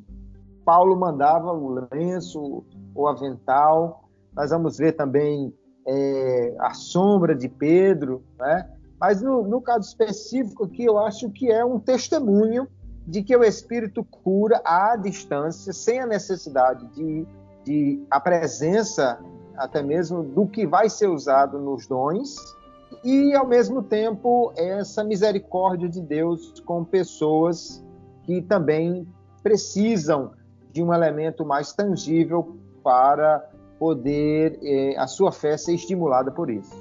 Paulo 0.64 0.96
mandava 0.96 1.52
o 1.52 1.88
lenço, 1.92 2.64
o 2.94 3.08
avental. 3.08 4.08
Nós 4.34 4.50
vamos 4.50 4.78
ver 4.78 4.92
também 4.92 5.52
é, 5.86 6.54
a 6.60 6.74
sombra 6.74 7.34
de 7.34 7.48
Pedro, 7.48 8.22
né? 8.38 8.68
Mas 9.00 9.20
no, 9.20 9.42
no 9.42 9.60
caso 9.60 9.88
específico 9.88 10.64
aqui, 10.64 10.84
eu 10.84 10.98
acho 10.98 11.28
que 11.30 11.50
é 11.50 11.64
um 11.64 11.80
testemunho 11.80 12.68
de 13.04 13.22
que 13.22 13.36
o 13.36 13.42
Espírito 13.42 14.04
cura 14.04 14.62
à 14.64 14.96
distância, 14.96 15.72
sem 15.72 15.98
a 15.98 16.06
necessidade 16.06 16.86
de, 16.94 17.26
de 17.64 18.04
a 18.10 18.20
presença 18.20 19.18
até 19.56 19.82
mesmo 19.82 20.22
do 20.22 20.46
que 20.46 20.66
vai 20.66 20.88
ser 20.88 21.08
usado 21.08 21.58
nos 21.58 21.86
dons, 21.86 22.36
e 23.04 23.34
ao 23.34 23.46
mesmo 23.46 23.82
tempo 23.82 24.52
essa 24.56 25.02
misericórdia 25.02 25.88
de 25.88 26.00
Deus 26.00 26.60
com 26.60 26.84
pessoas 26.84 27.84
que 28.24 28.42
também 28.42 29.06
precisam 29.42 30.32
de 30.70 30.82
um 30.82 30.92
elemento 30.92 31.44
mais 31.44 31.72
tangível 31.72 32.56
para 32.82 33.48
poder 33.78 34.58
eh, 34.62 34.94
a 34.96 35.06
sua 35.06 35.32
fé 35.32 35.56
ser 35.56 35.74
estimulada 35.74 36.30
por 36.30 36.48
isso. 36.48 36.74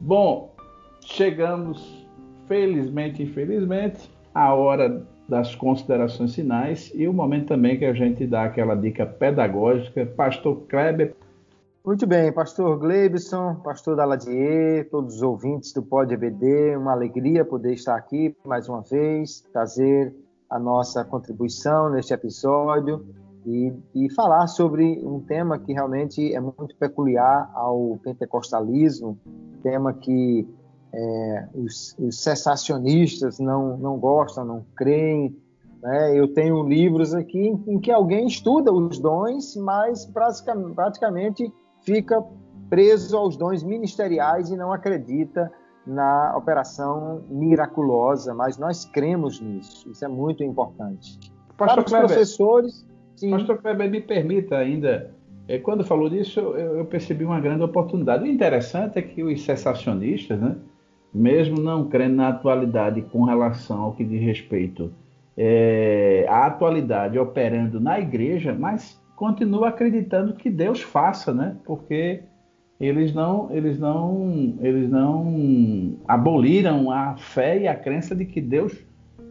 Bom, 0.00 0.54
chegamos, 1.00 2.06
felizmente 2.46 3.22
infelizmente, 3.22 4.10
à 4.34 4.54
hora 4.54 5.06
das 5.28 5.54
considerações 5.54 6.34
finais 6.34 6.92
e 6.94 7.08
o 7.08 7.12
momento 7.12 7.48
também 7.48 7.78
que 7.78 7.84
a 7.84 7.94
gente 7.94 8.26
dá 8.26 8.44
aquela 8.44 8.74
dica 8.74 9.06
pedagógica. 9.06 10.04
Pastor 10.04 10.62
Kleber. 10.68 11.14
Muito 11.84 12.06
bem, 12.06 12.32
Pastor 12.32 12.78
Gleibson, 12.78 13.56
Pastor 13.56 13.96
Daladier, 13.96 14.88
todos 14.90 15.16
os 15.16 15.22
ouvintes 15.22 15.72
do 15.72 15.82
Pod 15.82 16.12
EBD, 16.12 16.76
uma 16.76 16.92
alegria 16.92 17.44
poder 17.44 17.74
estar 17.74 17.94
aqui 17.94 18.34
mais 18.44 18.68
uma 18.68 18.80
vez, 18.80 19.42
trazer 19.52 20.14
a 20.48 20.58
nossa 20.58 21.04
contribuição 21.04 21.90
neste 21.90 22.14
episódio 22.14 23.04
e, 23.44 23.72
e, 23.94 24.10
falar 24.14 24.46
sobre 24.46 24.98
um 25.04 25.20
tema 25.20 25.58
que 25.58 25.74
realmente 25.74 26.34
é 26.34 26.40
muito 26.40 26.74
peculiar 26.78 27.50
ao 27.52 27.98
pentecostalismo, 28.02 29.18
tema 29.62 29.92
que 29.92 30.48
é, 30.94 31.48
os, 31.54 31.96
os 31.98 32.22
cessacionistas 32.22 33.40
não, 33.40 33.76
não 33.76 33.98
gostam, 33.98 34.44
não 34.44 34.64
creem. 34.76 35.36
Né? 35.82 36.18
Eu 36.18 36.32
tenho 36.32 36.62
livros 36.62 37.12
aqui 37.14 37.48
em, 37.66 37.80
que 37.80 37.90
alguém 37.90 38.26
estuda 38.26 38.72
os 38.72 38.98
dons, 38.98 39.56
mas 39.56 40.08
praticamente 40.74 41.52
fica 41.82 42.22
preso 42.70 43.16
aos 43.16 43.36
dons 43.36 43.62
ministeriais 43.62 44.50
e 44.50 44.56
não 44.56 44.72
acredita 44.72 45.50
na 45.86 46.34
operação 46.36 47.22
miraculosa, 47.28 48.32
mas 48.32 48.56
nós 48.56 48.84
cremos 48.86 49.40
nisso. 49.40 49.90
Isso 49.90 50.04
é 50.04 50.08
muito 50.08 50.42
importante. 50.42 51.18
Pastor 51.58 51.84
Para 51.84 52.04
os 52.04 52.06
professores, 52.06 52.86
Sim. 53.16 53.30
Pastor 53.30 53.58
Kleber, 53.58 53.90
me 53.90 54.00
permita 54.00 54.56
ainda, 54.56 55.14
é, 55.46 55.58
quando 55.58 55.84
falou 55.84 56.08
disso, 56.08 56.40
eu, 56.40 56.78
eu, 56.78 56.84
percebi 56.86 57.24
uma 57.24 57.40
grande 57.40 57.62
oportunidade. 57.62 58.24
O 58.24 58.26
interessante 58.26 58.98
é 58.98 59.02
que 59.02 59.22
os 59.22 59.44
cessacionistas, 59.44 60.40
né, 60.40 60.56
mesmo 61.14 61.60
não 61.60 61.88
crendo 61.88 62.16
na 62.16 62.28
atualidade 62.28 63.02
com 63.02 63.24
relação 63.24 63.82
ao 63.82 63.92
que 63.92 64.04
diz 64.04 64.20
respeito 64.20 64.92
é, 65.36 66.26
à 66.28 66.46
atualidade 66.46 67.18
operando 67.18 67.80
na 67.80 67.98
igreja, 67.98 68.54
mas 68.58 69.00
continua 69.16 69.68
acreditando 69.68 70.34
que 70.34 70.50
Deus 70.50 70.80
faça, 70.80 71.32
né? 71.32 71.56
Porque 71.64 72.22
eles 72.80 73.14
não, 73.14 73.48
eles 73.52 73.78
não, 73.78 74.56
eles 74.60 74.90
não 74.90 75.96
aboliram 76.06 76.90
a 76.90 77.16
fé 77.16 77.60
e 77.60 77.68
a 77.68 77.74
crença 77.74 78.14
de 78.14 78.24
que 78.24 78.40
Deus 78.40 78.76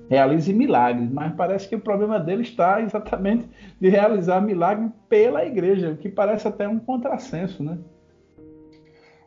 realize 0.10 0.54
milagres, 0.54 1.10
mas 1.12 1.34
parece 1.34 1.68
que 1.68 1.76
o 1.76 1.80
problema 1.80 2.20
dele 2.20 2.44
está 2.44 2.82
exatamente 2.82 3.48
de 3.80 3.90
realizar 3.90 4.42
milagre 4.42 4.90
pela 5.10 5.46
igreja, 5.46 5.92
o 5.92 5.98
que 5.98 6.10
parece 6.10 6.48
até 6.48 6.68
um 6.68 6.80
contrassenso, 6.80 7.64
né? 7.64 7.78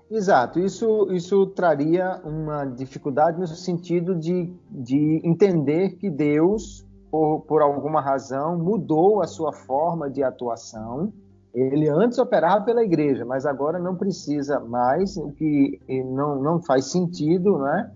Exato, 0.09 0.61
isso, 0.61 1.09
isso 1.11 1.47
traria 1.49 2.21
uma 2.25 2.65
dificuldade 2.65 3.41
no 3.41 3.47
sentido 3.47 4.15
de, 4.15 4.53
de 4.71 5.21
entender 5.25 5.97
que 5.97 6.09
Deus, 6.09 6.87
por, 7.11 7.41
por 7.41 7.61
alguma 7.61 8.01
razão, 8.01 8.57
mudou 8.57 9.21
a 9.21 9.27
sua 9.27 9.53
forma 9.53 10.09
de 10.09 10.23
atuação. 10.23 11.13
Ele 11.53 11.89
antes 11.89 12.19
operava 12.19 12.65
pela 12.65 12.85
igreja, 12.85 13.25
mas 13.25 13.45
agora 13.45 13.81
não 13.81 13.97
precisa 13.97 14.61
mais, 14.61 15.17
o 15.17 15.33
que 15.33 15.81
não, 15.89 16.41
não 16.41 16.63
faz 16.63 16.87
sentido, 16.93 17.59
né? 17.59 17.91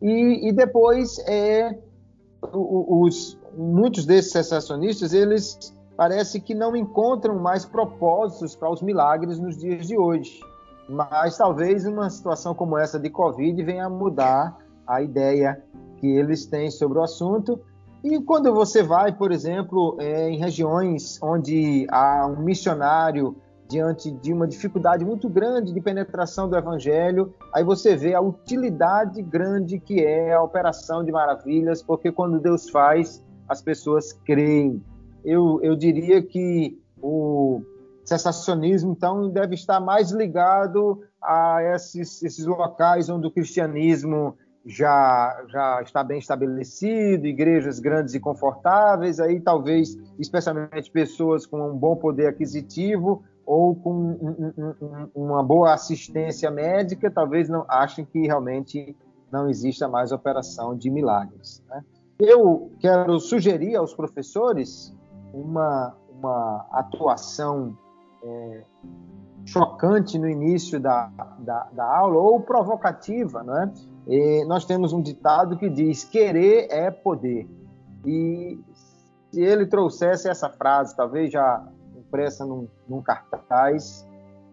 E, 0.00 0.48
e 0.48 0.52
depois 0.52 1.18
é, 1.26 1.76
os, 2.52 3.36
muitos 3.56 4.06
desses 4.06 4.30
sensacionistas, 4.30 5.12
eles 5.12 5.74
parece 5.96 6.40
que 6.40 6.54
não 6.54 6.76
encontram 6.76 7.36
mais 7.40 7.64
propósitos 7.64 8.54
para 8.54 8.70
os 8.70 8.82
milagres 8.82 9.40
nos 9.40 9.56
dias 9.56 9.86
de 9.88 9.98
hoje. 9.98 10.38
Mas 10.88 11.36
talvez 11.36 11.86
uma 11.86 12.08
situação 12.08 12.54
como 12.54 12.78
essa 12.78 12.98
de 12.98 13.10
Covid 13.10 13.62
venha 13.62 13.88
mudar 13.88 14.56
a 14.86 15.02
ideia 15.02 15.62
que 15.98 16.06
eles 16.06 16.46
têm 16.46 16.70
sobre 16.70 16.98
o 16.98 17.02
assunto. 17.02 17.60
E 18.04 18.20
quando 18.20 18.52
você 18.54 18.82
vai, 18.82 19.12
por 19.12 19.32
exemplo, 19.32 19.96
é, 19.98 20.30
em 20.30 20.38
regiões 20.38 21.18
onde 21.20 21.86
há 21.90 22.26
um 22.26 22.40
missionário 22.42 23.36
diante 23.68 24.12
de 24.12 24.32
uma 24.32 24.46
dificuldade 24.46 25.04
muito 25.04 25.28
grande 25.28 25.72
de 25.72 25.80
penetração 25.80 26.48
do 26.48 26.56
evangelho, 26.56 27.34
aí 27.52 27.64
você 27.64 27.96
vê 27.96 28.14
a 28.14 28.20
utilidade 28.20 29.20
grande 29.22 29.80
que 29.80 30.04
é 30.04 30.32
a 30.32 30.42
operação 30.42 31.04
de 31.04 31.10
maravilhas, 31.10 31.82
porque 31.82 32.12
quando 32.12 32.38
Deus 32.38 32.70
faz, 32.70 33.24
as 33.48 33.60
pessoas 33.60 34.12
creem. 34.12 34.80
Eu, 35.24 35.58
eu 35.62 35.74
diria 35.74 36.22
que 36.22 36.80
o 37.02 37.60
sensacionismo, 38.06 38.92
então, 38.92 39.28
deve 39.28 39.54
estar 39.54 39.80
mais 39.80 40.10
ligado 40.10 41.02
a 41.20 41.58
esses, 41.74 42.22
esses 42.22 42.46
locais 42.46 43.08
onde 43.08 43.26
o 43.26 43.30
cristianismo 43.30 44.36
já, 44.64 45.44
já 45.48 45.82
está 45.82 46.02
bem 46.02 46.18
estabelecido, 46.18 47.26
igrejas 47.26 47.78
grandes 47.78 48.14
e 48.14 48.20
confortáveis, 48.20 49.20
aí 49.20 49.40
talvez, 49.40 49.96
especialmente 50.18 50.90
pessoas 50.90 51.44
com 51.44 51.70
um 51.70 51.76
bom 51.76 51.96
poder 51.96 52.28
aquisitivo, 52.28 53.24
ou 53.44 53.76
com 53.76 53.92
um, 53.92 54.52
um, 54.58 55.10
uma 55.14 55.42
boa 55.42 55.72
assistência 55.72 56.50
médica, 56.50 57.10
talvez 57.10 57.48
não 57.48 57.64
achem 57.68 58.04
que 58.04 58.26
realmente 58.26 58.96
não 59.30 59.48
exista 59.48 59.86
mais 59.86 60.10
operação 60.10 60.76
de 60.76 60.90
milagres. 60.90 61.62
Né? 61.68 61.84
Eu 62.18 62.72
quero 62.80 63.20
sugerir 63.20 63.76
aos 63.76 63.94
professores 63.94 64.92
uma, 65.32 65.94
uma 66.10 66.66
atuação 66.72 67.76
é, 68.26 68.62
chocante 69.44 70.18
no 70.18 70.28
início 70.28 70.80
da, 70.80 71.06
da, 71.38 71.68
da, 71.72 71.96
aula 71.96 72.18
ou 72.18 72.40
provocativa. 72.40 73.42
Né? 73.42 73.72
E 74.08 74.44
nós 74.46 74.64
temos 74.64 74.92
um 74.92 75.00
ditado 75.00 75.56
que 75.56 75.70
diz: 75.70 76.04
querer 76.04 76.66
é 76.70 76.90
poder. 76.90 77.48
E 78.04 78.58
se 79.30 79.40
ele 79.40 79.66
trouxesse 79.66 80.28
essa 80.28 80.48
frase, 80.50 80.96
talvez 80.96 81.32
já 81.32 81.66
impressa 81.96 82.44
num, 82.44 82.68
num 82.88 83.02
cartaz. 83.02 84.06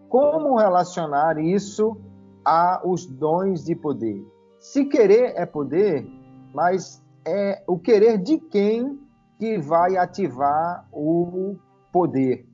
Como 0.08 0.56
relacionar 0.56 1.38
isso 1.38 1.96
aos 2.44 3.04
dons 3.06 3.64
de 3.64 3.74
poder? 3.74 4.24
Se 4.60 4.84
querer 4.84 5.34
é 5.36 5.44
poder, 5.44 6.06
mas 6.54 7.02
é 7.26 7.62
o 7.66 7.78
querer 7.78 8.18
de 8.18 8.38
quem 8.38 9.00
que 9.38 9.58
vai 9.58 9.96
ativar 9.96 10.86
o 10.92 11.56
poder. 11.92 12.46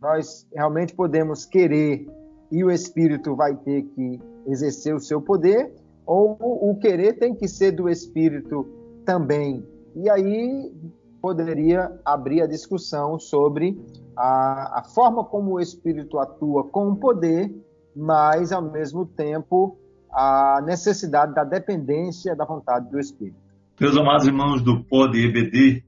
Nós 0.00 0.46
realmente 0.54 0.94
podemos 0.94 1.44
querer 1.44 2.06
e 2.50 2.64
o 2.64 2.70
espírito 2.70 3.34
vai 3.34 3.54
ter 3.56 3.82
que 3.82 4.20
exercer 4.46 4.94
o 4.94 5.00
seu 5.00 5.20
poder, 5.20 5.72
ou 6.04 6.36
o 6.40 6.76
querer 6.78 7.14
tem 7.14 7.34
que 7.34 7.46
ser 7.46 7.72
do 7.72 7.88
espírito 7.88 8.66
também. 9.04 9.64
E 9.94 10.10
aí 10.10 10.72
poderia 11.20 11.92
abrir 12.04 12.42
a 12.42 12.46
discussão 12.46 13.18
sobre 13.18 13.78
a, 14.16 14.80
a 14.80 14.82
forma 14.94 15.24
como 15.24 15.52
o 15.52 15.60
Espírito 15.60 16.18
atua 16.18 16.64
com 16.64 16.88
o 16.88 16.96
poder, 16.96 17.54
mas, 17.94 18.52
ao 18.52 18.62
mesmo 18.62 19.04
tempo, 19.04 19.78
a 20.12 20.60
necessidade 20.64 21.34
da 21.34 21.44
dependência 21.44 22.34
da 22.34 22.44
vontade 22.44 22.90
do 22.90 22.98
Espírito. 22.98 23.38
Meus 23.80 23.96
amados 23.96 24.26
irmãos 24.26 24.62
do 24.62 24.84
Pod 24.84 25.16
EBD, 25.18 25.82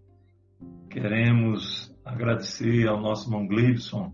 queremos 0.89 1.92
agradecer 2.05 2.89
ao 2.89 3.01
nosso 3.01 3.29
irmão 3.29 3.47
Gleibson 3.47 4.13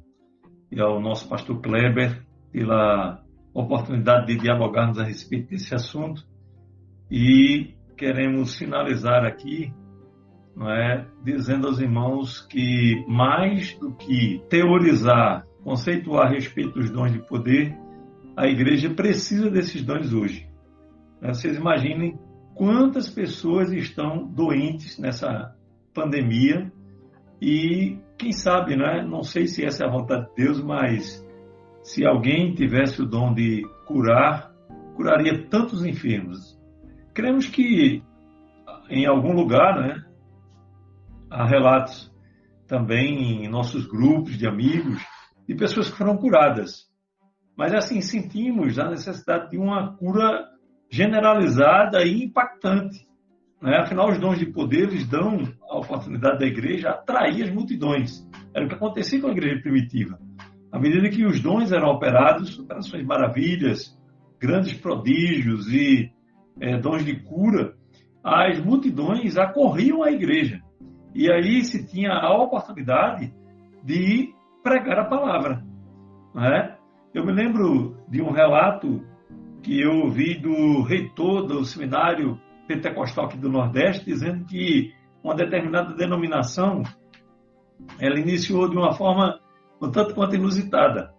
e 0.71 0.81
ao 0.81 1.01
nosso 1.01 1.29
pastor 1.29 1.61
Kleber 1.61 2.23
pela 2.53 3.23
oportunidade 3.55 4.27
de 4.27 4.37
dialogarmos 4.39 4.99
a 4.99 5.05
respeito 5.05 5.51
desse 5.51 5.75
assunto 5.75 6.27
e 7.11 7.75
queremos 7.97 8.57
finalizar 8.57 9.25
aqui 9.25 9.73
não 10.59 10.69
é, 10.71 11.07
dizendo 11.23 11.69
aos 11.69 11.79
irmãos 11.79 12.41
que 12.41 13.05
mais 13.07 13.75
do 13.79 13.95
que 13.95 14.43
teorizar, 14.51 15.47
conceituar 15.63 16.27
a 16.27 16.31
respeito 16.31 16.73
dos 16.73 16.91
dons 16.91 17.13
de 17.13 17.21
poder, 17.21 17.79
a 18.37 18.49
igreja 18.49 18.91
precisa 18.91 19.49
desses 19.49 19.83
dons 19.83 20.13
hoje. 20.13 20.49
Né? 21.21 21.33
Vocês 21.33 21.57
imaginem 21.57 22.19
quantas 22.57 23.09
pessoas 23.09 23.73
estão 23.73 24.27
doentes 24.27 24.99
nessa 24.99 25.55
pandemia 25.95 26.73
e 27.41 27.99
quem 28.19 28.33
sabe, 28.33 28.77
né? 28.77 29.03
Não 29.03 29.23
sei 29.23 29.47
se 29.47 29.65
essa 29.65 29.85
é 29.85 29.87
a 29.87 29.91
vontade 29.91 30.29
de 30.29 30.45
Deus, 30.45 30.63
mas 30.63 31.25
se 31.83 32.05
alguém 32.05 32.55
tivesse 32.55 33.01
o 33.01 33.07
dom 33.07 33.33
de 33.33 33.63
curar, 33.87 34.53
curaria 34.97 35.47
tantos 35.49 35.85
enfermos. 35.85 36.59
Cremos 37.15 37.47
que 37.47 38.03
em 38.91 39.07
algum 39.07 39.33
lugar, 39.33 39.81
né, 39.81 40.05
há 41.31 41.47
relatos 41.47 42.13
também 42.67 43.45
em 43.45 43.49
nossos 43.49 43.87
grupos 43.87 44.37
de 44.37 44.47
amigos 44.47 45.03
de 45.47 45.55
pessoas 45.55 45.91
que 45.91 45.97
foram 45.97 46.17
curadas. 46.17 46.87
Mas 47.57 47.73
assim, 47.73 48.01
sentimos 48.01 48.79
a 48.79 48.91
necessidade 48.91 49.51
de 49.51 49.59
uma 49.59 49.97
cura 49.97 50.47
generalizada 50.91 52.05
e 52.05 52.25
impactante. 52.25 53.08
Né? 53.61 53.77
Afinal, 53.77 54.11
os 54.11 54.19
dons 54.19 54.39
de 54.39 54.47
poder 54.47 54.85
eles 54.85 55.07
dão 55.07 55.43
a 55.69 55.79
oportunidade 55.79 56.39
da 56.39 56.47
igreja 56.47 56.91
atrair 56.91 57.45
as 57.45 57.51
multidões. 57.51 58.27
Era 58.55 58.65
o 58.65 58.69
que 58.69 58.75
acontecia 58.75 59.21
com 59.21 59.29
a 59.29 59.33
igreja 59.33 59.61
primitiva. 59.61 60.19
À 60.71 60.79
medida 60.79 61.09
que 61.09 61.25
os 61.25 61.41
dons 61.41 61.73
eram 61.73 61.89
operados, 61.89 62.59
operações 62.59 63.05
maravilhas, 63.05 63.99
grandes 64.39 64.75
prodígios 64.75 65.73
e 65.73 66.11
é, 66.61 66.79
dons 66.79 67.05
de 67.05 67.17
cura, 67.21 67.75
as 68.23 68.61
multidões 68.61 69.37
acorriam 69.37 70.03
à 70.03 70.11
igreja. 70.11 70.61
E 71.15 71.31
aí 71.31 71.65
se 71.65 71.87
tinha 71.87 72.13
a 72.13 72.33
oportunidade 72.37 73.33
de 73.83 74.33
pregar 74.63 74.99
a 74.99 75.05
palavra. 75.05 75.65
Né? 76.35 76.77
Eu 77.15 77.25
me 77.25 77.33
lembro 77.33 77.97
de 78.09 78.21
um 78.21 78.31
relato 78.31 79.03
que 79.63 79.81
eu 79.81 80.05
ouvi 80.05 80.39
do 80.39 80.83
reitor 80.83 81.47
do 81.47 81.65
seminário 81.65 82.39
pentecostal 82.69 83.25
aqui 83.25 83.39
do 83.39 83.49
Nordeste, 83.49 84.05
dizendo 84.05 84.45
que 84.45 84.93
uma 85.25 85.35
determinada 85.35 85.95
denominação 85.95 86.83
ela 87.99 88.21
iniciou 88.21 88.69
de 88.69 88.77
uma 88.77 88.93
forma 88.93 89.41
um 89.81 89.91
tanto 89.91 90.15
quanto 90.15 90.37
inusitada. 90.37 91.13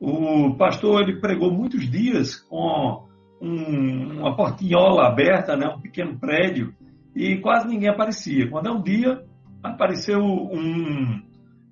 O 0.00 0.54
pastor 0.56 1.02
ele 1.02 1.20
pregou 1.20 1.50
muitos 1.50 1.88
dias 1.88 2.36
com 2.36 3.06
um, 3.40 4.18
uma 4.20 4.36
portinhola 4.36 5.06
aberta, 5.06 5.56
né, 5.56 5.68
um 5.68 5.80
pequeno 5.80 6.18
prédio, 6.18 6.74
e 7.14 7.36
quase 7.38 7.68
ninguém 7.68 7.88
aparecia. 7.88 8.48
Quando 8.50 8.68
é 8.68 8.72
um 8.72 8.82
dia, 8.82 9.22
apareceu 9.62 10.20
um, 10.20 11.22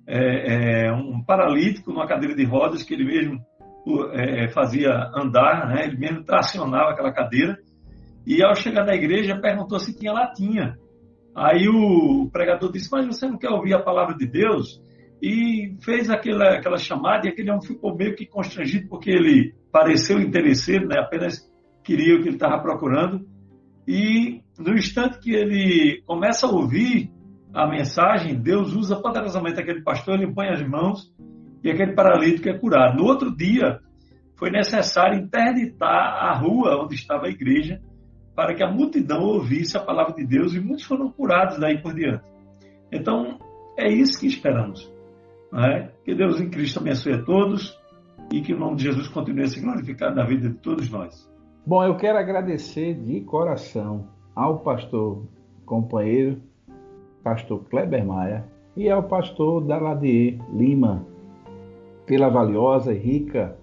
é, 0.07 0.85
é, 0.85 0.91
um 0.91 1.23
paralítico 1.23 1.91
numa 1.91 2.07
cadeira 2.07 2.35
de 2.35 2.43
rodas 2.43 2.83
que 2.83 2.93
ele 2.93 3.05
mesmo 3.05 3.39
é, 4.13 4.47
fazia 4.49 4.91
andar, 5.15 5.67
né, 5.67 5.85
ele 5.85 5.97
mesmo 5.97 6.23
tracionava 6.23 6.91
aquela 6.91 7.11
cadeira, 7.11 7.57
e 8.25 8.43
ao 8.43 8.55
chegar 8.55 8.85
na 8.85 8.95
igreja 8.95 9.39
perguntou 9.39 9.79
se 9.79 9.95
tinha 9.95 10.11
latinha. 10.11 10.77
Aí 11.35 11.67
o 11.67 12.29
pregador 12.31 12.71
disse, 12.71 12.89
mas 12.91 13.05
você 13.05 13.27
não 13.27 13.37
quer 13.37 13.49
ouvir 13.49 13.73
a 13.73 13.83
palavra 13.83 14.15
de 14.15 14.25
Deus? 14.25 14.81
E 15.21 15.75
fez 15.81 16.09
aquela, 16.09 16.55
aquela 16.55 16.77
chamada 16.77 17.27
e 17.27 17.29
aquele 17.29 17.51
homem 17.51 17.65
ficou 17.65 17.95
meio 17.95 18.15
que 18.15 18.25
constrangido 18.25 18.87
porque 18.87 19.09
ele 19.09 19.53
pareceu 19.71 20.19
interesseiro, 20.19 20.87
né? 20.87 20.99
apenas 20.99 21.41
queria 21.83 22.15
o 22.15 22.21
que 22.21 22.29
ele 22.29 22.35
estava 22.35 22.61
procurando. 22.61 23.25
E 23.87 24.41
no 24.57 24.73
instante 24.73 25.19
que 25.19 25.33
ele 25.33 26.01
começa 26.05 26.47
a 26.47 26.51
ouvir 26.51 27.11
a 27.53 27.67
mensagem, 27.67 28.35
Deus 28.35 28.73
usa 28.73 28.95
poderosamente 28.95 29.59
aquele 29.59 29.81
pastor, 29.81 30.15
ele 30.15 30.33
põe 30.33 30.49
as 30.49 30.67
mãos 30.67 31.13
e 31.63 31.69
aquele 31.69 31.93
paralítico 31.93 32.49
é 32.49 32.57
curado. 32.57 32.97
No 32.97 33.05
outro 33.05 33.35
dia, 33.35 33.79
foi 34.35 34.49
necessário 34.49 35.19
interditar 35.19 35.89
a 35.89 36.33
rua 36.37 36.83
onde 36.83 36.95
estava 36.95 37.27
a 37.27 37.29
igreja 37.29 37.81
para 38.35 38.53
que 38.53 38.63
a 38.63 38.71
multidão 38.71 39.23
ouvisse 39.23 39.77
a 39.77 39.83
palavra 39.83 40.13
de 40.13 40.25
Deus 40.25 40.53
e 40.53 40.59
muitos 40.59 40.85
foram 40.85 41.09
curados 41.09 41.57
daí 41.57 41.81
por 41.81 41.93
diante. 41.93 42.23
Então, 42.91 43.39
é 43.77 43.89
isso 43.89 44.19
que 44.19 44.27
esperamos. 44.27 44.91
É? 45.53 45.89
Que 46.03 46.13
Deus 46.13 46.41
em 46.41 46.49
Cristo 46.49 46.79
abençoe 46.79 47.13
a 47.13 47.23
todos 47.23 47.79
e 48.31 48.41
que 48.41 48.53
o 48.53 48.59
nome 48.59 48.75
de 48.75 48.83
Jesus 48.83 49.07
continue 49.07 49.43
a 49.43 49.47
se 49.47 49.61
glorificar 49.61 50.13
na 50.13 50.25
vida 50.25 50.49
de 50.49 50.55
todos 50.55 50.89
nós. 50.89 51.31
Bom, 51.65 51.83
eu 51.83 51.95
quero 51.95 52.17
agradecer 52.17 52.93
de 52.95 53.21
coração 53.21 54.09
ao 54.35 54.59
pastor 54.59 55.25
companheiro, 55.65 56.41
pastor 57.23 57.63
Kleber 57.69 58.05
Maia, 58.05 58.45
e 58.75 58.89
ao 58.89 59.03
pastor 59.03 59.63
Daladier 59.63 60.37
Lima, 60.53 61.05
pela 62.05 62.29
valiosa 62.29 62.93
e 62.93 62.97
rica 62.97 63.57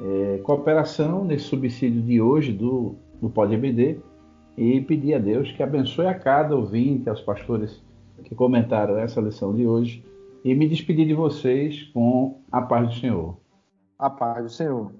é, 0.00 0.38
cooperação 0.38 1.24
nesse 1.24 1.44
subsídio 1.44 2.02
de 2.02 2.20
hoje 2.20 2.52
do, 2.52 2.96
do 3.20 3.30
Pode 3.30 3.54
EBD 3.54 4.00
e 4.58 4.80
pedir 4.80 5.14
a 5.14 5.18
Deus 5.18 5.52
que 5.52 5.62
abençoe 5.62 6.08
a 6.08 6.14
cada 6.18 6.56
ouvinte, 6.56 7.08
aos 7.08 7.20
pastores 7.20 7.80
que 8.24 8.34
comentaram 8.34 8.98
essa 8.98 9.20
lição 9.20 9.54
de 9.54 9.64
hoje 9.64 10.04
e 10.44 10.52
me 10.52 10.68
despedir 10.68 11.06
de 11.06 11.14
vocês 11.14 11.84
com 11.94 12.40
a 12.50 12.60
paz 12.60 12.88
do 12.88 12.94
Senhor. 12.94 13.36
A 13.96 14.10
paz 14.10 14.42
do 14.42 14.50
Senhor. 14.50 14.92